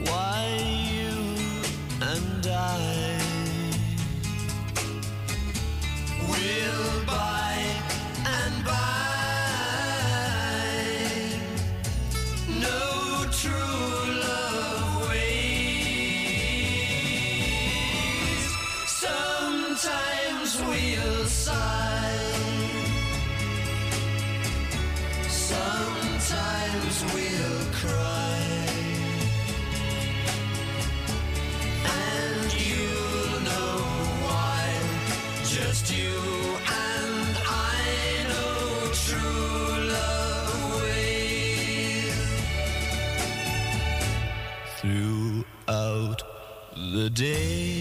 [0.04, 0.46] Why
[0.90, 1.12] you
[2.00, 3.18] and I
[6.28, 7.47] will by
[47.08, 47.77] day.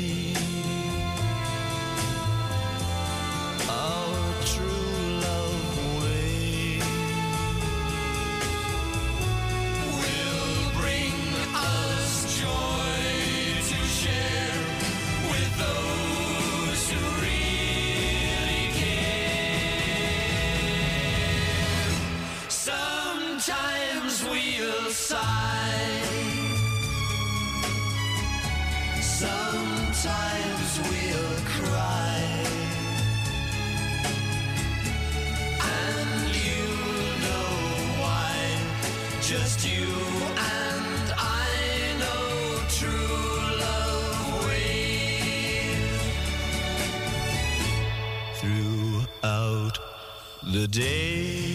[50.58, 51.46] The day,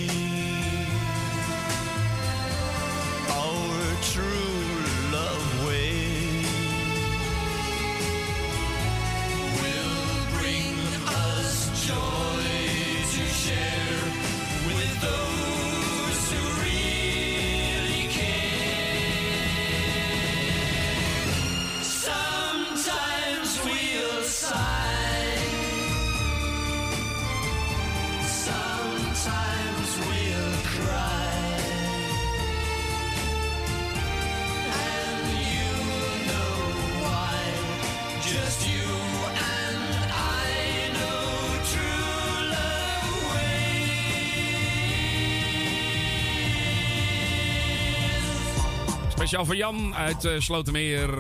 [49.32, 51.10] Speciaal voor Jan uit eh, Slotermeer.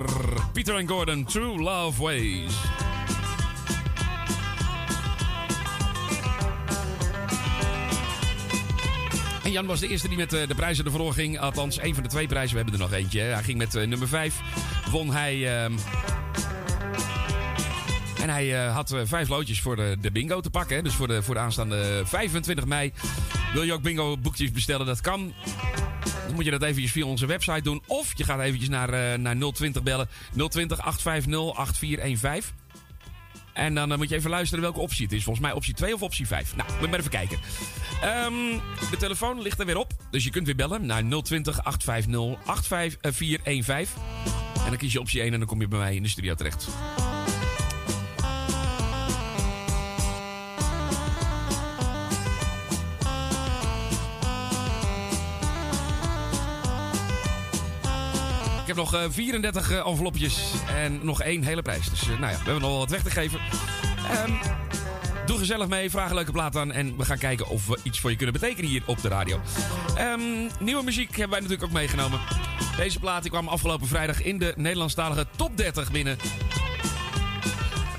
[0.52, 2.54] Pieter en Gordon, True Love Ways.
[9.44, 11.38] En Jan was de eerste die met eh, de prijzen ervoor ging.
[11.38, 12.56] Althans, één van de twee prijzen.
[12.56, 13.20] We hebben er nog eentje.
[13.20, 14.40] Hij ging met eh, nummer 5.
[14.90, 15.62] Won hij...
[15.62, 15.72] ehm,
[18.22, 20.84] En hij had vijf loodjes voor de, de bingo te pakken.
[20.84, 22.92] Dus voor de, voor de aanstaande 25 mei.
[23.52, 24.86] Wil je ook bingo boekjes bestellen?
[24.86, 25.32] Dat kan.
[26.32, 27.82] Dan moet je dat eventjes via onze website doen.
[27.86, 30.08] Of je gaat eventjes naar, eh, naar 020 bellen.
[30.48, 32.54] 020 850 8415.
[33.52, 35.22] En dan eh, moet je even luisteren welke optie het is.
[35.22, 36.56] Volgens mij optie 2 of optie 5.
[36.56, 37.38] Nou, moet maar even kijken.
[38.02, 38.32] Ehm,
[38.90, 39.92] de telefoon ligt er weer op.
[40.10, 44.02] Dus je kunt weer bellen naar 020 850 85415.
[44.54, 46.34] En dan kies je optie 1 en dan kom je bij mij in de studio
[46.34, 46.68] terecht.
[58.76, 61.90] Heb nog eh, 34 eh, envelopjes en nog één hele prijs.
[61.90, 63.40] Dus eh, nou ja, we hebben nog wel wat weg te geven.
[64.10, 64.32] Ehm,
[65.26, 66.72] doe gezellig mee, vraag een leuke plaat aan.
[66.72, 69.40] En we gaan kijken of we iets voor je kunnen betekenen hier op de radio.
[69.96, 70.20] Ehm,
[70.58, 72.20] nieuwe muziek hebben wij natuurlijk ook meegenomen.
[72.76, 76.16] Deze plaat die kwam afgelopen vrijdag in de Nederlandstalige top 30 binnen.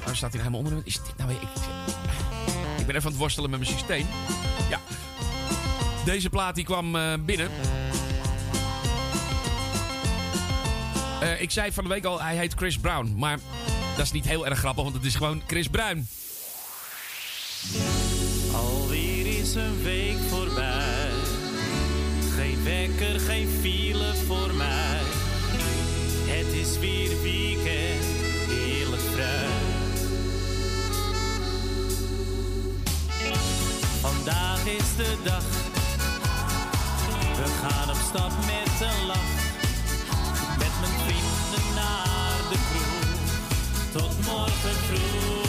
[0.06, 0.82] Waar staat hij nou helemaal onder?
[0.86, 1.42] Is dit nou weer...
[1.42, 1.50] Ik,
[2.80, 4.06] ik ben even aan het worstelen met mijn systeem.
[4.70, 4.80] Ja.
[6.06, 7.50] Deze plaat die kwam eh, binnen.
[11.24, 13.14] Eh, ik zei van de week al, hij heet Chris Brown.
[13.18, 13.40] Maar
[13.96, 16.08] dat is niet heel erg grappig, want het is gewoon Chris Bruin.
[18.54, 21.10] Alweer is een week voorbij.
[22.36, 25.00] Geen wekker, geen file voor mij.
[26.26, 28.06] Het is weer weekend,
[28.48, 29.48] heerlijk vrij.
[34.00, 35.44] Vandaag is de dag.
[37.36, 39.43] We gaan op stap met een lach.
[40.84, 43.92] Mijn vrienden naar de kroeg.
[43.92, 45.43] Tot morgen vroeg.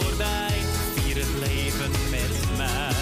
[0.00, 0.58] Voorbij,
[0.94, 2.92] vier het leven met mij.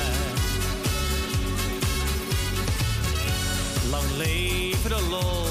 [3.90, 5.44] Lang leven de lol.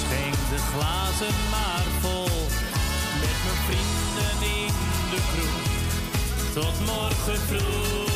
[0.00, 2.38] Schenk de glazen maar vol.
[3.20, 4.74] Met mijn vrienden in
[5.10, 5.70] de kroeg.
[6.54, 8.11] Tot morgen vroeg.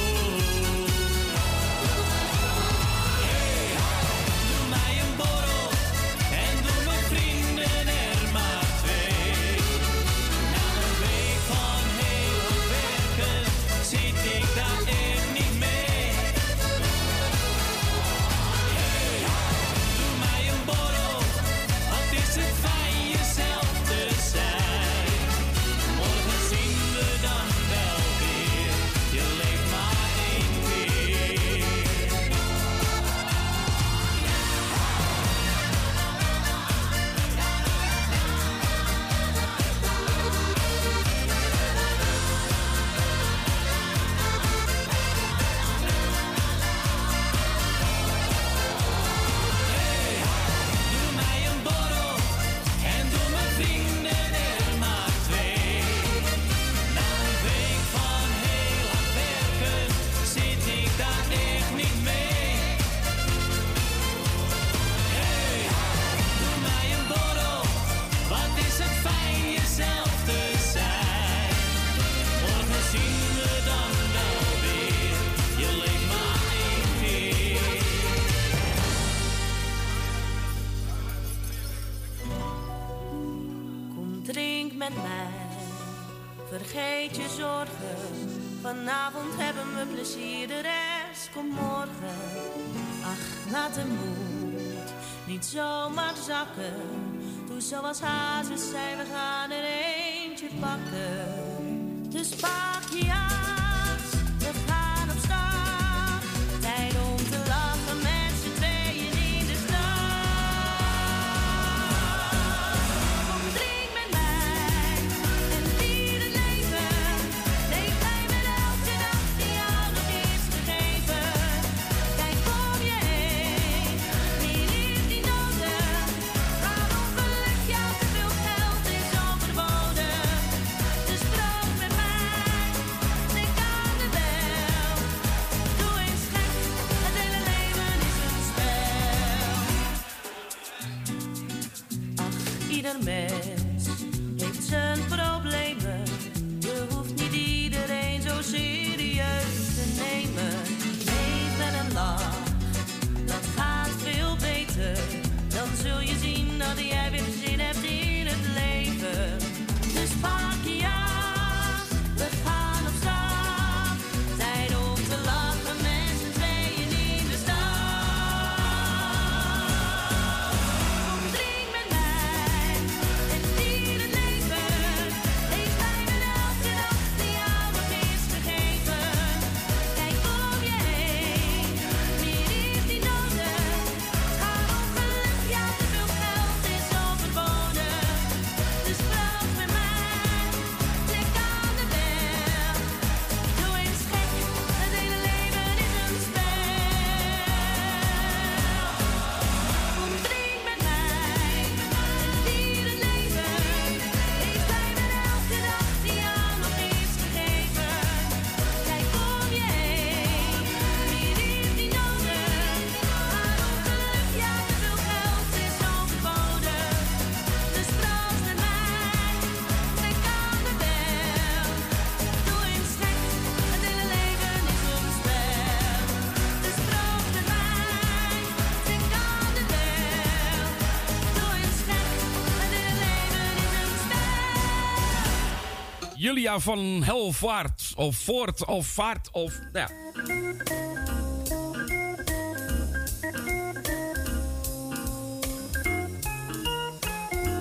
[236.27, 237.93] Julia van Helvaart.
[237.97, 239.61] Of Voort of Vaart of...
[239.73, 239.91] Nou ja.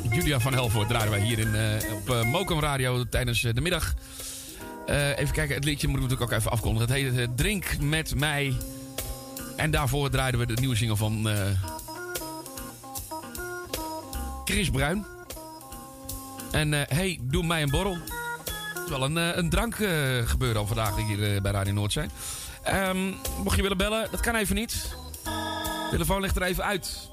[0.09, 3.61] Julia van Helvoort draaien wij hier in, eh, op eh Mokum Radio tijdens eh, de
[3.61, 3.93] middag.
[4.87, 6.93] Even kijken, het liedje moet ik ook even afkondigen.
[6.93, 8.53] Het heet Drink met mij.
[9.55, 11.27] En daarvoor draaiden we de nieuwe single van
[14.45, 15.05] Chris Bruin.
[16.51, 17.97] En hey, doe mij een borrel.
[18.89, 19.89] Wel een, eh, een drank eh,
[20.25, 22.11] gebeuren al vandaag hier eh, bij Radio Noord zijn.
[22.63, 22.97] Ehm,
[23.43, 24.95] mocht je willen bellen, dat kan even niet.
[25.23, 27.09] De telefoon ligt er even uit.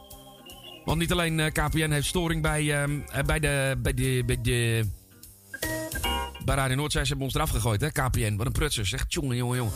[0.85, 3.77] Want niet alleen KPN heeft storing bij, ehm, eh, bij de...
[3.79, 4.87] Bij de, bij de
[6.45, 8.37] bij Radio Noordzij, ze hebben ons eraf gegooid, hè, KPN.
[8.37, 9.05] Wat een prutser, zeg.
[9.09, 9.73] Jongen, jongen, jongen.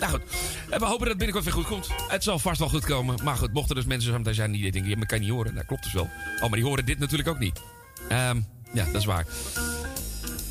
[0.00, 0.22] Nou goed,
[0.68, 1.88] we hopen dat het binnenkort weer goed komt.
[2.08, 3.18] Het zal vast wel goed komen.
[3.24, 4.90] Maar goed, mochten dus mensen zo zijn die denken...
[4.90, 5.54] Ja, maar kan je niet horen.
[5.54, 6.10] Dat klopt dus wel.
[6.34, 7.60] Oh, maar die horen dit natuurlijk ook niet.
[8.08, 8.40] Ehm,
[8.72, 9.26] ja, dat is waar.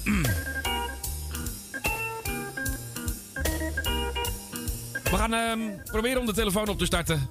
[5.11, 7.29] We gaan ehm, proberen om de telefoon op te starten.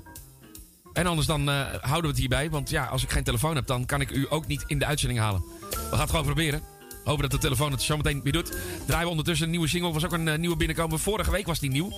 [0.92, 2.50] En anders dan eh, houden we het hierbij.
[2.50, 4.86] Want ja, als ik geen telefoon heb, dan kan ik u ook niet in de
[4.86, 5.42] uitzending halen.
[5.70, 6.62] We gaan het gewoon proberen.
[7.04, 8.52] Hopen dat de telefoon het zo meteen weer doet.
[8.86, 9.92] Draaien we ondertussen een nieuwe single.
[9.92, 10.98] Was ook een eh, nieuwe binnenkomen.
[10.98, 11.92] Vorige week was die nieuw.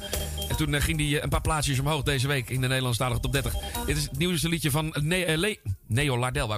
[0.49, 3.33] En toen eh, ging die een paar plaatsjes omhoog deze week in de Nederlandstalige top
[3.33, 3.55] 30.
[3.87, 5.57] Dit is het nieuwste liedje van ne Le-
[5.87, 6.49] Neo Lardel.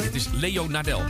[0.00, 1.02] Het is Leo Nardel.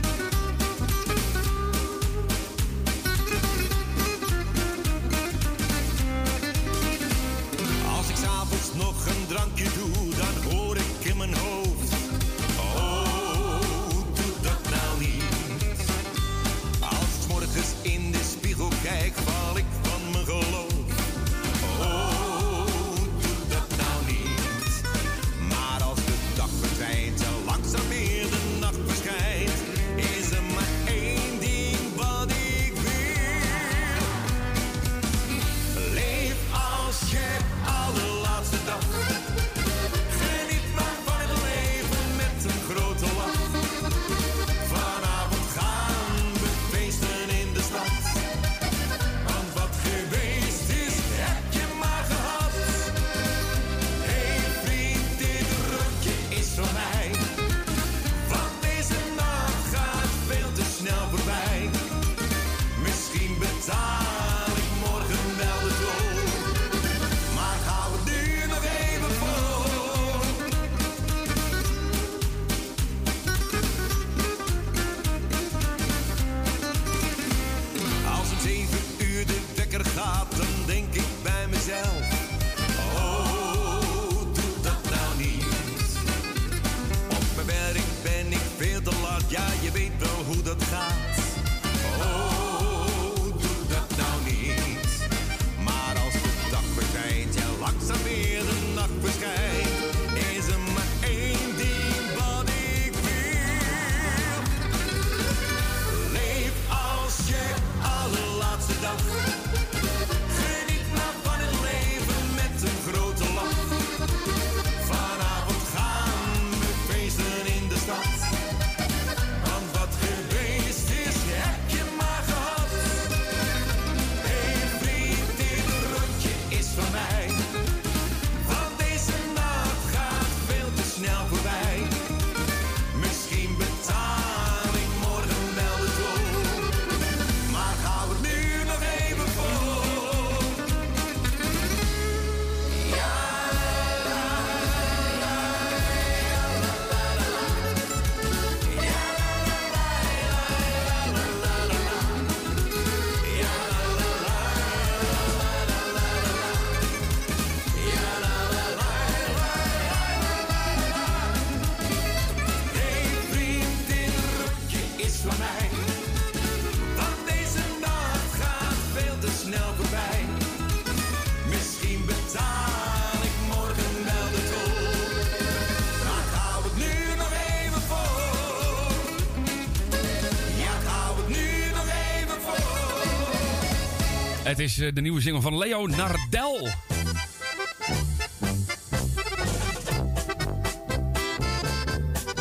[184.55, 186.67] Het is eh, de nieuwe single van Leo Nardel.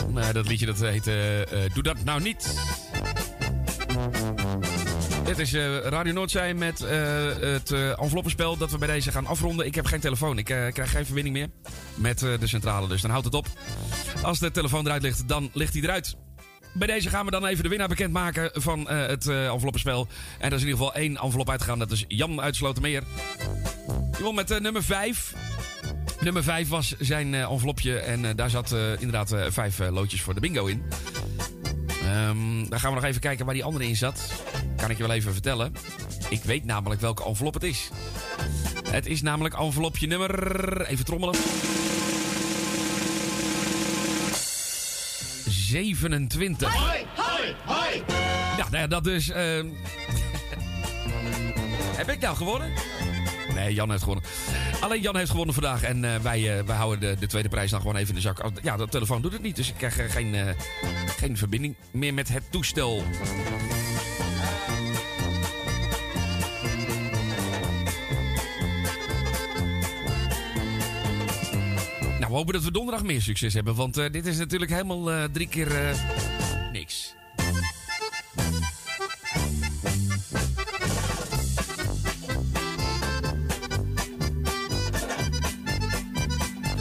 [0.08, 1.14] Nou, dat liedje dat heet eh,
[1.74, 2.58] Doe dat nou niet.
[5.24, 5.54] Dit is
[5.84, 6.78] Radio Noordzij met
[7.40, 9.66] het enveloppenspel dat we bij deze gaan afronden.
[9.66, 10.38] Ik heb geen telefoon.
[10.38, 11.48] Ik krijg geen verbinding meer
[11.94, 12.88] met de centrale.
[12.88, 13.46] Dus dan houdt het op.
[14.22, 16.16] Als de telefoon eruit ligt, dan ligt hij eruit.
[16.74, 20.08] Bij deze gaan we dan even de winnaar bekendmaken van eh, het eh enveloppenspel.
[20.38, 21.78] En er is in ieder geval één envelop uitgegaan.
[21.78, 23.02] Dat is Jan uit Slotermeer.
[24.10, 25.34] Die won met eh, nummer 5.
[26.20, 27.98] Nummer 5 was zijn envelopje.
[27.98, 30.82] En daar zat inderdaad vijf loodjes voor de bingo in.
[32.02, 34.32] Ehm, dan gaan we nog even kijken waar die andere in zat.
[34.76, 35.72] Kan ik je wel even vertellen.
[36.28, 37.90] Ik weet namelijk welke envelop het is.
[38.90, 40.86] Het is namelijk envelopje nummer...
[40.86, 41.34] Even trommelen.
[45.64, 46.74] 27.
[46.74, 48.02] Hoi, hoi, hoi.
[48.56, 49.28] Ja, nou ja, dat dus...
[49.30, 49.66] ehm,
[51.96, 52.72] Heb ik nou gewonnen?
[53.54, 54.24] Nee, Jan heeft gewonnen.
[54.80, 55.82] Alleen Jan heeft gewonnen vandaag.
[55.82, 58.20] En eh, wij, eh, wij houden de, de tweede prijs dan gewoon even in de
[58.20, 58.50] zak.
[58.62, 59.56] Ja, de telefoon doet het niet.
[59.56, 60.36] Dus ik krijg eh, geen,
[61.18, 63.02] geen verbinding meer met het toestel.
[72.34, 73.74] We hopen dat we donderdag meer succes hebben.
[73.74, 75.98] Want eh, dit is natuurlijk helemaal eh, drie keer eh,
[76.72, 77.14] niks.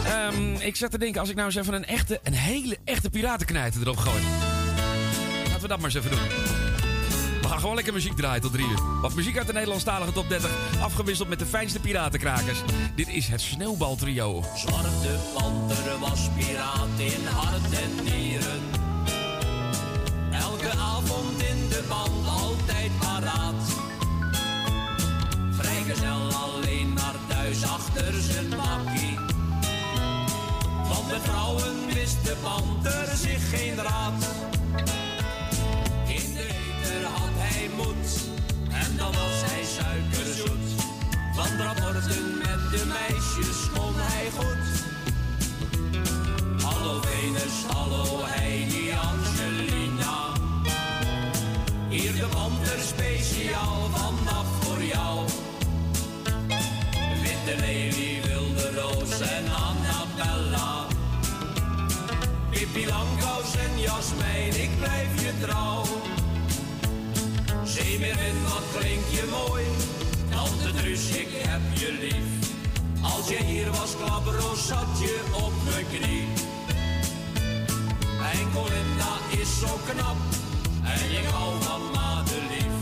[0.05, 3.09] Ehm, ik zat te denken, als ik nou eens even een echte, een hele echte
[3.09, 4.23] piratenknijter erop gooi.
[5.43, 6.52] Laten we dat maar eens even doen.
[7.63, 8.79] Gewoon lekker muziek draaien tot drie uur.
[9.01, 12.61] Wat muziek uit de Nederlandstalige top 30, afgewisseld met de fijnste piratenkrakers.
[12.95, 14.43] Dit is het Sneeuwbaltrio.
[14.55, 18.61] Zwarte panter was piraat in hart en nieren.
[20.31, 23.63] Elke avond in de band, altijd paraat.
[25.51, 29.17] Vrijgezel alleen naar thuis achter zijn bakkie.
[30.89, 34.43] Want met vrouwen wist de panter zich geen raad.
[39.03, 40.67] Dan was hij suikerzoet.
[41.35, 44.67] Van rapporten met de meisjes kon hij goed.
[46.63, 50.17] Hallo Venus, hallo Heidi Angelina.
[51.89, 55.27] Hier de panter speciaal vannacht voor jou.
[57.23, 60.87] Witte lelie, wilde roos en Annabella.
[62.49, 65.83] Pippi Langkous en Jasmijn, ik blijf je trouw.
[67.65, 69.63] Zeemerin, wat klink je mooi.
[70.29, 72.51] Tante Truus, ik heb je lief.
[73.01, 76.27] Als je hier was, klapperoos, zat je op mijn knie.
[78.19, 80.17] Mijn Colinda is zo knap
[80.83, 82.75] en ik hou van madelief.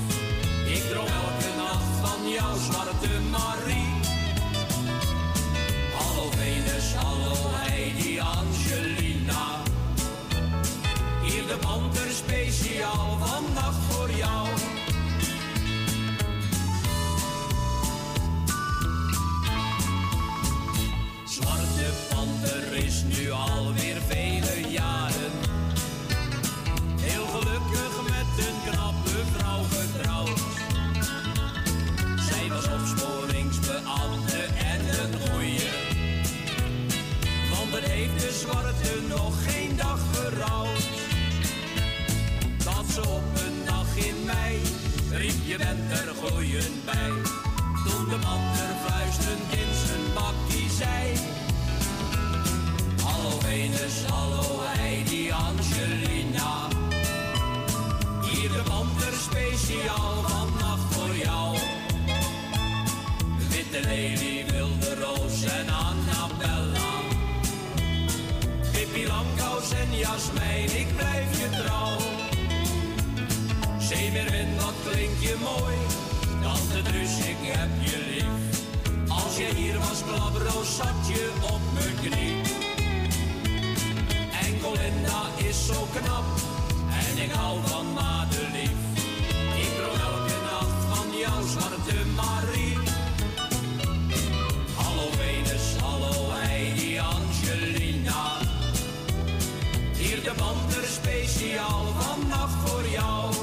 [0.66, 3.94] Ik droom elke nacht van jouw zwarte Marie.
[5.98, 9.62] Hallo Venus, hallo Heidi Angelina.
[11.24, 14.48] Hier de panter speciaal vannacht voor jou.
[21.82, 25.32] Zwarte panter is nu alweer vele jaren.
[27.00, 30.42] Heel gelukkig met een knappe vrouw getrouwd.
[32.30, 34.42] Zij was opsporingsbeambte
[34.72, 35.70] en een goeie.
[37.50, 40.88] Want het heeft de zwarte nog geen dag verrouwd.
[42.64, 44.62] Dat ze op een dag in mei
[45.12, 47.12] riep je bent er gooien bij.
[47.84, 51.31] Toen de man er fluisterend in zijn bakkie zei.
[53.62, 56.68] Hallo Venus, hallo Heidi Angelina.
[58.24, 61.58] Hier de panter speciaal vannacht voor jou.
[63.50, 66.92] Witte lelie, wilde roos en Annabella.
[68.72, 71.98] Pippi Langkous en Jasmijn, ik blijf je trouw.
[73.80, 75.76] Zeemeerwind, wat klink je mooi.
[76.42, 78.60] Tante Truus, ik heb je lief.
[79.10, 82.61] Als je hier was, klabroos, zat je op mijn knie.
[84.72, 86.24] En Colinda is zo knap.
[86.90, 88.80] En ik hou van madelief.
[89.56, 92.78] Ik droom elke nacht van jouw zwarte Marie.
[94.76, 98.38] Hallo Venus, hallo Heidi Angelina.
[99.98, 103.34] Hier de panter speciaal vannacht voor jou.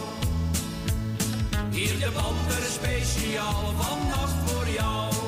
[1.70, 5.27] Hier de panter speciaal vannacht voor jou.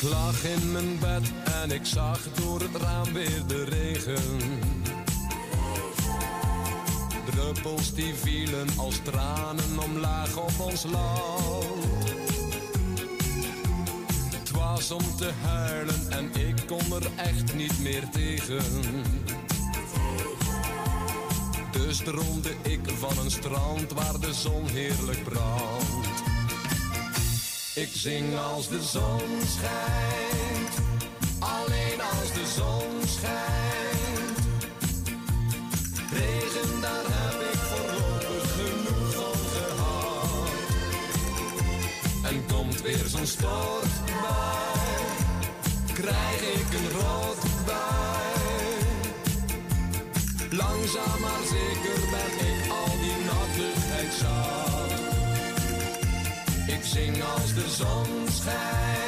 [0.00, 1.32] Ik lag in mijn bed
[1.62, 4.38] en ik zag door het raam weer de regen.
[7.30, 11.64] Druppels die vielen als tranen omlaag op ons land.
[14.34, 18.64] Het was om te huilen en ik kon er echt niet meer tegen.
[21.70, 26.19] Dus droomde ik van een strand waar de zon heerlijk brandt.
[27.80, 29.20] Ik zing als de zon
[29.56, 30.74] schijnt,
[31.38, 34.38] alleen als de zon schijnt.
[36.12, 40.48] Regen, daar heb ik voorlopig genoeg van gehad.
[42.32, 43.90] En komt weer zo'n stortbui,
[45.92, 47.50] krijg ik een rotbui.
[50.50, 52.09] Langzaam maar zeker
[57.80, 58.99] zon schijnt,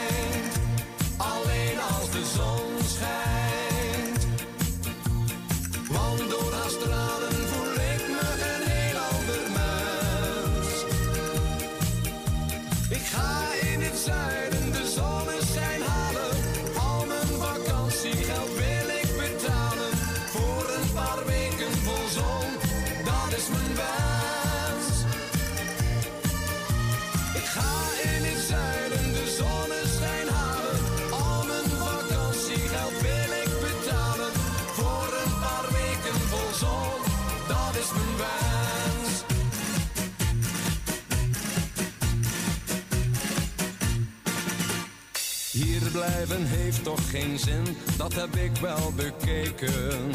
[46.40, 50.10] Heeft toch geen zin, dat heb ik wel bekeken.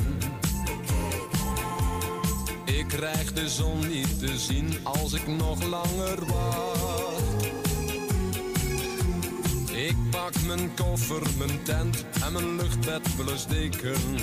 [2.65, 7.17] Ik krijg de zon niet te zien als ik nog langer wacht.
[9.71, 14.15] Ik pak mijn koffer, mijn tent en mijn luchtbed plus deken.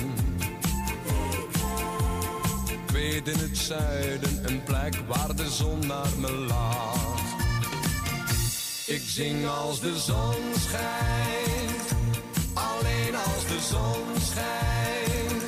[2.67, 7.15] Ik weet in het zuiden een plek waar de zon naar me lacht.
[8.85, 11.44] Ik zing als de zon schijnt,
[13.69, 15.43] zon schijnt.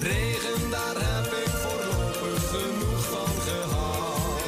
[0.00, 4.42] Regen, daar heb ik voorlopig genoeg van gehad.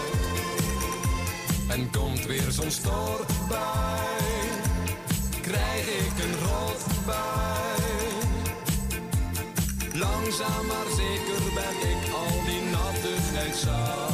[1.68, 3.60] En komt weer zo'n stortbui,
[5.40, 7.66] krijg ik een rotbui.
[9.92, 14.04] Langzaam maar zeker ben ik al die nattigheid zat.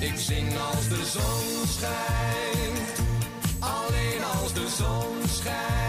[0.00, 2.80] Ik zing als de zon schijnt,
[3.58, 5.79] alleen als de zon schijnt.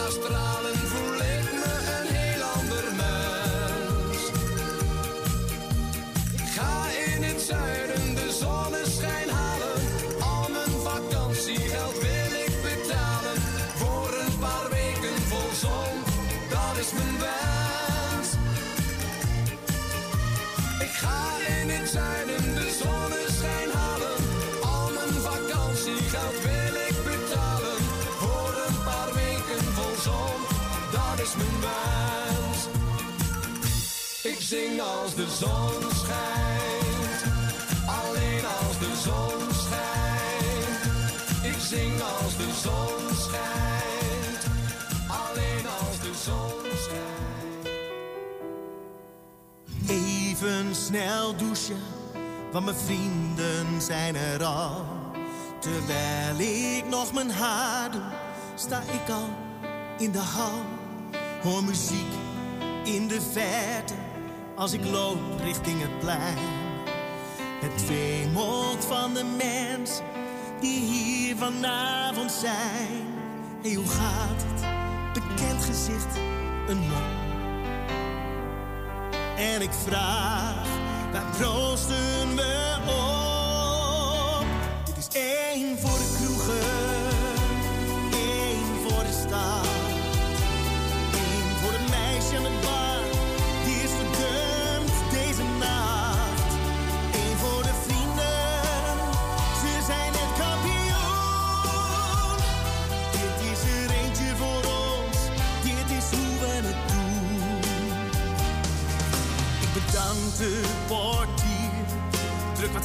[0.00, 0.79] Haar stralen
[34.50, 37.22] zing als de zon schijnt,
[37.86, 41.54] alleen als de zon schijnt.
[41.54, 44.44] Ik zing als de zon schijnt,
[45.06, 47.68] alleen als de zon schijnt.
[49.88, 51.82] Even snel douchen,
[52.52, 54.84] want mijn vrienden zijn er al.
[55.58, 58.02] Terwijl ik nog mijn haar doe,
[58.54, 59.28] sta ik al
[59.98, 60.64] in de hal.
[61.42, 62.12] Hoor muziek
[62.84, 63.94] in de verte,
[64.60, 66.38] als ik loop richting het plein.
[67.60, 70.04] Het wemelt van de mensen
[70.60, 73.06] die hier vanavond zijn.
[73.62, 74.62] Hey, hoe gaat het?
[75.12, 76.16] Bekend gezicht,
[76.68, 77.18] een man.
[79.36, 80.66] En ik vraag,
[81.12, 82.76] waar proosten we
[84.40, 84.46] op?
[84.84, 85.89] Dit is één voor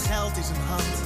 [0.05, 1.04] druk wat geld in zijn hand.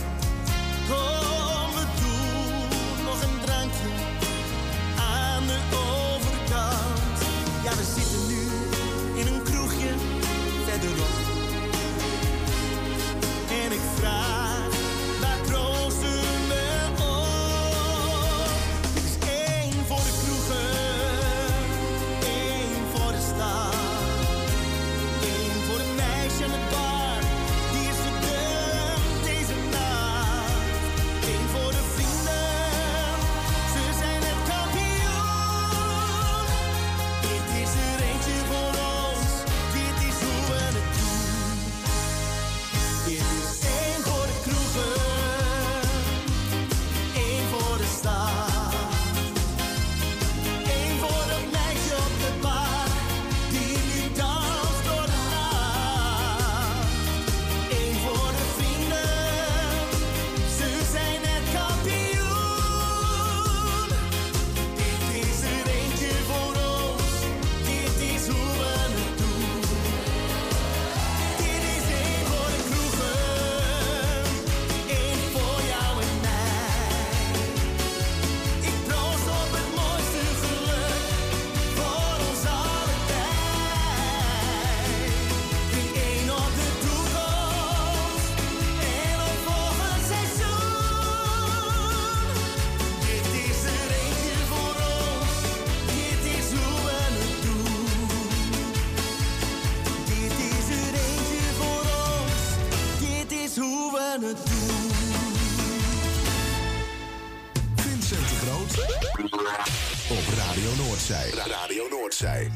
[109.19, 111.31] Radio Noordzij.
[111.31, 112.51] Radio Noordzij.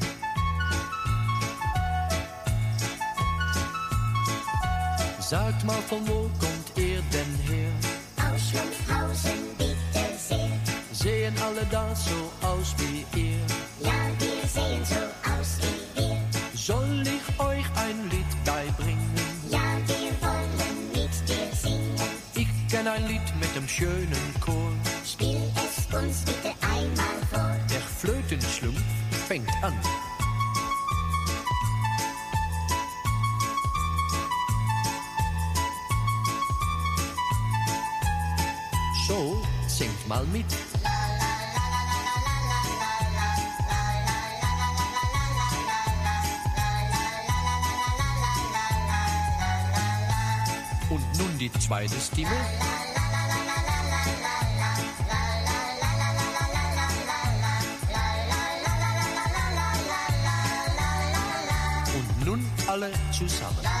[5.20, 7.70] Sagt mal, von wo kommt ihr denn her?
[8.16, 10.58] Aus Schlumpfhausen, bitte sehr.
[10.92, 13.44] Sehen alle da so aus wie ihr?
[13.80, 16.16] Ja, wir sehen so aus wie wir.
[16.54, 19.14] Soll ich euch ein Lied beibringen?
[19.50, 22.00] Ja, wir wollen mit dir singen.
[22.34, 24.72] Ich kenn ein Lied mit dem schönen Chor.
[40.34, 40.46] Mit.
[50.90, 52.30] Und nun die zweite Stimme.
[61.96, 63.73] Und nun alle zusammen.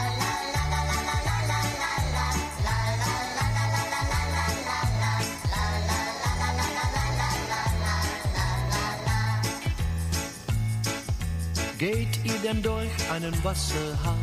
[12.44, 14.18] Denn durch einen Wasserhahn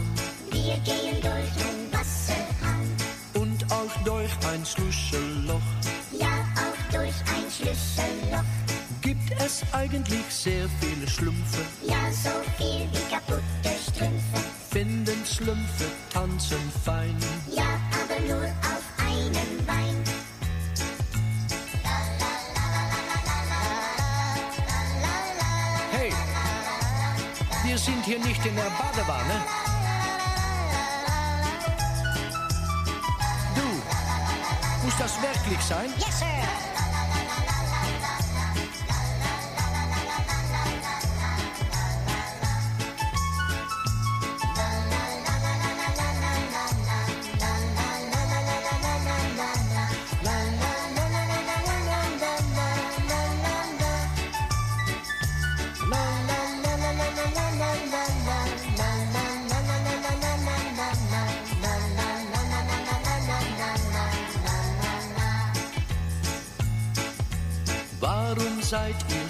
[0.52, 2.88] Wir gehen durch ein Wasserhahn.
[3.34, 5.60] und auch durch ein Schlüsselloch?
[6.12, 8.44] Ja, auch durch ein Schlüsselloch.
[9.02, 11.62] Gibt es eigentlich sehr viele Schlümpfe?
[33.56, 35.94] Du, muss das wirklich sein?
[35.98, 36.31] Yes, sir.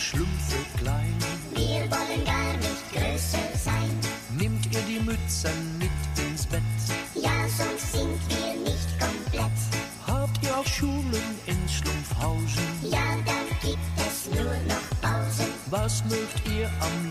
[0.02, 1.16] Schlümpfe klein?
[1.54, 3.92] Wir wollen gar nicht größer sein.
[4.36, 5.92] Nimmt ihr die Mützen mit
[6.26, 6.62] ins Bett?
[7.14, 9.60] Ja, sonst sind wir nicht komplett.
[10.08, 12.64] Habt ihr auch Schulen in Schlumpfhausen?
[12.82, 15.54] Ja, dann gibt es nur noch Pausen.
[15.70, 17.11] Was mögt ihr am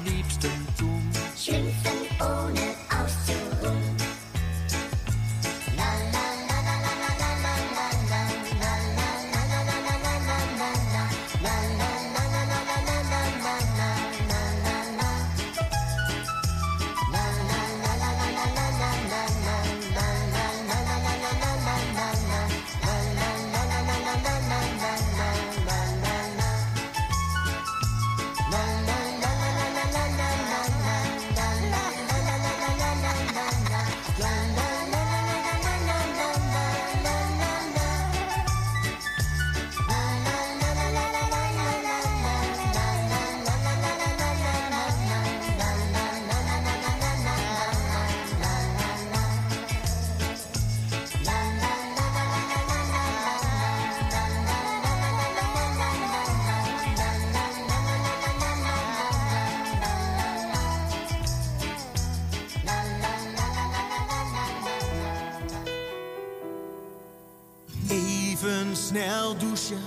[68.91, 69.83] snel douchen,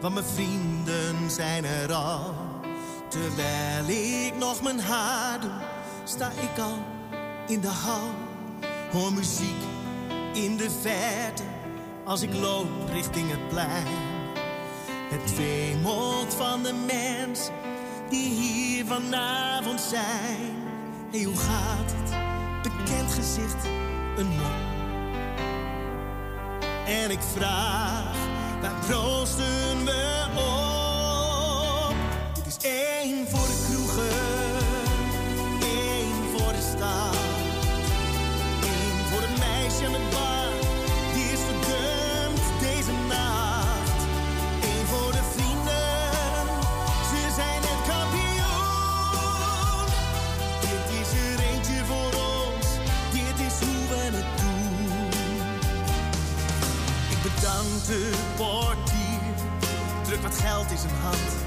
[0.00, 2.34] want mijn vrienden zijn er al.
[3.08, 5.50] Terwijl ik nog mijn haar doe,
[6.04, 6.78] sta ik al
[7.46, 8.10] in de hal.
[8.92, 9.62] Hoor muziek
[10.32, 11.42] in de verte,
[12.04, 13.86] als ik loop richting het plein.
[15.10, 17.54] Het wemelt van de mensen
[18.10, 20.54] die hier vanavond zijn.
[21.10, 22.12] Hey, hoe gaat het?
[22.62, 23.64] Bekend gezicht,
[24.16, 24.68] een mop.
[26.86, 28.27] En ik vraag,
[28.60, 31.94] waar proosten we op?
[32.34, 34.16] Dit is één voor de kroegen,
[35.60, 37.16] één voor de stad.
[38.62, 40.50] Eén voor het meisje het bar,
[41.14, 44.00] die is verdumpt deze nacht.
[44.62, 46.46] Eén voor de vrienden,
[47.10, 48.28] ze zijn het kampioen.
[50.60, 52.66] Dit is er eentje voor ons,
[53.12, 54.56] dit is hoe we het doen.
[57.10, 58.27] Ik bedank de
[60.28, 61.37] portier, druk wat geld in zijn hand.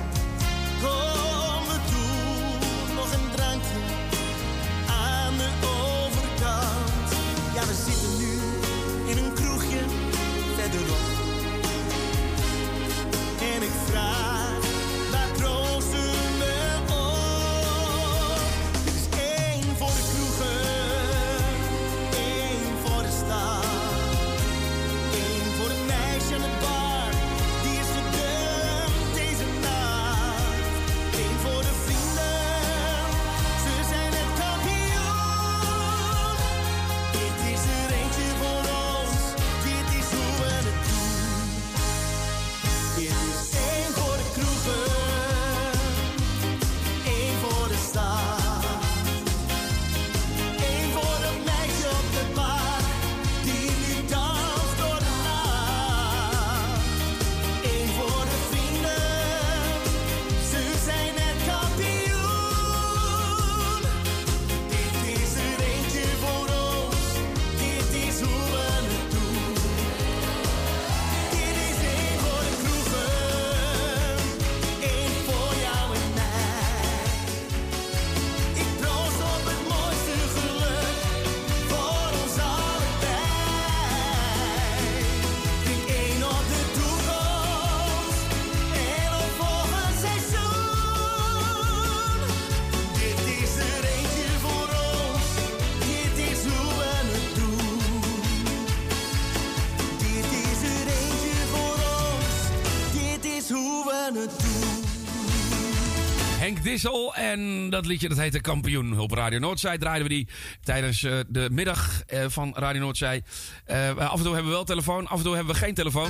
[106.72, 109.00] En dat liedje dat heette Kampioen.
[109.00, 110.28] Op Radio Noordzij draaiden we die
[110.64, 113.24] tijdens eh, de middag eh, van Radio Noordzij.
[113.66, 116.10] Eh, af en toe hebben we wel telefoon, af en toe hebben we geen telefoon.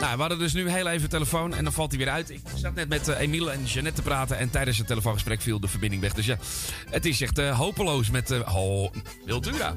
[0.00, 2.30] Nou, we hadden dus nu heel even telefoon en dan valt hij weer uit.
[2.30, 5.68] Ik zat net met Emiel en Jeannette te praten en tijdens het telefoongesprek viel de
[5.68, 6.12] verbinding weg.
[6.12, 6.38] Dus ja,
[6.90, 8.30] het is echt hopeloos met...
[8.30, 8.92] eh oh,
[9.24, 9.74] Wiltura.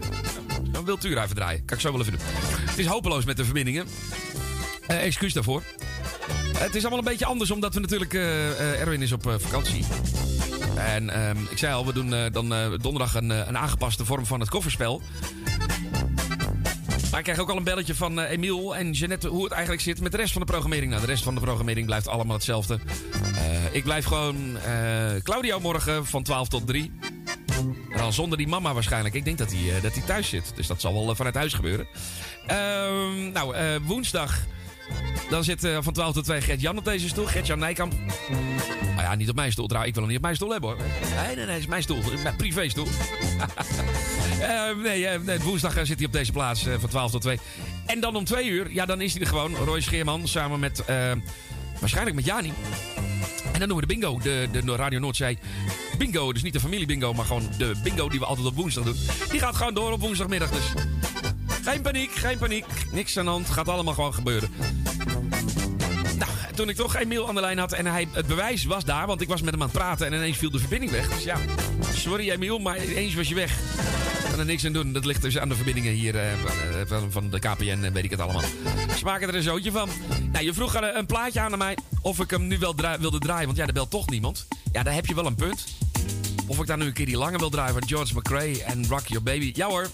[0.86, 1.66] Wiltura even draaien.
[1.66, 2.22] Kan ik zo wel even doen.
[2.70, 3.88] Het is hopeloos met de verbindingen.
[4.88, 5.64] Eh, excuus daarvoor.
[6.62, 8.14] Het is allemaal een beetje anders omdat we natuurlijk...
[8.14, 9.86] eh, eh, Erwin is op eh, vakantie.
[10.76, 14.50] En ehm, ik zei al, we doen dan donderdag een, een aangepaste vorm van het
[14.50, 15.02] kofferspel.
[17.12, 19.82] Maar ik krijg ook al een belletje van eh, Emiel en Jeannette hoe het eigenlijk
[19.84, 20.90] zit met de rest van de programmering.
[20.90, 22.80] Nou, de rest van de programmering blijft allemaal hetzelfde.
[23.72, 26.92] Ik blijf gewoon eh, Claudio morgen van 12 tot 3.
[27.90, 29.16] En dan zonder die mama waarschijnlijk.
[29.16, 30.52] Ik denk dat hij, dat thuis zit.
[30.56, 31.88] Dus dat zal wel vanuit huis gebeuren.
[32.48, 34.40] Ehm, nou, woensdag.
[35.30, 37.26] Dan zit eh, van 12 tot 2 Gert-Jan op deze stoel.
[37.26, 37.94] Gert-Jan Nijkamp.
[38.82, 39.90] Nou ja, niet op mijn stoel trouwens.
[39.90, 40.80] Ik wil hem niet op mijn stoel hebben hoor.
[41.26, 41.58] Nee, nee, nee.
[41.58, 42.00] Is mijn stoel.
[42.24, 42.88] Mijn privéstoel.
[44.42, 47.40] Eh, nee, eh, nee, woensdag zit hij op deze plaats van 12 tot 2.
[47.86, 49.56] En dan om 2 uur, ja, dan is hij er gewoon.
[49.56, 50.84] Roy Scheerman samen met,
[51.80, 52.54] waarschijnlijk met Jani.
[53.52, 54.20] En dan doen we de bingo.
[54.20, 55.38] De, de Radio Noordzee
[55.98, 56.34] bingo.
[56.34, 58.98] Dus niet de familie bingo, maar gewoon de bingo die we altijd op woensdag doen.
[59.30, 60.50] Die gaat gewoon door op woensdagmiddag.
[60.50, 60.74] Dus
[61.64, 62.66] geen paniek, geen paniek.
[62.92, 63.50] Niks aan de hand.
[63.50, 64.50] Gaat allemaal gewoon gebeuren.
[66.62, 69.22] Toen ik toch Emiel aan de lijn had en hij, het bewijs was daar, want
[69.22, 71.10] ik was met hem aan het praten en ineens viel de verbinding weg.
[71.10, 71.38] Dus ja,
[71.94, 73.58] sorry Emiel, maar ineens was je weg.
[74.30, 74.94] Kan er niks aan doen.
[74.94, 78.04] Dat ligt dus aan de verbindingen hier eh, van- van, van de KPN en weet
[78.04, 78.42] ik het allemaal.
[78.98, 79.90] Ze maken er een zootje van.
[80.32, 83.58] Nou, je vroeg een plaatje aan mij of ik hem nu wel wilde draaien, want
[83.58, 84.48] ja, er belt toch niemand.
[84.72, 85.64] Ja, daar heb je wel een punt.
[86.48, 89.08] Of ik daar nu een keer die lange wil draaien van George McRae en Rock
[89.08, 89.52] Your Baby.
[89.56, 89.88] Ja hoor.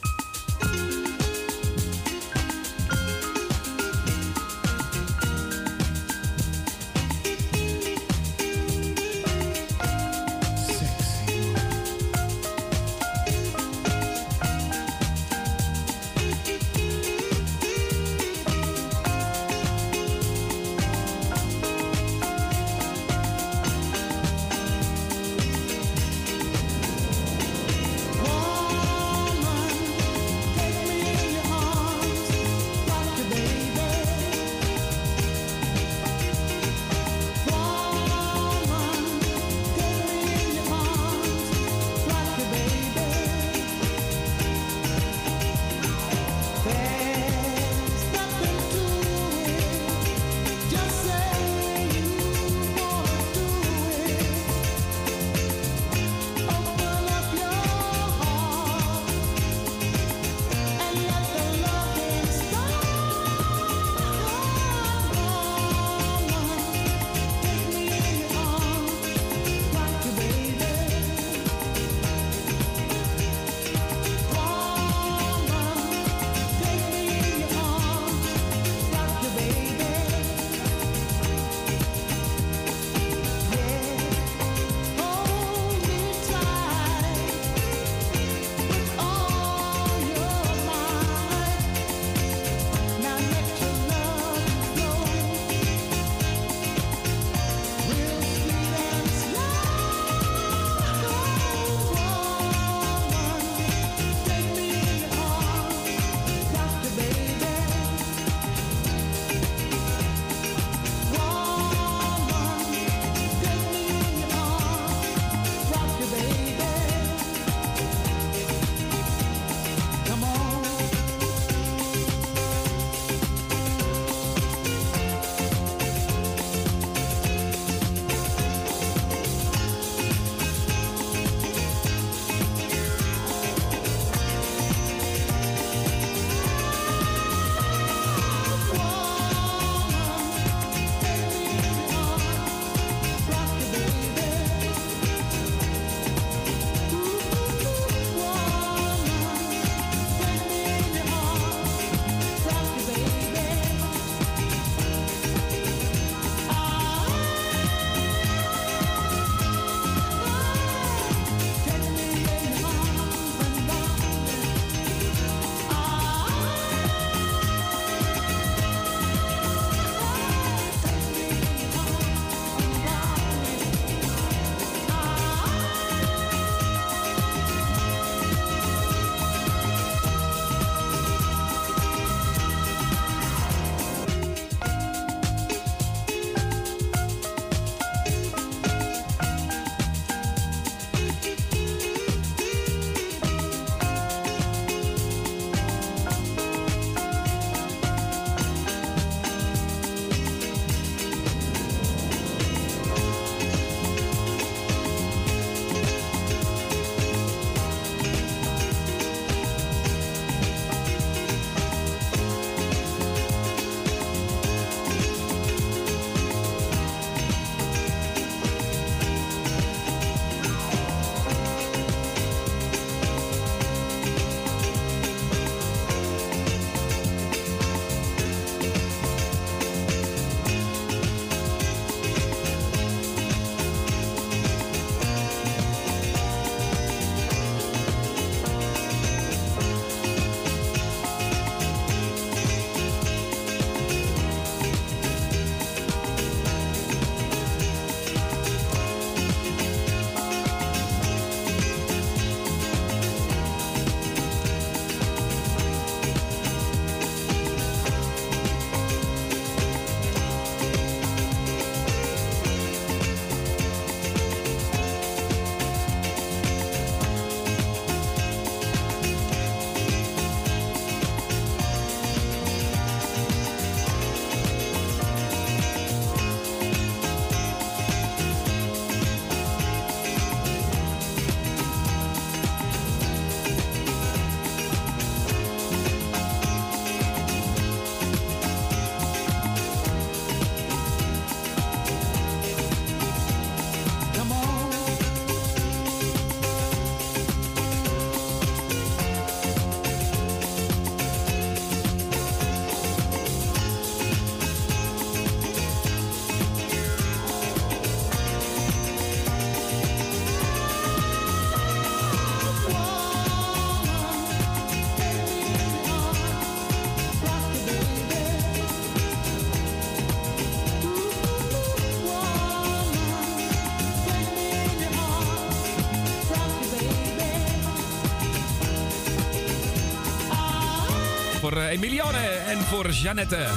[331.77, 333.47] Emilione en voor Jeannette.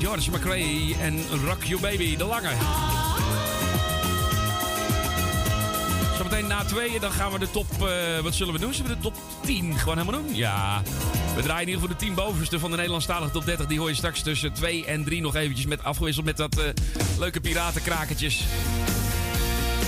[0.00, 2.50] George McRae en Rock You Baby, de lange.
[6.16, 7.66] Zometeen na tweeën, dan gaan we de top...
[7.86, 8.74] eh, wat zullen we doen?
[8.74, 9.14] Zullen we de top
[9.44, 10.34] 10 gewoon helemaal doen?
[10.34, 10.82] Ja.
[11.36, 13.66] We draaien in ieder geval de 10 bovenste van de Nederlandstalige top 30.
[13.66, 16.64] Die hoor je straks tussen 2 en 3 nog eventjes met, afgewisseld met dat eh,
[17.18, 18.44] leuke piratenkrakertjes.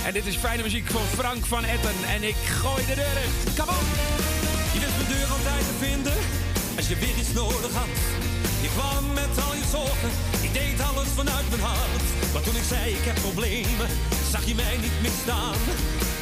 [0.05, 1.95] En dit is fijne muziek van Frank van Etten.
[2.07, 3.61] En ik gooi de deur in.
[3.61, 4.06] Op!
[6.87, 7.95] Als je weer iets nodig had.
[8.65, 10.11] Je kwam met al je zorgen,
[10.47, 12.05] ik deed alles vanuit mijn hart.
[12.33, 13.89] Maar toen ik zei ik heb problemen,
[14.33, 15.59] zag je mij niet meer staan.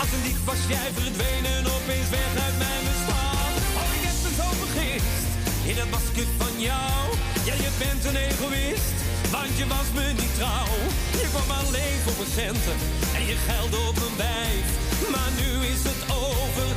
[0.02, 3.54] Als een dief was jij verdwenen, opeens weg uit mijn bestaan.
[3.80, 5.30] Oh, ik heb me zo vergist
[5.70, 7.00] in het masker van jou.
[7.48, 8.98] Ja, je bent een egoïst,
[9.36, 10.76] want je was me niet trouw.
[11.22, 12.78] Je kwam alleen voor mijn centen
[13.18, 14.68] en je geld op mijn wijf.
[15.14, 16.68] Maar nu is het over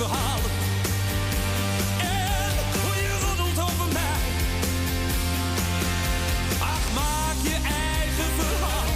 [0.00, 0.52] verhalen.
[2.00, 4.22] En hoe je roddelt over mij.
[6.74, 7.56] Ach, maak je
[7.88, 8.92] eigen verhaal.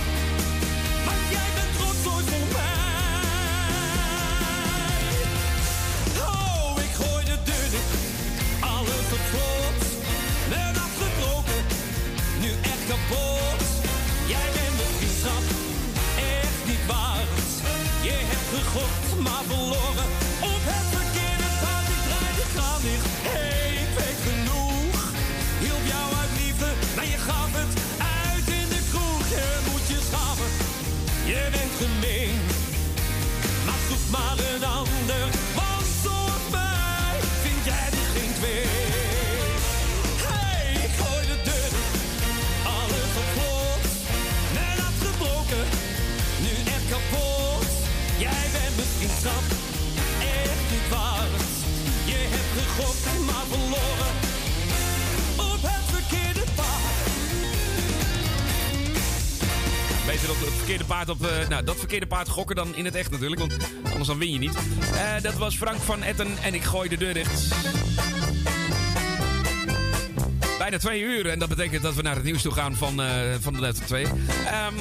[1.06, 2.82] Want jij bent trots ooit voor mij.
[6.32, 7.92] Oh, ik gooi de deur dicht.
[8.74, 9.80] Alles op slot.
[10.52, 11.60] Ben afgebroken.
[12.42, 13.62] Nu echt kapot.
[14.34, 15.44] Jij bent de vriendschap.
[16.40, 17.42] Echt niet waard.
[18.08, 19.03] Je hebt gegokt,
[31.84, 32.40] Gemeen.
[33.66, 35.53] Maar zoek maar een ander.
[60.26, 61.26] Beter op het verkeerde paard op...
[61.26, 63.40] eh, nou, dat verkeerde paard gokken dan in het echt natuurlijk.
[63.40, 64.54] Want anders dan win je niet.
[64.92, 67.54] Eh, dat was Frank van Etten en ik gooi de deur dicht.
[70.58, 71.28] Bijna twee uur.
[71.28, 73.08] En dat betekent dat we naar het nieuws toe gaan van, eh,
[73.40, 74.06] van de Letter 2.
[74.46, 74.74] Ehm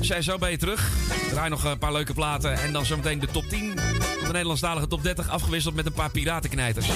[0.00, 0.90] zijn zo ben je terug.
[1.30, 2.52] Draai nog een paar leuke platen.
[2.58, 5.28] En dan zometeen de top 10 van de Nederlandstalige top 30.
[5.28, 6.86] Afgewisseld met een paar piratenknijters.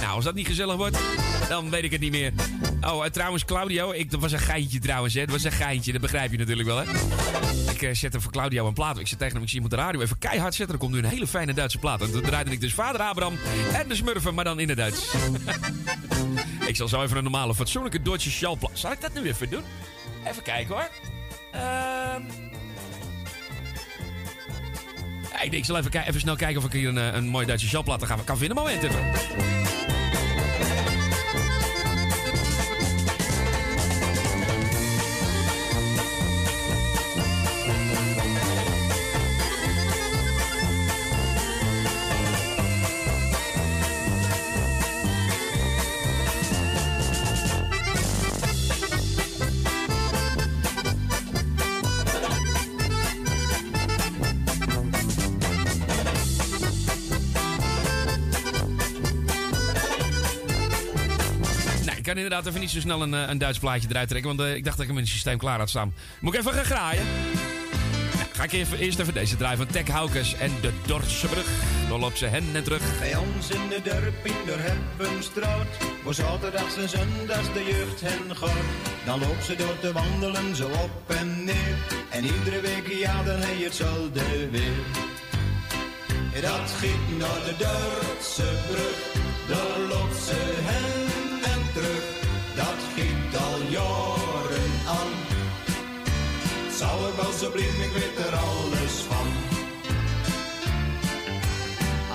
[0.00, 0.98] Nou, als dat niet gezellig wordt,
[1.48, 2.32] dan weet ik het niet meer.
[2.86, 3.92] Oh, en trouwens, Claudio.
[3.92, 5.20] Ik, dat was een geintje trouwens, hè.
[5.20, 5.92] Dat was een geintje.
[5.92, 6.84] Dat begrijp je natuurlijk wel, hè.
[7.70, 8.98] Ik eh, zette voor Claudio een plaat.
[8.98, 10.74] Ik zei tegen hem, ik zie je moet de radio even keihard zetten.
[10.74, 12.00] Er komt nu een hele fijne Duitse plaat.
[12.00, 13.38] En toen draaide ik dus Vader Abraham
[13.72, 15.14] en de Smurfen, maar dan in het Duits.
[16.66, 18.78] ik zal zo even een normale, fatsoenlijke Duitse sjaalplaat.
[18.78, 19.62] Zal ik dat nu even doen?
[20.24, 20.88] Even kijken hoor.
[21.52, 22.22] Ehm
[25.50, 28.06] ik, zal even, even snel kijken of ik hier een, eh, een mooie Duitse sjaalplaat
[28.06, 28.56] kan, kan vinden.
[28.56, 29.12] Moment even.
[62.34, 64.36] Inderdaad even niet zo snel een, eh, een Duits plaatje eruit trekken.
[64.36, 65.94] Want eh, ik dacht dat ik hem in het systeem klaar had staan.
[66.20, 67.06] Moet ik even gaan graaien?
[68.32, 71.46] Ga ik even, eerst even deze draaien van Tech Haukes en de Dordtse brug.
[71.88, 72.98] Dol op ze hen en terug.
[72.98, 74.56] Bij ons in de dorp in de
[76.04, 78.50] waar zaterdags en zondags de jeugd hen gaat.
[79.04, 81.76] Dan loopt ze door te wandelen, zo op en neer.
[82.10, 84.84] En iedere week, ja, dan heb je hetzelfde weer.
[86.40, 89.12] Dat giet naar de Duitse brug,
[89.48, 90.34] daar loopt ze
[90.64, 92.23] hen en terug.
[92.54, 95.12] Dat giet al jaren aan.
[96.78, 99.26] Zou er wel zo blijven, ik weet er alles van.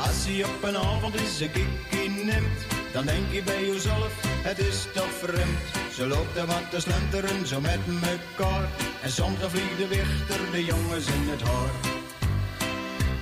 [0.05, 2.59] Als je op een avond eens een kikkie neemt,
[2.93, 5.93] dan denk je bij jezelf, het is toch vreemd.
[5.93, 8.69] Ze loopt er wat te slenteren, zo met mekaar.
[9.01, 11.73] En soms dan vliegt de wichter de jongens in het haar.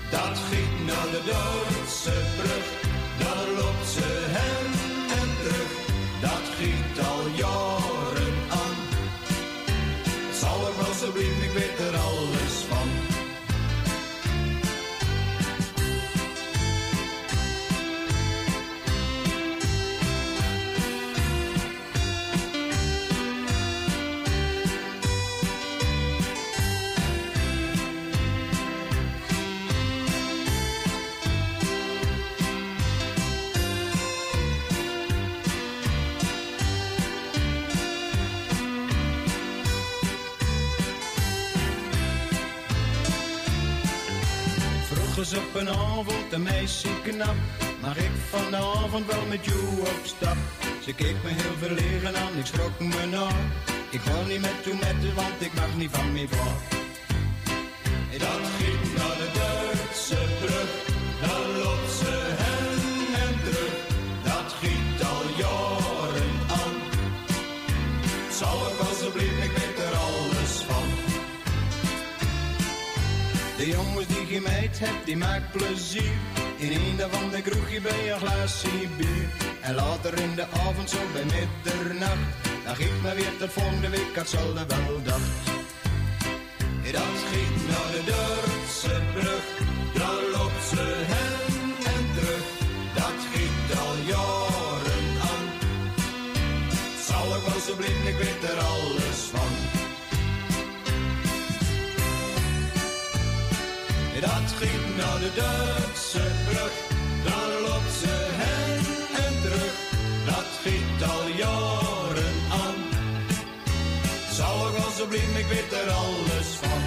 [0.10, 2.68] Dat giet naar de Duitse brug,
[3.20, 4.77] daar loopt ze terug.
[6.22, 8.78] Dat giet al jaren aan.
[10.34, 12.37] Zal er wel zo blijven, ik weet er alles
[45.34, 47.36] op een avond een meisje knap.
[47.82, 50.38] Mag ik vanavond wel met jou op stap?
[50.84, 53.28] Ze keek me heel verlegen aan, ik schrok me na.
[53.90, 56.58] Ik wil niet met jou met, want ik mag niet van me voor.
[58.18, 58.87] Dat ging
[74.08, 76.18] die meid hebt, die maakt plezier.
[76.58, 79.30] In een van de kroegje bij een glaasje bier.
[79.62, 82.28] En later in de avond, zo bij middernacht.
[82.66, 85.46] Dan giet me weer tot volgende week, had zal er wel dacht.
[86.92, 89.46] Dat giet naar de Duitse brug,
[89.94, 91.64] daar loopt ze hen
[91.96, 92.46] en terug.
[92.96, 95.46] Dat giet al jaren aan.
[97.08, 98.77] Zal er wel zo blijven, ik weet er alles
[105.28, 106.72] de Duitse brug,
[107.24, 108.80] daar loopt ze hen
[109.26, 109.74] en terug.
[110.26, 112.76] Dat giet al jaren aan.
[114.32, 116.82] Zal zo blijven, ik weet er alles van.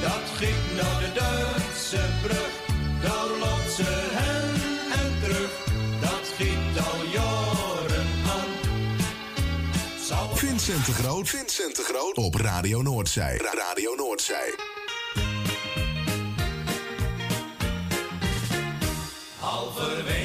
[0.00, 2.52] Dat giet naar de Duitse brug,
[3.02, 4.50] daar loopt ze hen
[5.02, 5.52] en terug.
[6.00, 8.06] Dat giet al jaren
[8.36, 8.50] aan.
[10.08, 11.28] Zal Vincent de Groot.
[11.28, 12.16] Vincent de Groot.
[12.16, 13.36] Op Radio Noordzij.
[13.36, 14.54] Ra- Radio Noordzij.
[19.82, 20.21] absorber.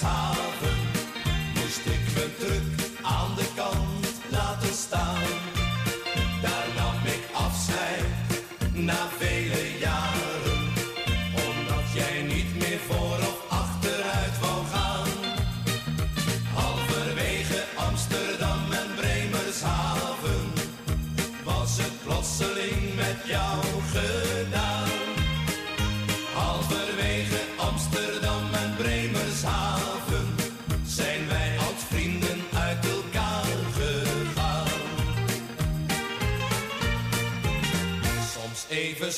[0.00, 0.47] house.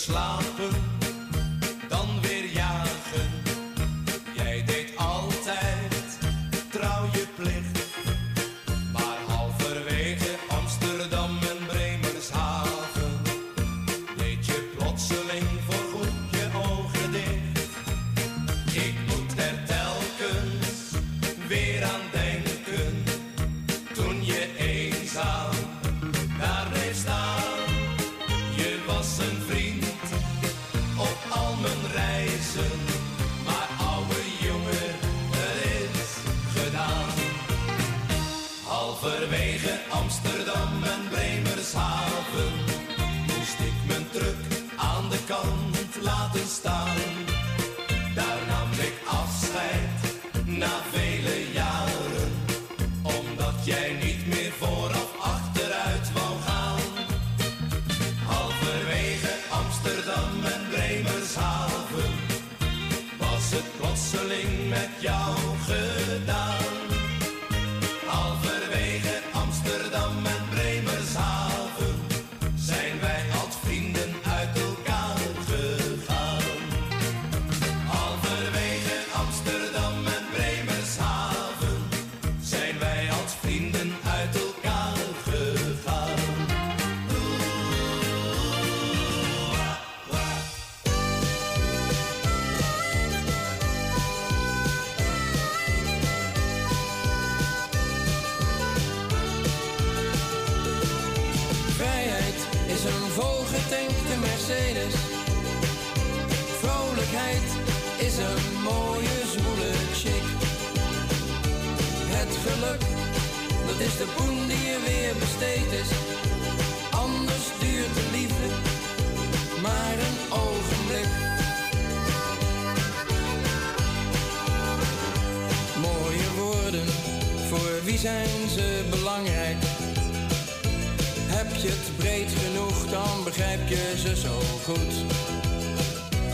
[0.01, 0.80] Slapen,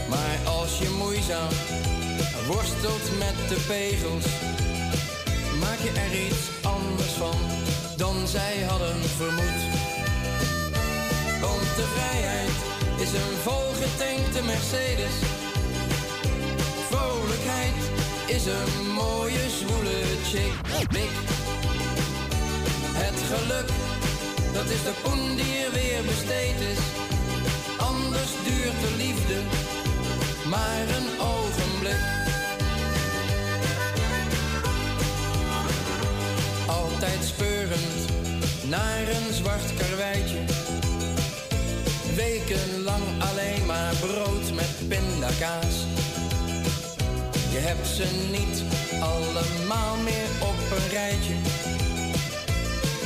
[0.08, 1.52] Maar als je moeizaam
[2.46, 4.26] worstelt met de pegels,
[5.60, 7.38] maak je er iets anders van
[7.96, 9.60] dan zij hadden vermoed.
[11.40, 12.56] Want de vrijheid
[12.98, 15.16] is een volgetankte Mercedes.
[16.90, 17.80] Vrolijkheid
[18.26, 20.54] is een mooie zwoele chick.
[22.92, 23.68] Het geluk
[24.52, 26.78] dat is de poen die er weer besteed is.
[28.47, 29.39] Duurt de liefde
[30.48, 32.02] maar een ogenblik.
[36.66, 38.10] Altijd speurend
[38.68, 40.39] naar een zwart karweitje.
[42.14, 45.86] Wekenlang alleen maar brood met pindakaas.
[47.51, 48.62] Je hebt ze niet
[49.01, 51.35] allemaal meer op een rijtje.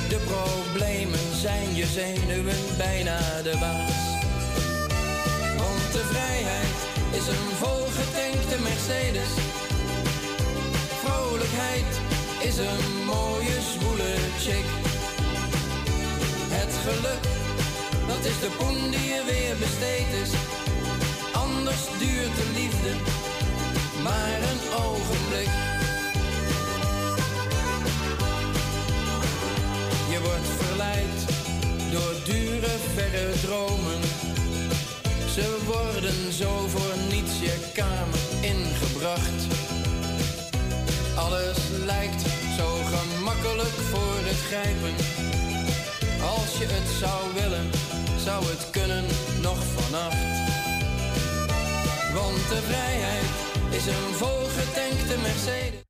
[0.08, 4.09] De problemen zijn je zenuwen bijna de baas.
[5.92, 6.78] De vrijheid
[7.10, 9.32] is een volgetankte Mercedes.
[11.04, 11.90] Vrolijkheid
[12.40, 14.12] is een mooie zwoele
[14.44, 14.68] chick.
[16.56, 17.24] Het geluk,
[18.06, 20.32] dat is de poen die je weer besteed is.
[21.32, 22.92] Anders duurt de liefde
[24.02, 25.50] maar een ogenblik.
[30.10, 31.18] Je wordt verleid
[31.90, 34.39] door dure verre dromen.
[35.34, 39.40] Ze worden zo voor niets je kamer ingebracht.
[41.16, 42.22] Alles lijkt
[42.56, 44.94] zo gemakkelijk voor het grijpen.
[46.36, 47.70] Als je het zou willen,
[48.18, 49.04] zou het kunnen
[49.42, 50.36] nog vannacht.
[52.14, 53.30] Want de vrijheid
[53.70, 55.89] is een volgetankte Mercedes.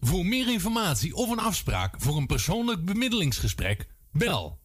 [0.00, 4.58] Voor meer informatie of een afspraak voor een persoonlijk bemiddelingsgesprek, bel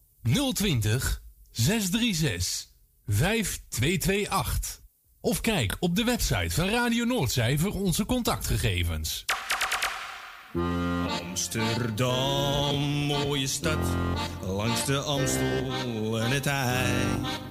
[0.53, 2.67] 020 636
[3.05, 4.81] 5228.
[5.21, 9.25] Of kijk op de website van Radio Noordzij voor onze contactgegevens.
[11.21, 12.75] Amsterdam,
[13.05, 13.87] mooie stad,
[14.41, 17.50] langs de Amstel en het IJ.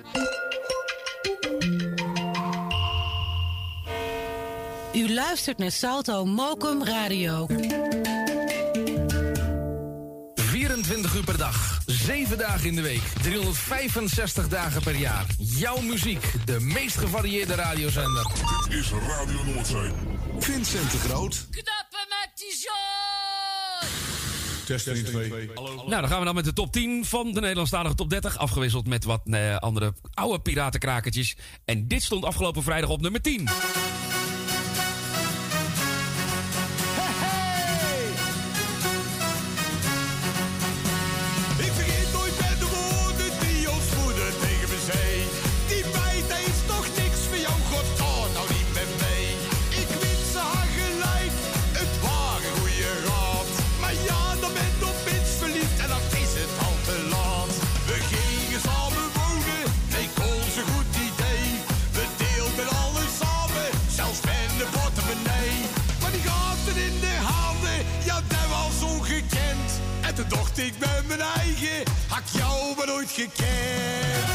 [4.93, 7.47] U luistert naar Salto Mokum Radio.
[10.35, 15.25] 24 uur per dag, 7 dagen in de week, 365 dagen per jaar.
[15.37, 18.31] Jouw muziek, de meest gevarieerde radiozender.
[18.69, 19.91] Dit is Radio Noordzee.
[20.39, 21.47] Vincent de Groot.
[21.49, 23.91] Knappen met die zooi!
[24.65, 25.29] Testing 2.
[25.55, 28.37] Nou, dan gaan we dan met de top 10 van de Nederlandstalige top 30.
[28.37, 31.35] Afgewisseld met wat eh, andere oude piratenkrakertjes.
[31.65, 33.49] En dit stond afgelopen vrijdag op nummer 10.
[70.65, 74.30] Ik bij mijn eigen, had jou maar nooit gekend.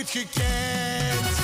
[0.00, 1.36] Nooit gekend.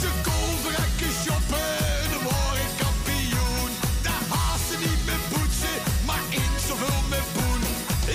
[0.00, 3.70] Ze konden rekken shoppen, word ik kampioen.
[4.02, 7.62] Daar haast ze niet met poetsen, maar in zoveel met poen.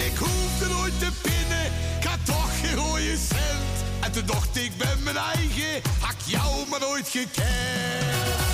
[0.06, 1.66] Ik hoefde nooit te pinnen,
[2.00, 3.76] ik had toch geen rode cent.
[4.00, 8.47] En toen dacht ik bij mijn eigen, hak jou maar nooit gekend.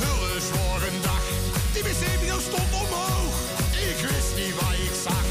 [0.00, 1.24] Dan hullen voor een dag.
[1.72, 3.34] Die wc-bril stond omhoog,
[3.90, 5.26] ik wist niet wat ik zag.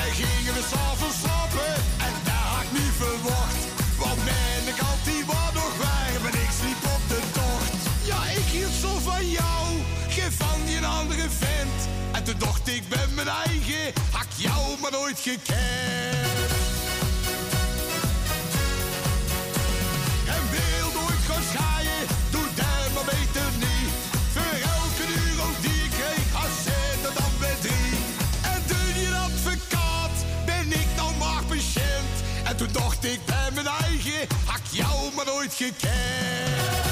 [0.00, 1.74] En gingen we s'avonds slapen,
[2.06, 3.62] en daar had ik niet verwacht.
[4.02, 7.74] Want mijn kant die was nog warm en ik sliep op de tocht.
[8.10, 9.64] Ja, ik hield zo van jou,
[10.14, 11.78] geen van die andere vent.
[12.12, 16.59] En toen dacht ik bij mijn eigen, hak jou maar nooit gekend.
[32.60, 36.89] Toen dacht ik bij mijn eigen, hak jou maar nooit gekend.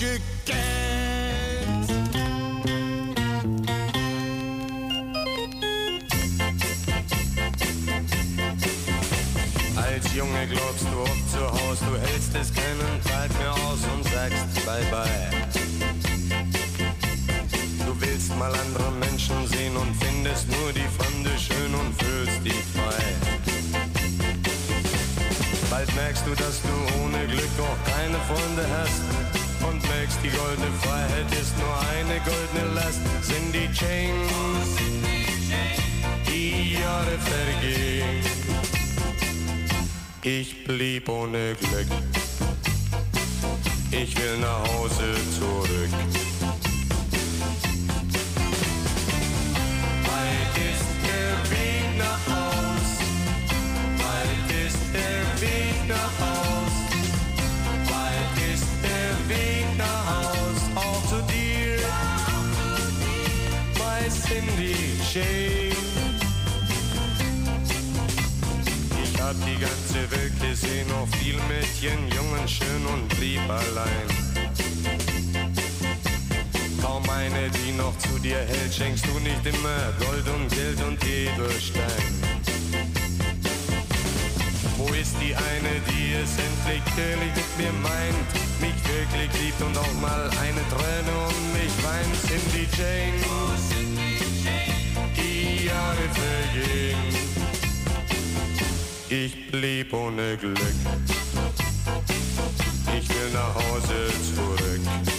[0.00, 1.90] Nooit gekend.
[9.76, 14.04] Als Junge glaubst du oft zu Haus, du hältst es keinen Tag mehr aus und
[14.04, 15.30] sagst bye bye.
[17.86, 22.64] Du willst mal andere Menschen sehen und findest nur die Fremde schön und fühlst dich
[22.74, 23.04] frei.
[25.70, 29.25] Bald merkst du, dass du ohne Glück auch keine Freunde hast
[29.68, 33.00] und merkst, die goldene Freiheit ist nur eine goldene Last.
[33.22, 34.70] Sind die Chains,
[36.26, 38.22] die Jahre vergehen.
[40.22, 41.86] Ich blieb ohne Glück.
[43.90, 45.92] Ich will nach Hause zurück.
[50.08, 52.88] Weit ist der Weg nach Haus.
[54.02, 56.25] Weit ist der Weg nach Haus.
[69.26, 74.06] Hab die ganze Welt gesehen, auch viel Mädchen, jung und schön und blieb allein.
[76.80, 81.04] Kaum eine, die noch zu dir hält, schenkst du nicht immer Gold und Geld und
[81.04, 82.06] Edelstein.
[84.76, 88.30] Wo ist die eine, die es endlich ehrlich mit mir meint,
[88.60, 92.14] mich wirklich liebt und auch mal eine Träne um mich weint?
[92.28, 93.18] Cindy Jane,
[95.16, 97.35] die Jahre vergehen.
[99.08, 100.58] Ich blieb ohne Glück.
[102.98, 105.15] Ich will nach Hause zurück.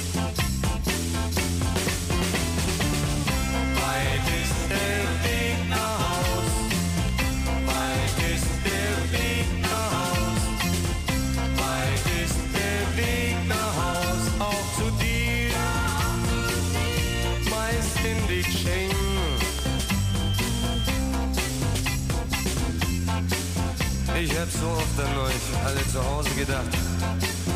[24.48, 26.68] Hab so oft an euch alle zu Hause gedacht.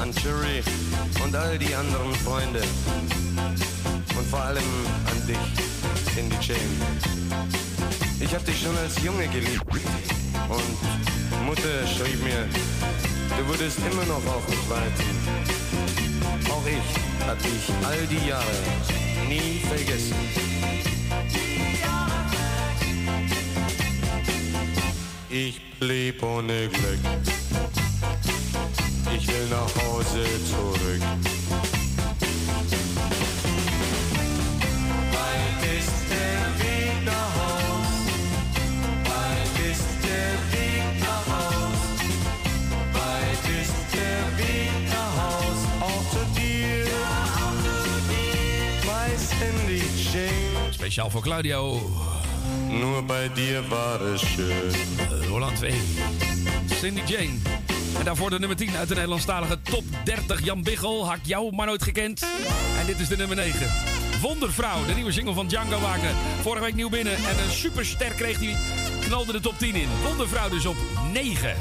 [0.02, 0.64] An Cherry
[1.24, 2.62] und all die anderen Freunde.
[4.18, 4.64] Und vor allem
[5.06, 6.60] an dich, Cindy Jane.
[8.20, 9.64] Ich hab dich schon als Junge geliebt.
[10.50, 12.48] Und Mutter schrieb mir,
[13.38, 14.92] du würdest immer noch auf mich warten.
[16.50, 18.46] Auch ich hab dich all die Jahre
[19.30, 20.51] nie vergessen.
[25.34, 27.00] Ich blieb ohne Glück.
[29.16, 31.02] Ich will nach Hause zurück.
[35.12, 37.88] Weit ist der Weg nach Haus.
[39.06, 41.80] Weit ist der Weg nach Haus.
[42.92, 45.60] Weit ist der Weg nach Haus.
[45.80, 46.88] Auch zu dir.
[48.86, 50.74] Weiß Handy Jane.
[50.74, 52.11] Speciaal voor Claudio.
[52.80, 54.74] Nur bei dir war es schön.
[55.30, 55.74] Roland 2.
[56.80, 57.38] Cindy Jane.
[57.98, 60.44] En daarvoor de nummer 10 uit de Nederlandstalige top 30.
[60.44, 62.22] Jan Biggel, had ik jou maar nooit gekend.
[62.80, 63.68] En dit is de nummer 9.
[64.22, 66.14] Wondervrouw, de nieuwe single van Django Wagner.
[66.42, 68.56] Vorige week nieuw binnen en een superster kreeg hij.
[69.00, 69.88] Knalde de top 10 in.
[70.04, 70.78] Wondervrouw dus op
[71.12, 71.56] 9.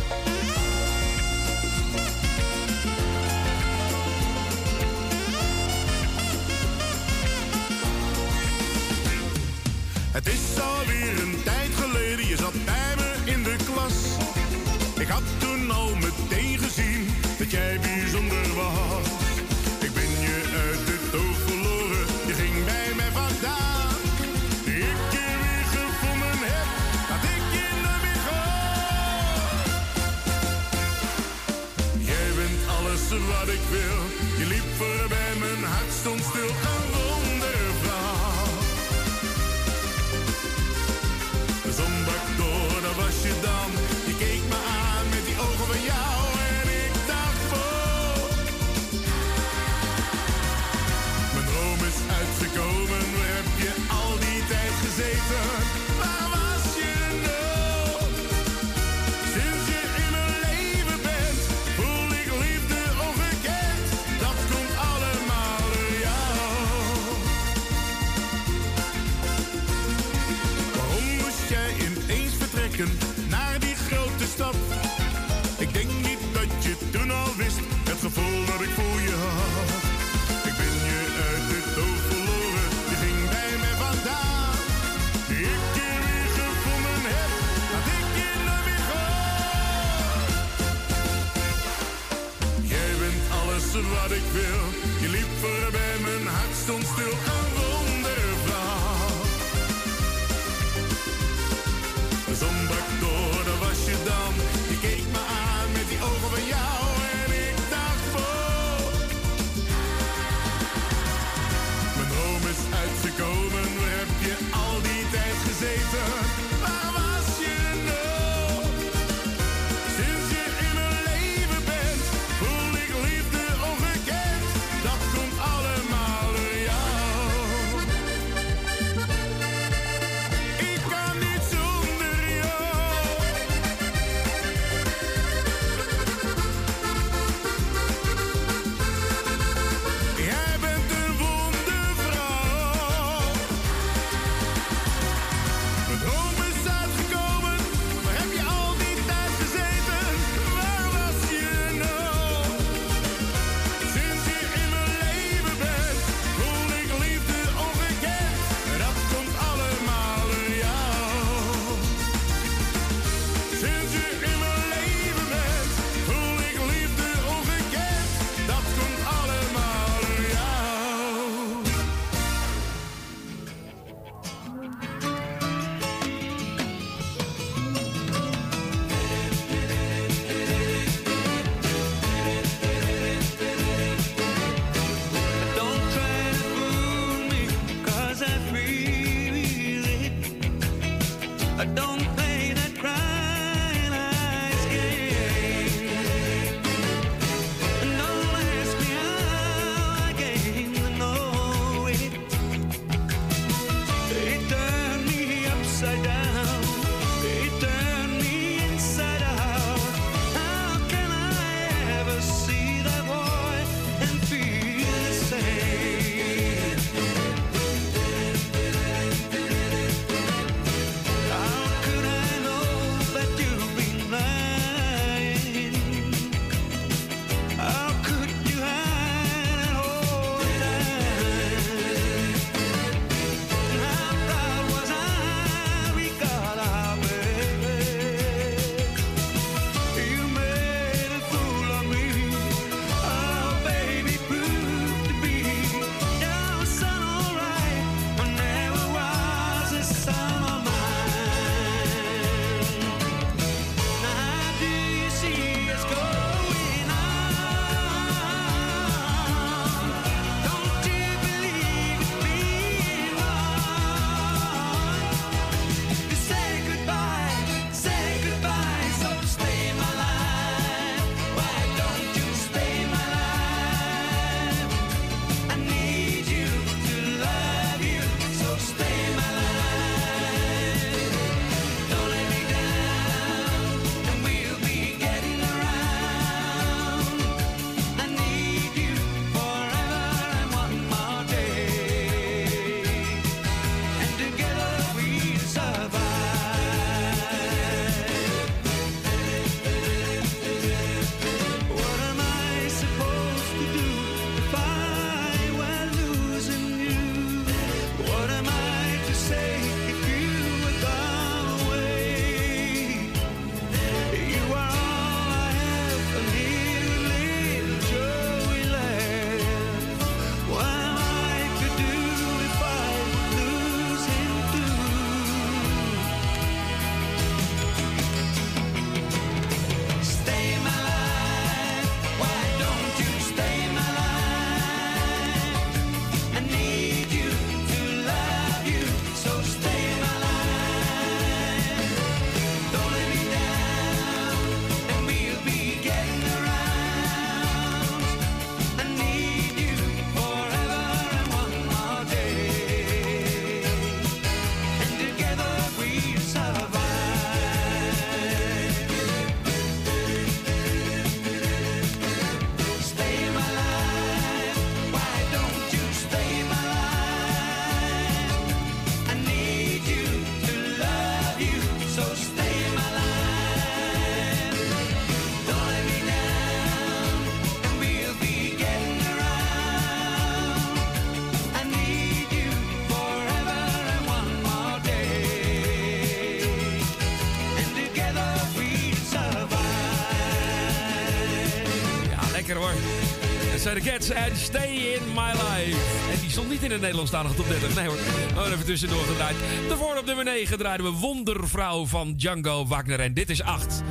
[393.78, 395.78] Zijn de en Stay in My Life.
[396.12, 397.74] En die stond niet in het Nederlandstalige top 30.
[397.74, 397.96] Nee hoor,
[398.28, 399.36] gewoon even tussendoor gedraaid.
[399.68, 403.00] Daarvoor op nummer 9 draaiden we Wondervrouw van Django Wagner.
[403.00, 403.82] En dit is 8,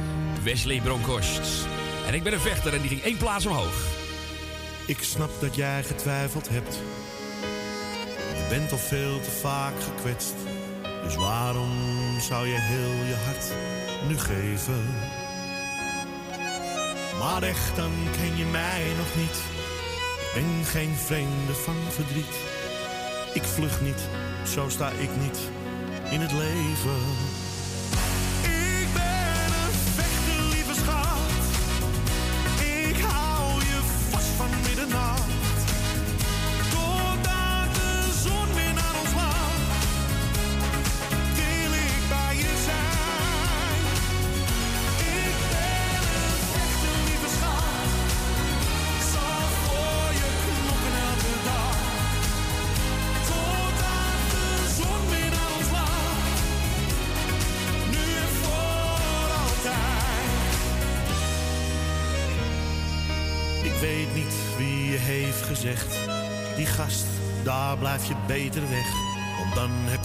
[0.44, 1.68] Wesley Bronkhorst.
[2.08, 3.74] En ik ben een vechter en die ging één plaats omhoog.
[4.86, 6.80] Ik snap dat jij getwijfeld hebt.
[8.36, 10.36] Je bent al veel te vaak gekwetst.
[11.04, 11.72] Dus waarom
[12.20, 13.52] zou je heel je hart
[14.08, 14.86] nu geven?
[17.20, 19.59] Maar echt, dan ken je mij nog niet.
[20.34, 22.36] Ben geen vreemde van verdriet.
[23.34, 24.08] Ik vlug niet,
[24.46, 25.40] zo sta ik niet
[26.12, 27.49] in het leven.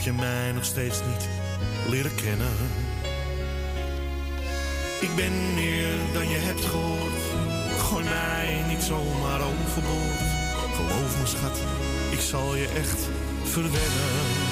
[0.05, 1.29] Je mij nog steeds niet
[1.89, 2.57] leren kennen.
[5.01, 7.23] Ik ben meer dan je hebt gehoord.
[7.79, 10.23] Gooi mij niet zomaar overboord.
[10.75, 11.59] Geloof me, schat,
[12.11, 13.09] ik zal je echt
[13.45, 14.44] verwennen.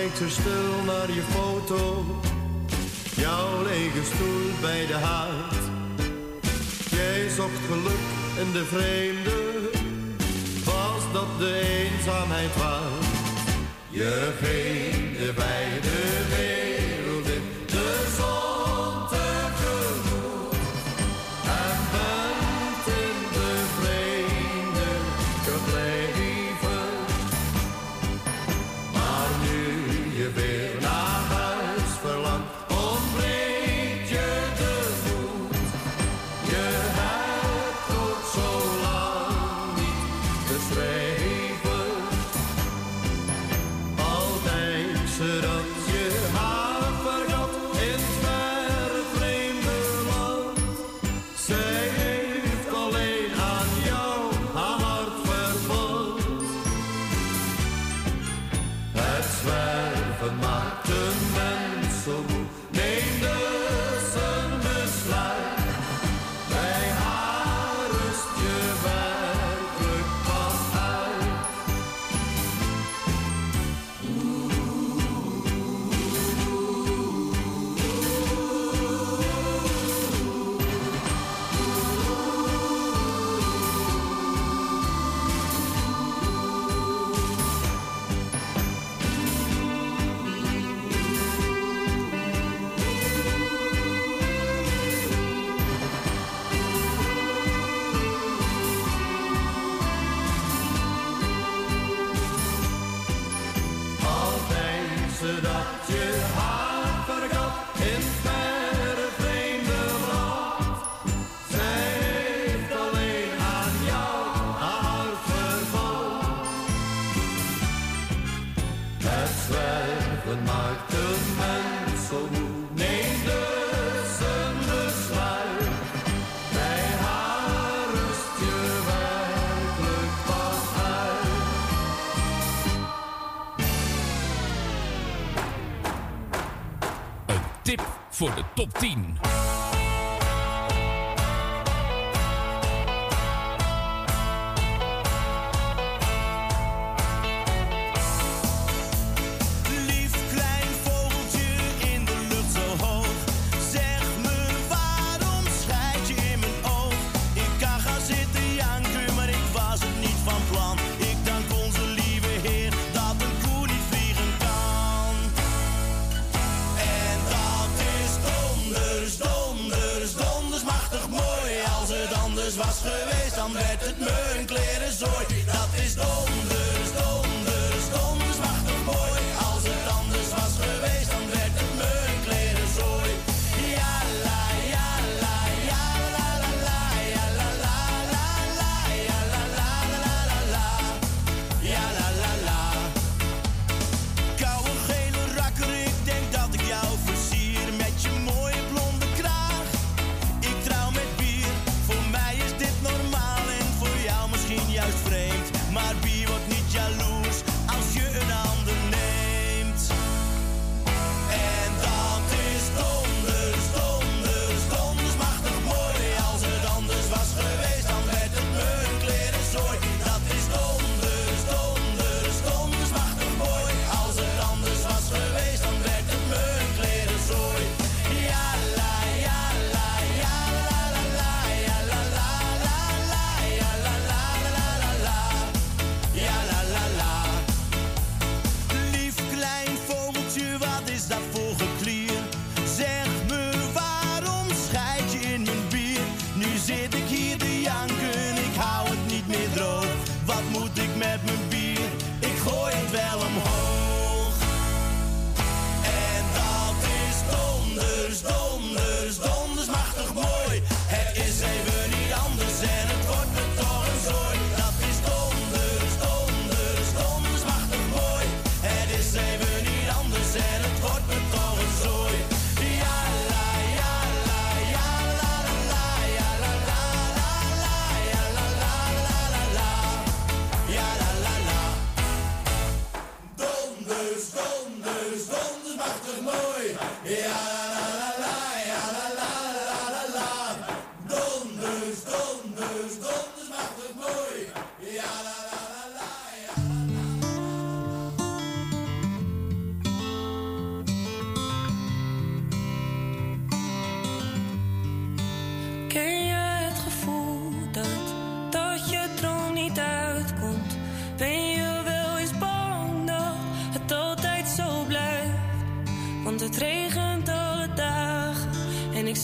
[0.00, 2.04] Kijkt ze stil naar je foto.
[3.16, 5.62] Jouw lege stoel bij de haard.
[6.90, 8.06] Jij zocht geluk
[8.38, 9.70] in de vreemde.
[10.64, 11.52] Was dat de
[11.84, 13.04] eenzaamheid waard?
[13.90, 15.09] Je ging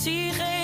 [0.07, 0.56] zie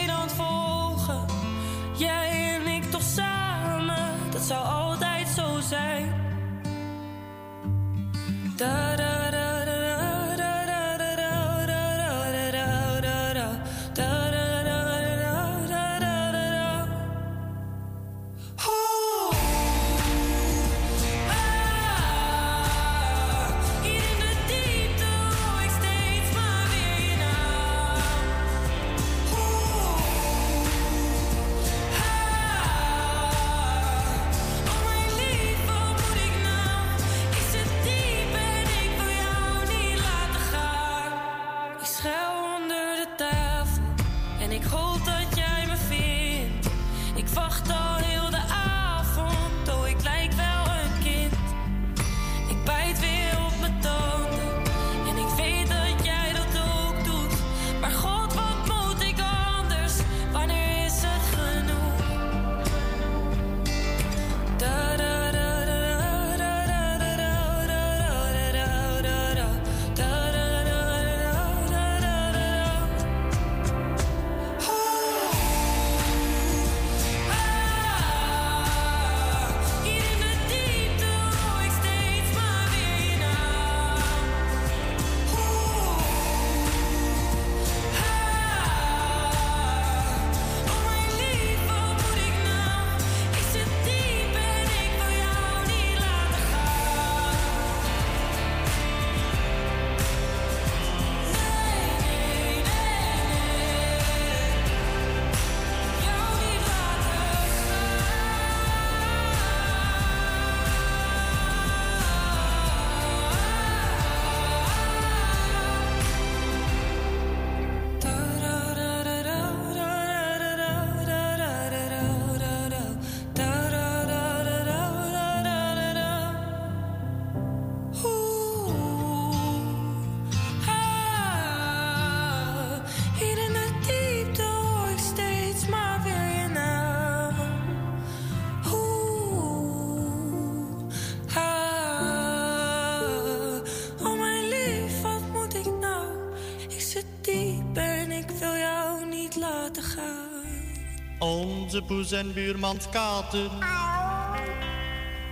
[151.75, 153.51] onze poes en buurmans kater.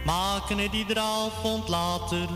[0.04, 2.28] Maken het iedere avond later.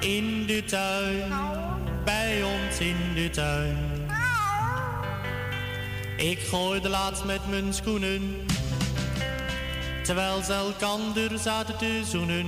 [0.00, 1.32] In de tuin,
[2.04, 3.76] bij ons in de tuin.
[6.16, 8.46] Ik gooide laatst met mijn schoenen.
[10.02, 12.46] Terwijl ze elkander zaten te zoenen.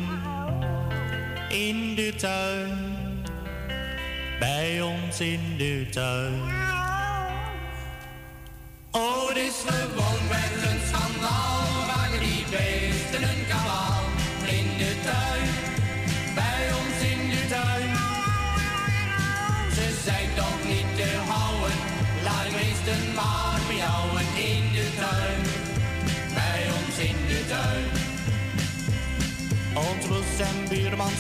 [1.49, 2.95] In de tuin,
[4.39, 6.56] bij ons in de tuin.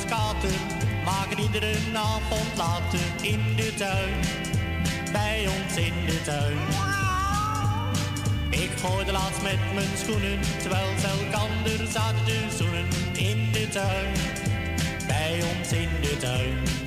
[0.06, 0.54] schaten
[1.04, 4.14] maken iedere avond later in de tuin.
[5.12, 6.58] Bij ons in de tuin.
[8.50, 12.86] Ik gooide laatst met mijn schoenen, terwijl ze elkander zaten te zoenen.
[13.12, 14.12] In de tuin,
[15.06, 16.85] bij ons in de tuin.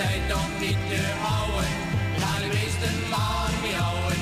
[0.00, 1.68] zijn nog niet te houden.
[2.20, 4.19] Laat de meesten maar houden.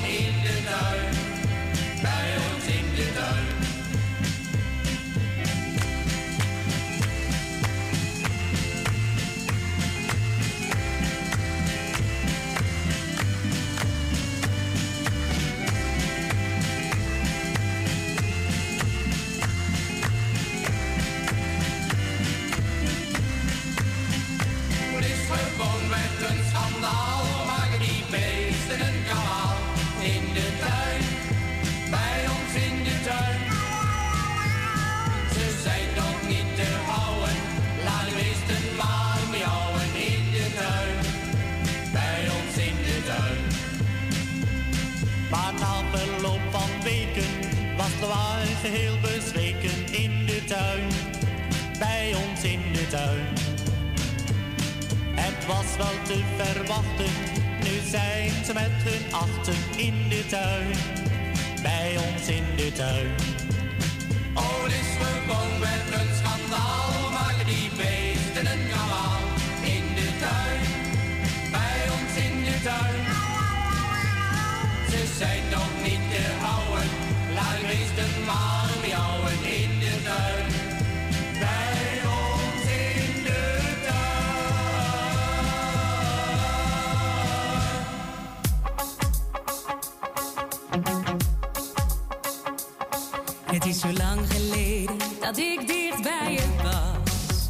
[93.69, 97.49] is zo lang geleden dat ik dicht bij je was.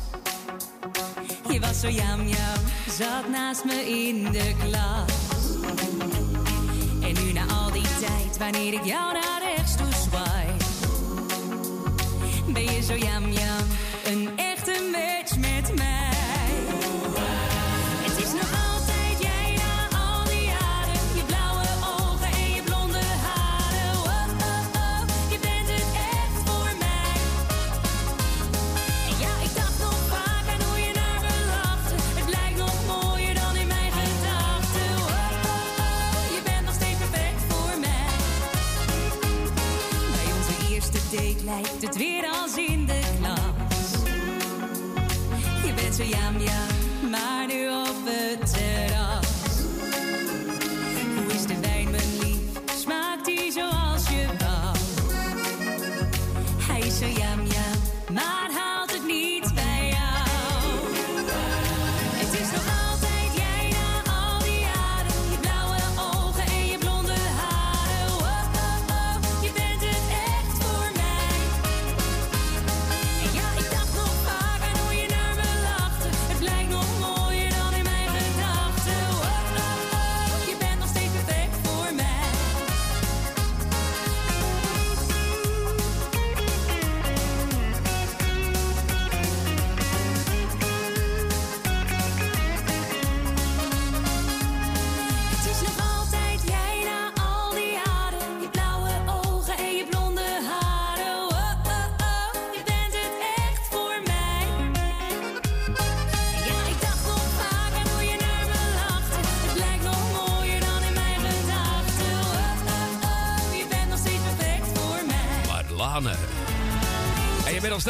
[1.54, 2.60] Je was zo jam jam,
[2.98, 5.12] zat naast me in de klas.
[7.02, 9.14] En nu na al die tijd, wanneer ik jou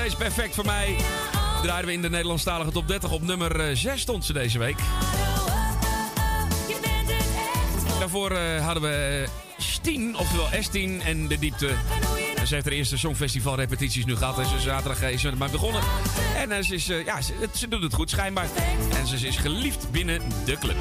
[0.09, 0.95] steeds perfect voor mij.
[1.61, 4.77] Draaiden we in de Nederlandstalige top 30 op nummer 6 stond ze deze week.
[7.99, 11.67] Daarvoor eh, hadden we eh, Stien, oftewel S10 en de diepte.
[12.45, 14.39] Ze heeft haar eerste songfestival repetities nu gehad.
[14.39, 15.81] En ze zaterdag is ze maar begonnen.
[16.35, 17.21] En eh, ze, is, eh, ja,
[17.55, 18.47] ze, doet het goed schijnbaar.
[18.99, 20.77] En ze is geliefd binnen de club.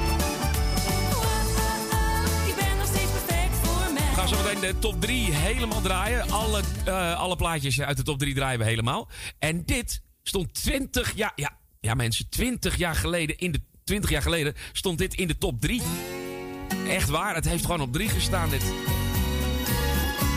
[4.15, 6.31] Gaan zo meteen de top 3 helemaal draaien.
[6.31, 9.09] Alle, eh, alle plaatjes uit de top 3 draaien we helemaal.
[9.39, 11.31] En dit stond 20 jaar...
[11.35, 13.61] Ja, ja mensen, 20 jaar geleden in de...
[13.83, 15.81] 20 jaar geleden stond dit in de top 3.
[16.87, 18.63] Echt waar, het heeft gewoon op 3 gestaan dit.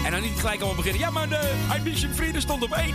[0.04, 1.00] En dan niet gelijk allemaal beginnen.
[1.00, 2.94] Ja, maar de You Vrienden stond op 1.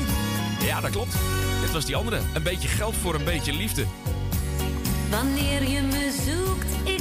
[0.61, 1.13] Ja, dat klopt.
[1.61, 2.21] Dit was die andere.
[2.33, 3.85] Een beetje geld voor een beetje liefde.
[5.09, 6.96] Wanneer je me zoekt,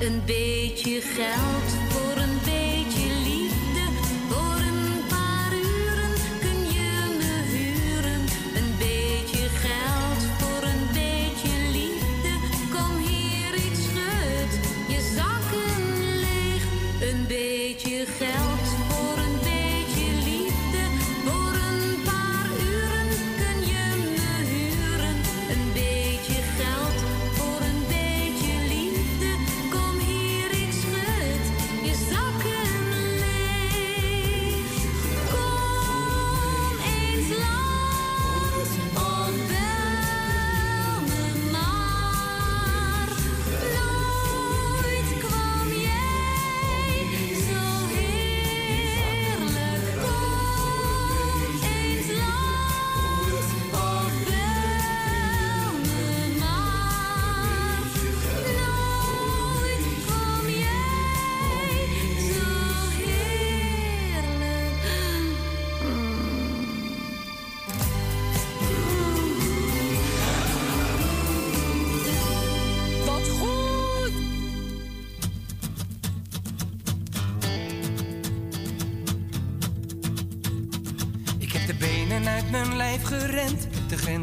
[0.00, 1.79] Een beetje geld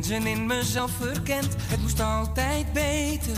[0.03, 1.55] grenzen in mezelf verkend.
[1.61, 3.37] Het moest altijd beter.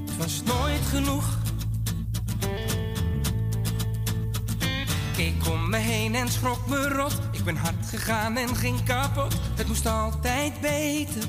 [0.00, 1.38] Het was nooit genoeg.
[5.16, 7.18] Ik om me heen en schrok me rot.
[7.32, 9.34] Ik ben hard gegaan en ging kapot.
[9.54, 11.22] Het moest altijd beter.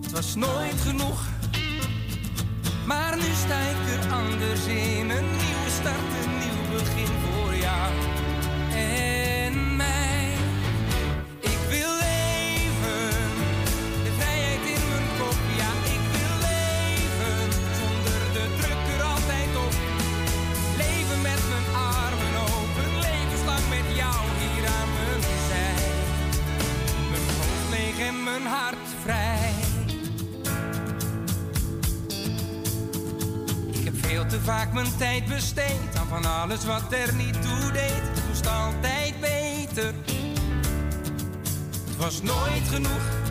[0.00, 1.26] Het was nooit genoeg.
[2.86, 5.10] Maar nu sta ik er anders in.
[5.10, 6.27] Een nieuwe start,
[36.38, 38.02] alles wat er niet toe deed.
[38.28, 39.94] Moest altijd beter.
[41.86, 43.27] Het was nooit genoeg.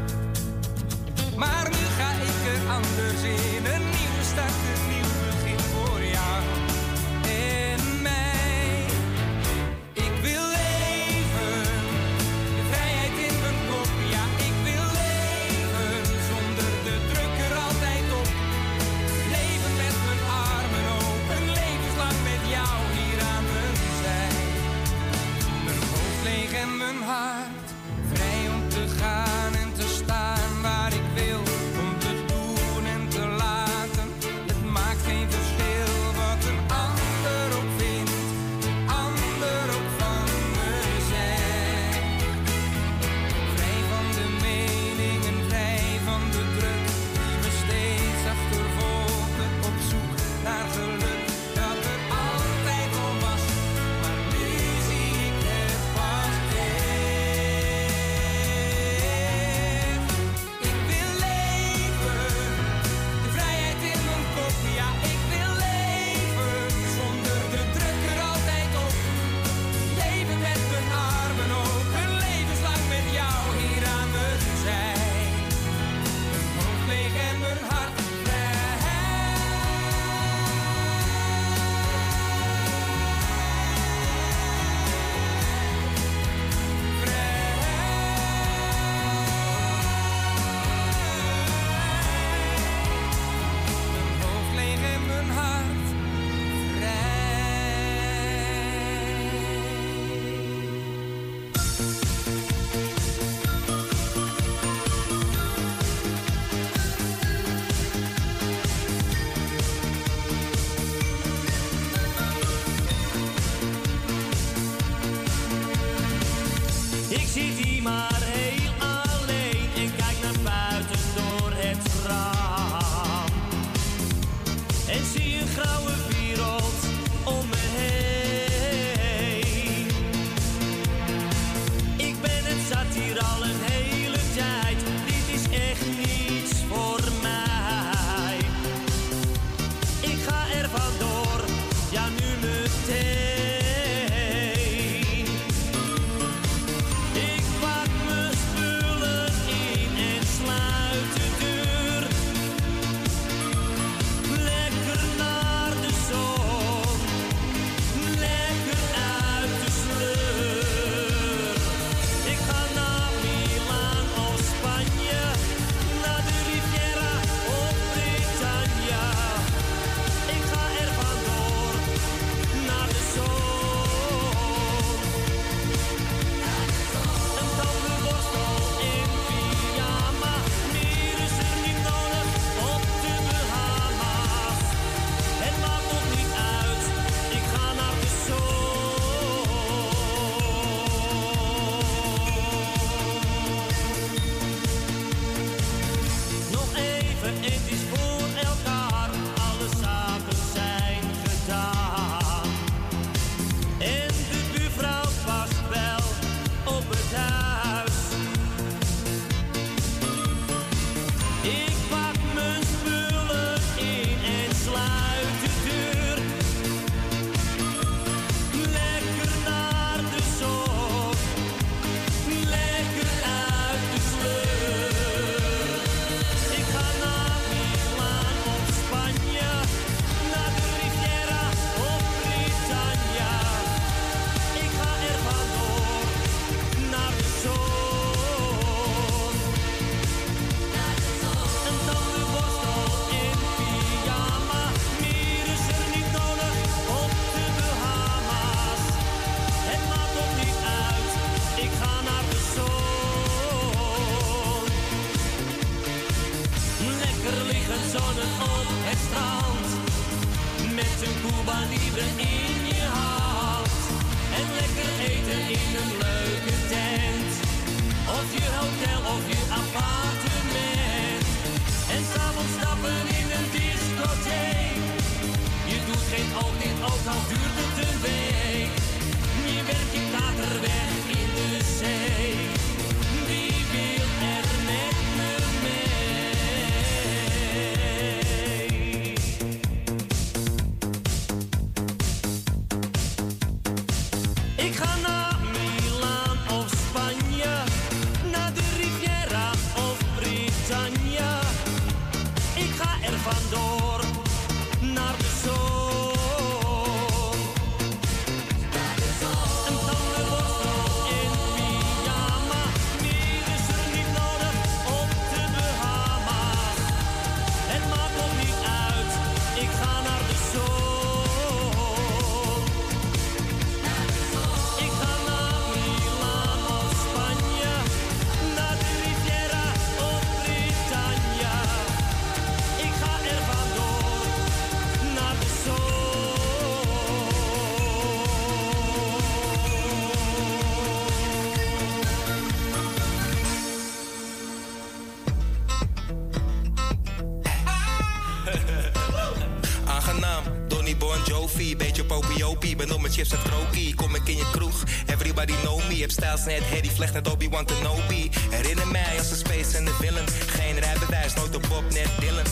[356.12, 358.30] Stijl styles net Harry Vlecht, net Obi-Wan Kenobi.
[358.50, 360.26] Herinner mij als een space en de villain.
[360.48, 362.46] Geen rijbewijs, nooit op Bob, net Dylan.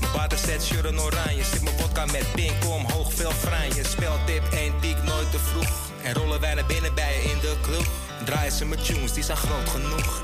[0.00, 1.44] Mijn waterset, sure en oranje.
[1.44, 3.84] Zit mijn vodka met pink, omhoog, veel franje.
[3.84, 5.90] Speltip, één piek, nooit te vroeg.
[6.02, 7.86] En rollen wij naar binnen bij je in de club.
[8.24, 10.22] Draaien ze mijn tunes, die zijn groot genoeg.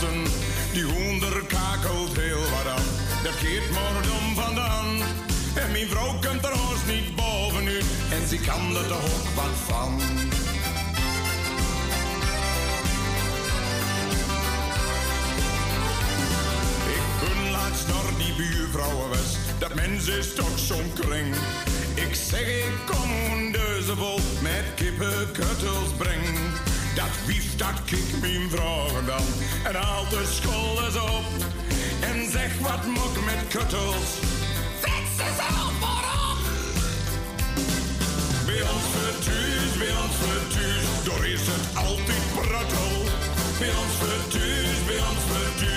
[0.00, 0.08] Die
[0.72, 2.84] Die hoender kakelt heel wat aan.
[3.40, 5.00] Keert morgen vandaan.
[5.54, 7.84] En mijn vrouw kunt er ons niet bovenuit.
[8.10, 10.00] En ze kan er toch ook wat van.
[16.96, 19.36] Ik ben laatst naar die buurvrouwen was.
[19.58, 21.34] Dat mens is toch zo'n kring.
[21.94, 23.56] Ik zeg ik kom een
[23.96, 26.32] vol met kippenkuttels brengen.
[26.32, 26.71] breng.
[26.94, 29.24] Dat wief, dat kik mijn vragen dan
[29.64, 31.24] en haalt de schouders op.
[32.00, 34.10] En zeg wat moet met kuttels.
[34.80, 36.38] Fix ze zelf voorop!
[38.46, 42.94] Bij ons vertuus, bij ons vertuus, door is het altijd pruttel.
[43.58, 45.71] Bij ons vertuus, bij ons vertuus,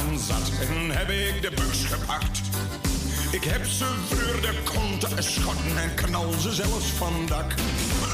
[0.00, 2.40] en heb ik de buks gepakt.
[3.30, 7.54] Ik heb ze voor de konten schotten en knal ze zelfs van dak.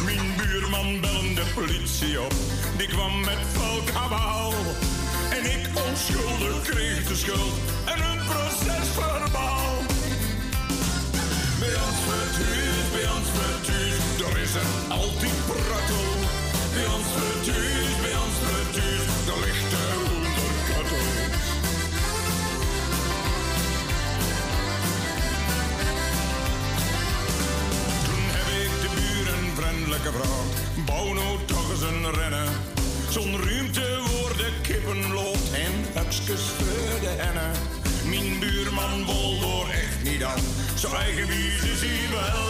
[0.05, 2.35] Mijn buurman belde de politie op,
[2.77, 4.53] die kwam met vol kabaal.
[5.31, 9.75] En ik onschuldig kreeg de schuld en een proces verbaal.
[11.61, 16.09] Bij ons vertuus, bij ons vertuus, er is er altijd pruttel.
[16.75, 19.06] Bij ons vertuus, bij ons vertuus,
[30.87, 32.49] bouw nou toch eens een rennen.
[33.11, 37.53] Zo'n ruimte voor de kippen loopt en hupskes voor de hennen.
[38.09, 40.41] Mijn buurman wol door echt niet aan,
[40.75, 42.49] zo eigenwijs is hij wel.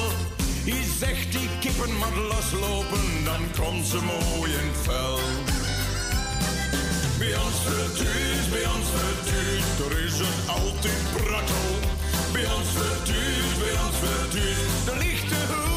[0.64, 5.18] Hij zegt die kippen maar loslopen, dan komt ze mooi in vel.
[7.18, 8.86] Bij ons vertuus, bij ons
[9.86, 11.68] er is het altijd prattel.
[12.32, 15.75] Bij ons vertuus, bij ons vertuus, er ligt de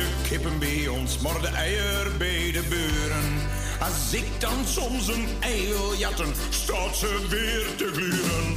[0.00, 3.48] de kippen bij ons, maar de eier bij de buren.
[3.80, 8.54] Als ik dan soms een ei jatten, staat ze weer te gluren.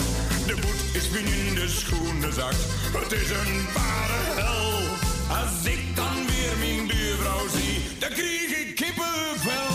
[0.47, 2.55] De boet is weer in de schoenenzak,
[2.97, 4.71] het is een ware hel.
[5.37, 9.72] Als ik dan weer mijn buurvrouw zie, dan krijg ik kippenvel.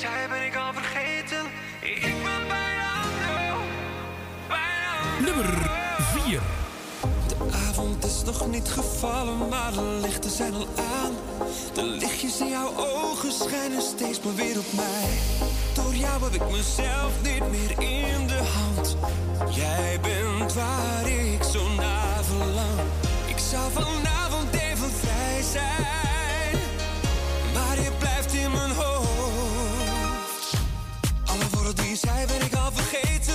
[0.00, 1.42] Zei ben ik al vergeten.
[1.80, 2.92] Ik ben bijna
[3.26, 3.68] dood.
[4.48, 5.70] Bijna Nummer
[6.24, 6.40] 4.
[7.28, 7.36] De
[7.68, 11.12] avond is nog niet gevallen, maar de lichten zijn al aan.
[11.72, 15.10] De lichtjes in jouw ogen schijnen steeds maar weer op mij.
[15.74, 18.96] Door jou heb ik mezelf niet meer in de hand.
[19.54, 22.80] Jij bent waar ik zo naar verlang.
[23.26, 26.60] Ik zou vanavond even vrij zijn,
[27.54, 28.99] maar je blijft in mijn hoofd.
[31.74, 33.34] Die zei ben ik al vergeten,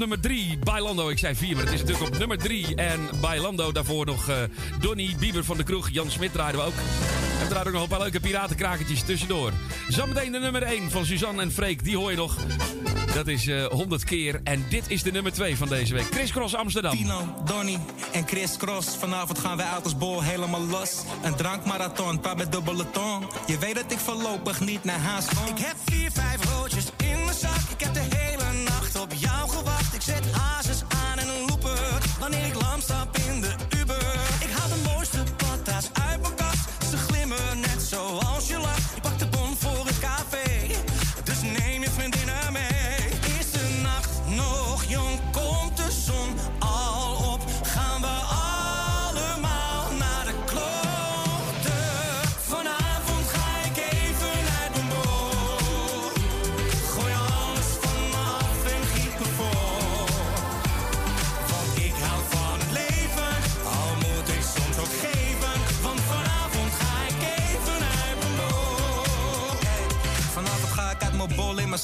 [0.00, 0.58] nummer 3.
[0.58, 2.74] Bailando, ik zei 4, maar het is natuurlijk op nummer 3.
[2.74, 4.36] En Bailando, daarvoor nog eh
[4.80, 5.90] Donny Bieber van de Kroeg.
[5.90, 6.72] Jan Smit draaiden we ook.
[7.38, 9.52] En we draaien ook nog een paar leuke piratenkrakertjes tussendoor.
[9.88, 11.84] Zometeen de nummer 1 van Suzanne en Freek.
[11.84, 12.36] Die hoor je nog.
[13.14, 14.40] Dat is eh 100 keer.
[14.44, 16.06] En dit is de nummer 2 van deze week.
[16.10, 16.96] Chris Cross Amsterdam.
[16.96, 17.78] Tino, Donny
[18.12, 18.96] en Chris Cross.
[18.96, 21.02] Vanavond gaan wij uit als bol helemaal los.
[21.22, 23.24] Een drankmarathon, praat met dubbele tong.
[23.46, 25.56] Je weet dat ik voorlopig niet naar huis kom.
[25.56, 27.60] Ik heb vier, vijf roodjes in mijn zak.
[27.76, 28.19] Ik heb de hele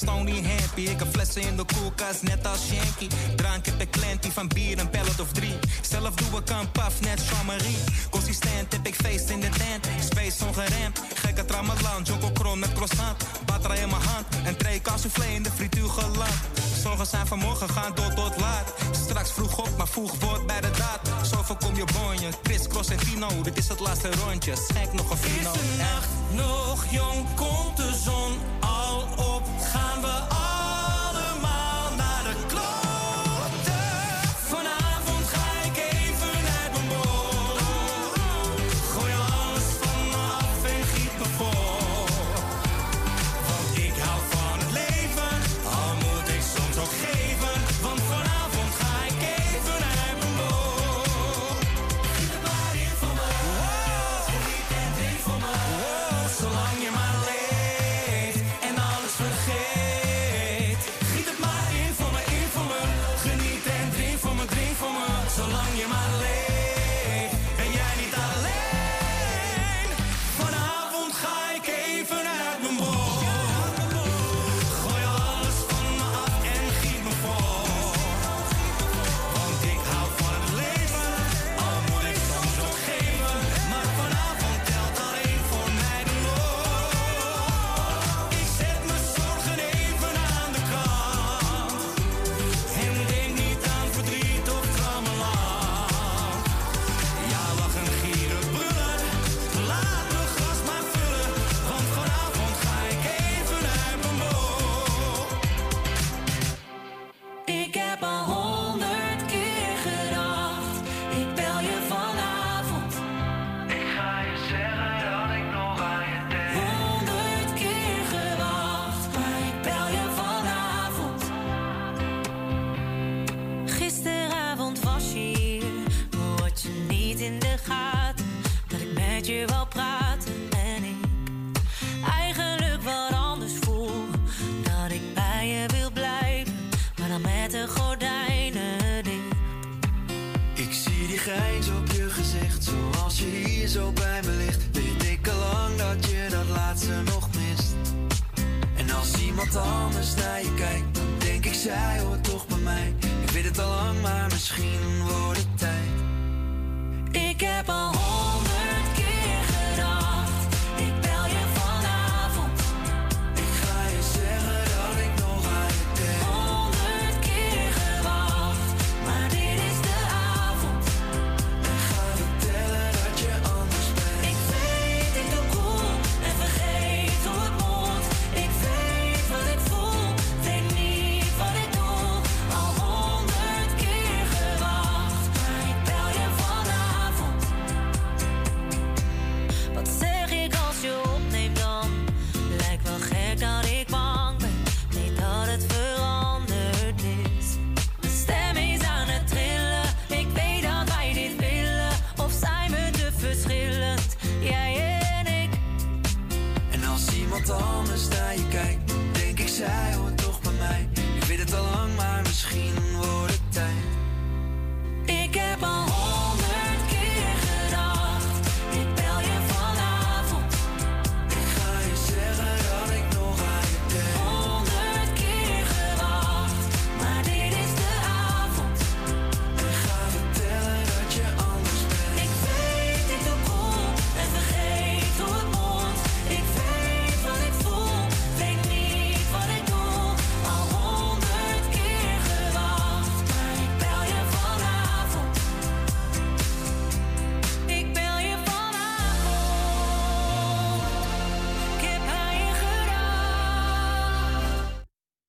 [0.02, 0.81] in stony happy.
[0.81, 3.08] Ik heb flessen in de koelkast, net als Shanky.
[3.36, 5.58] Drank heb ik klantie van bier, een pellet of drie.
[5.81, 7.78] Zelf doe ik een paf, net Jean-Marie.
[8.10, 9.86] Consistent heb ik feest in de tent.
[10.10, 12.02] Space ongeremd, gekke tramalan.
[12.02, 13.25] Joko kron met croissant.
[13.47, 16.34] Batterij in mijn hand, een tray soufflé in de frituur geland.
[16.83, 18.75] Zorgen zijn vanmorgen gaan door tot laat.
[18.91, 21.26] Straks vroeg op, maar vroeg wordt bij de daad.
[21.26, 23.28] Zo voorkom je bonje, Chris, Cross en Tino.
[23.42, 25.52] Dit is het laatste rondje, schenk nog een vino.
[25.52, 27.26] Is de nacht nog jong?
[27.34, 29.56] Komt de zon al op?
[30.02, 30.45] Gaan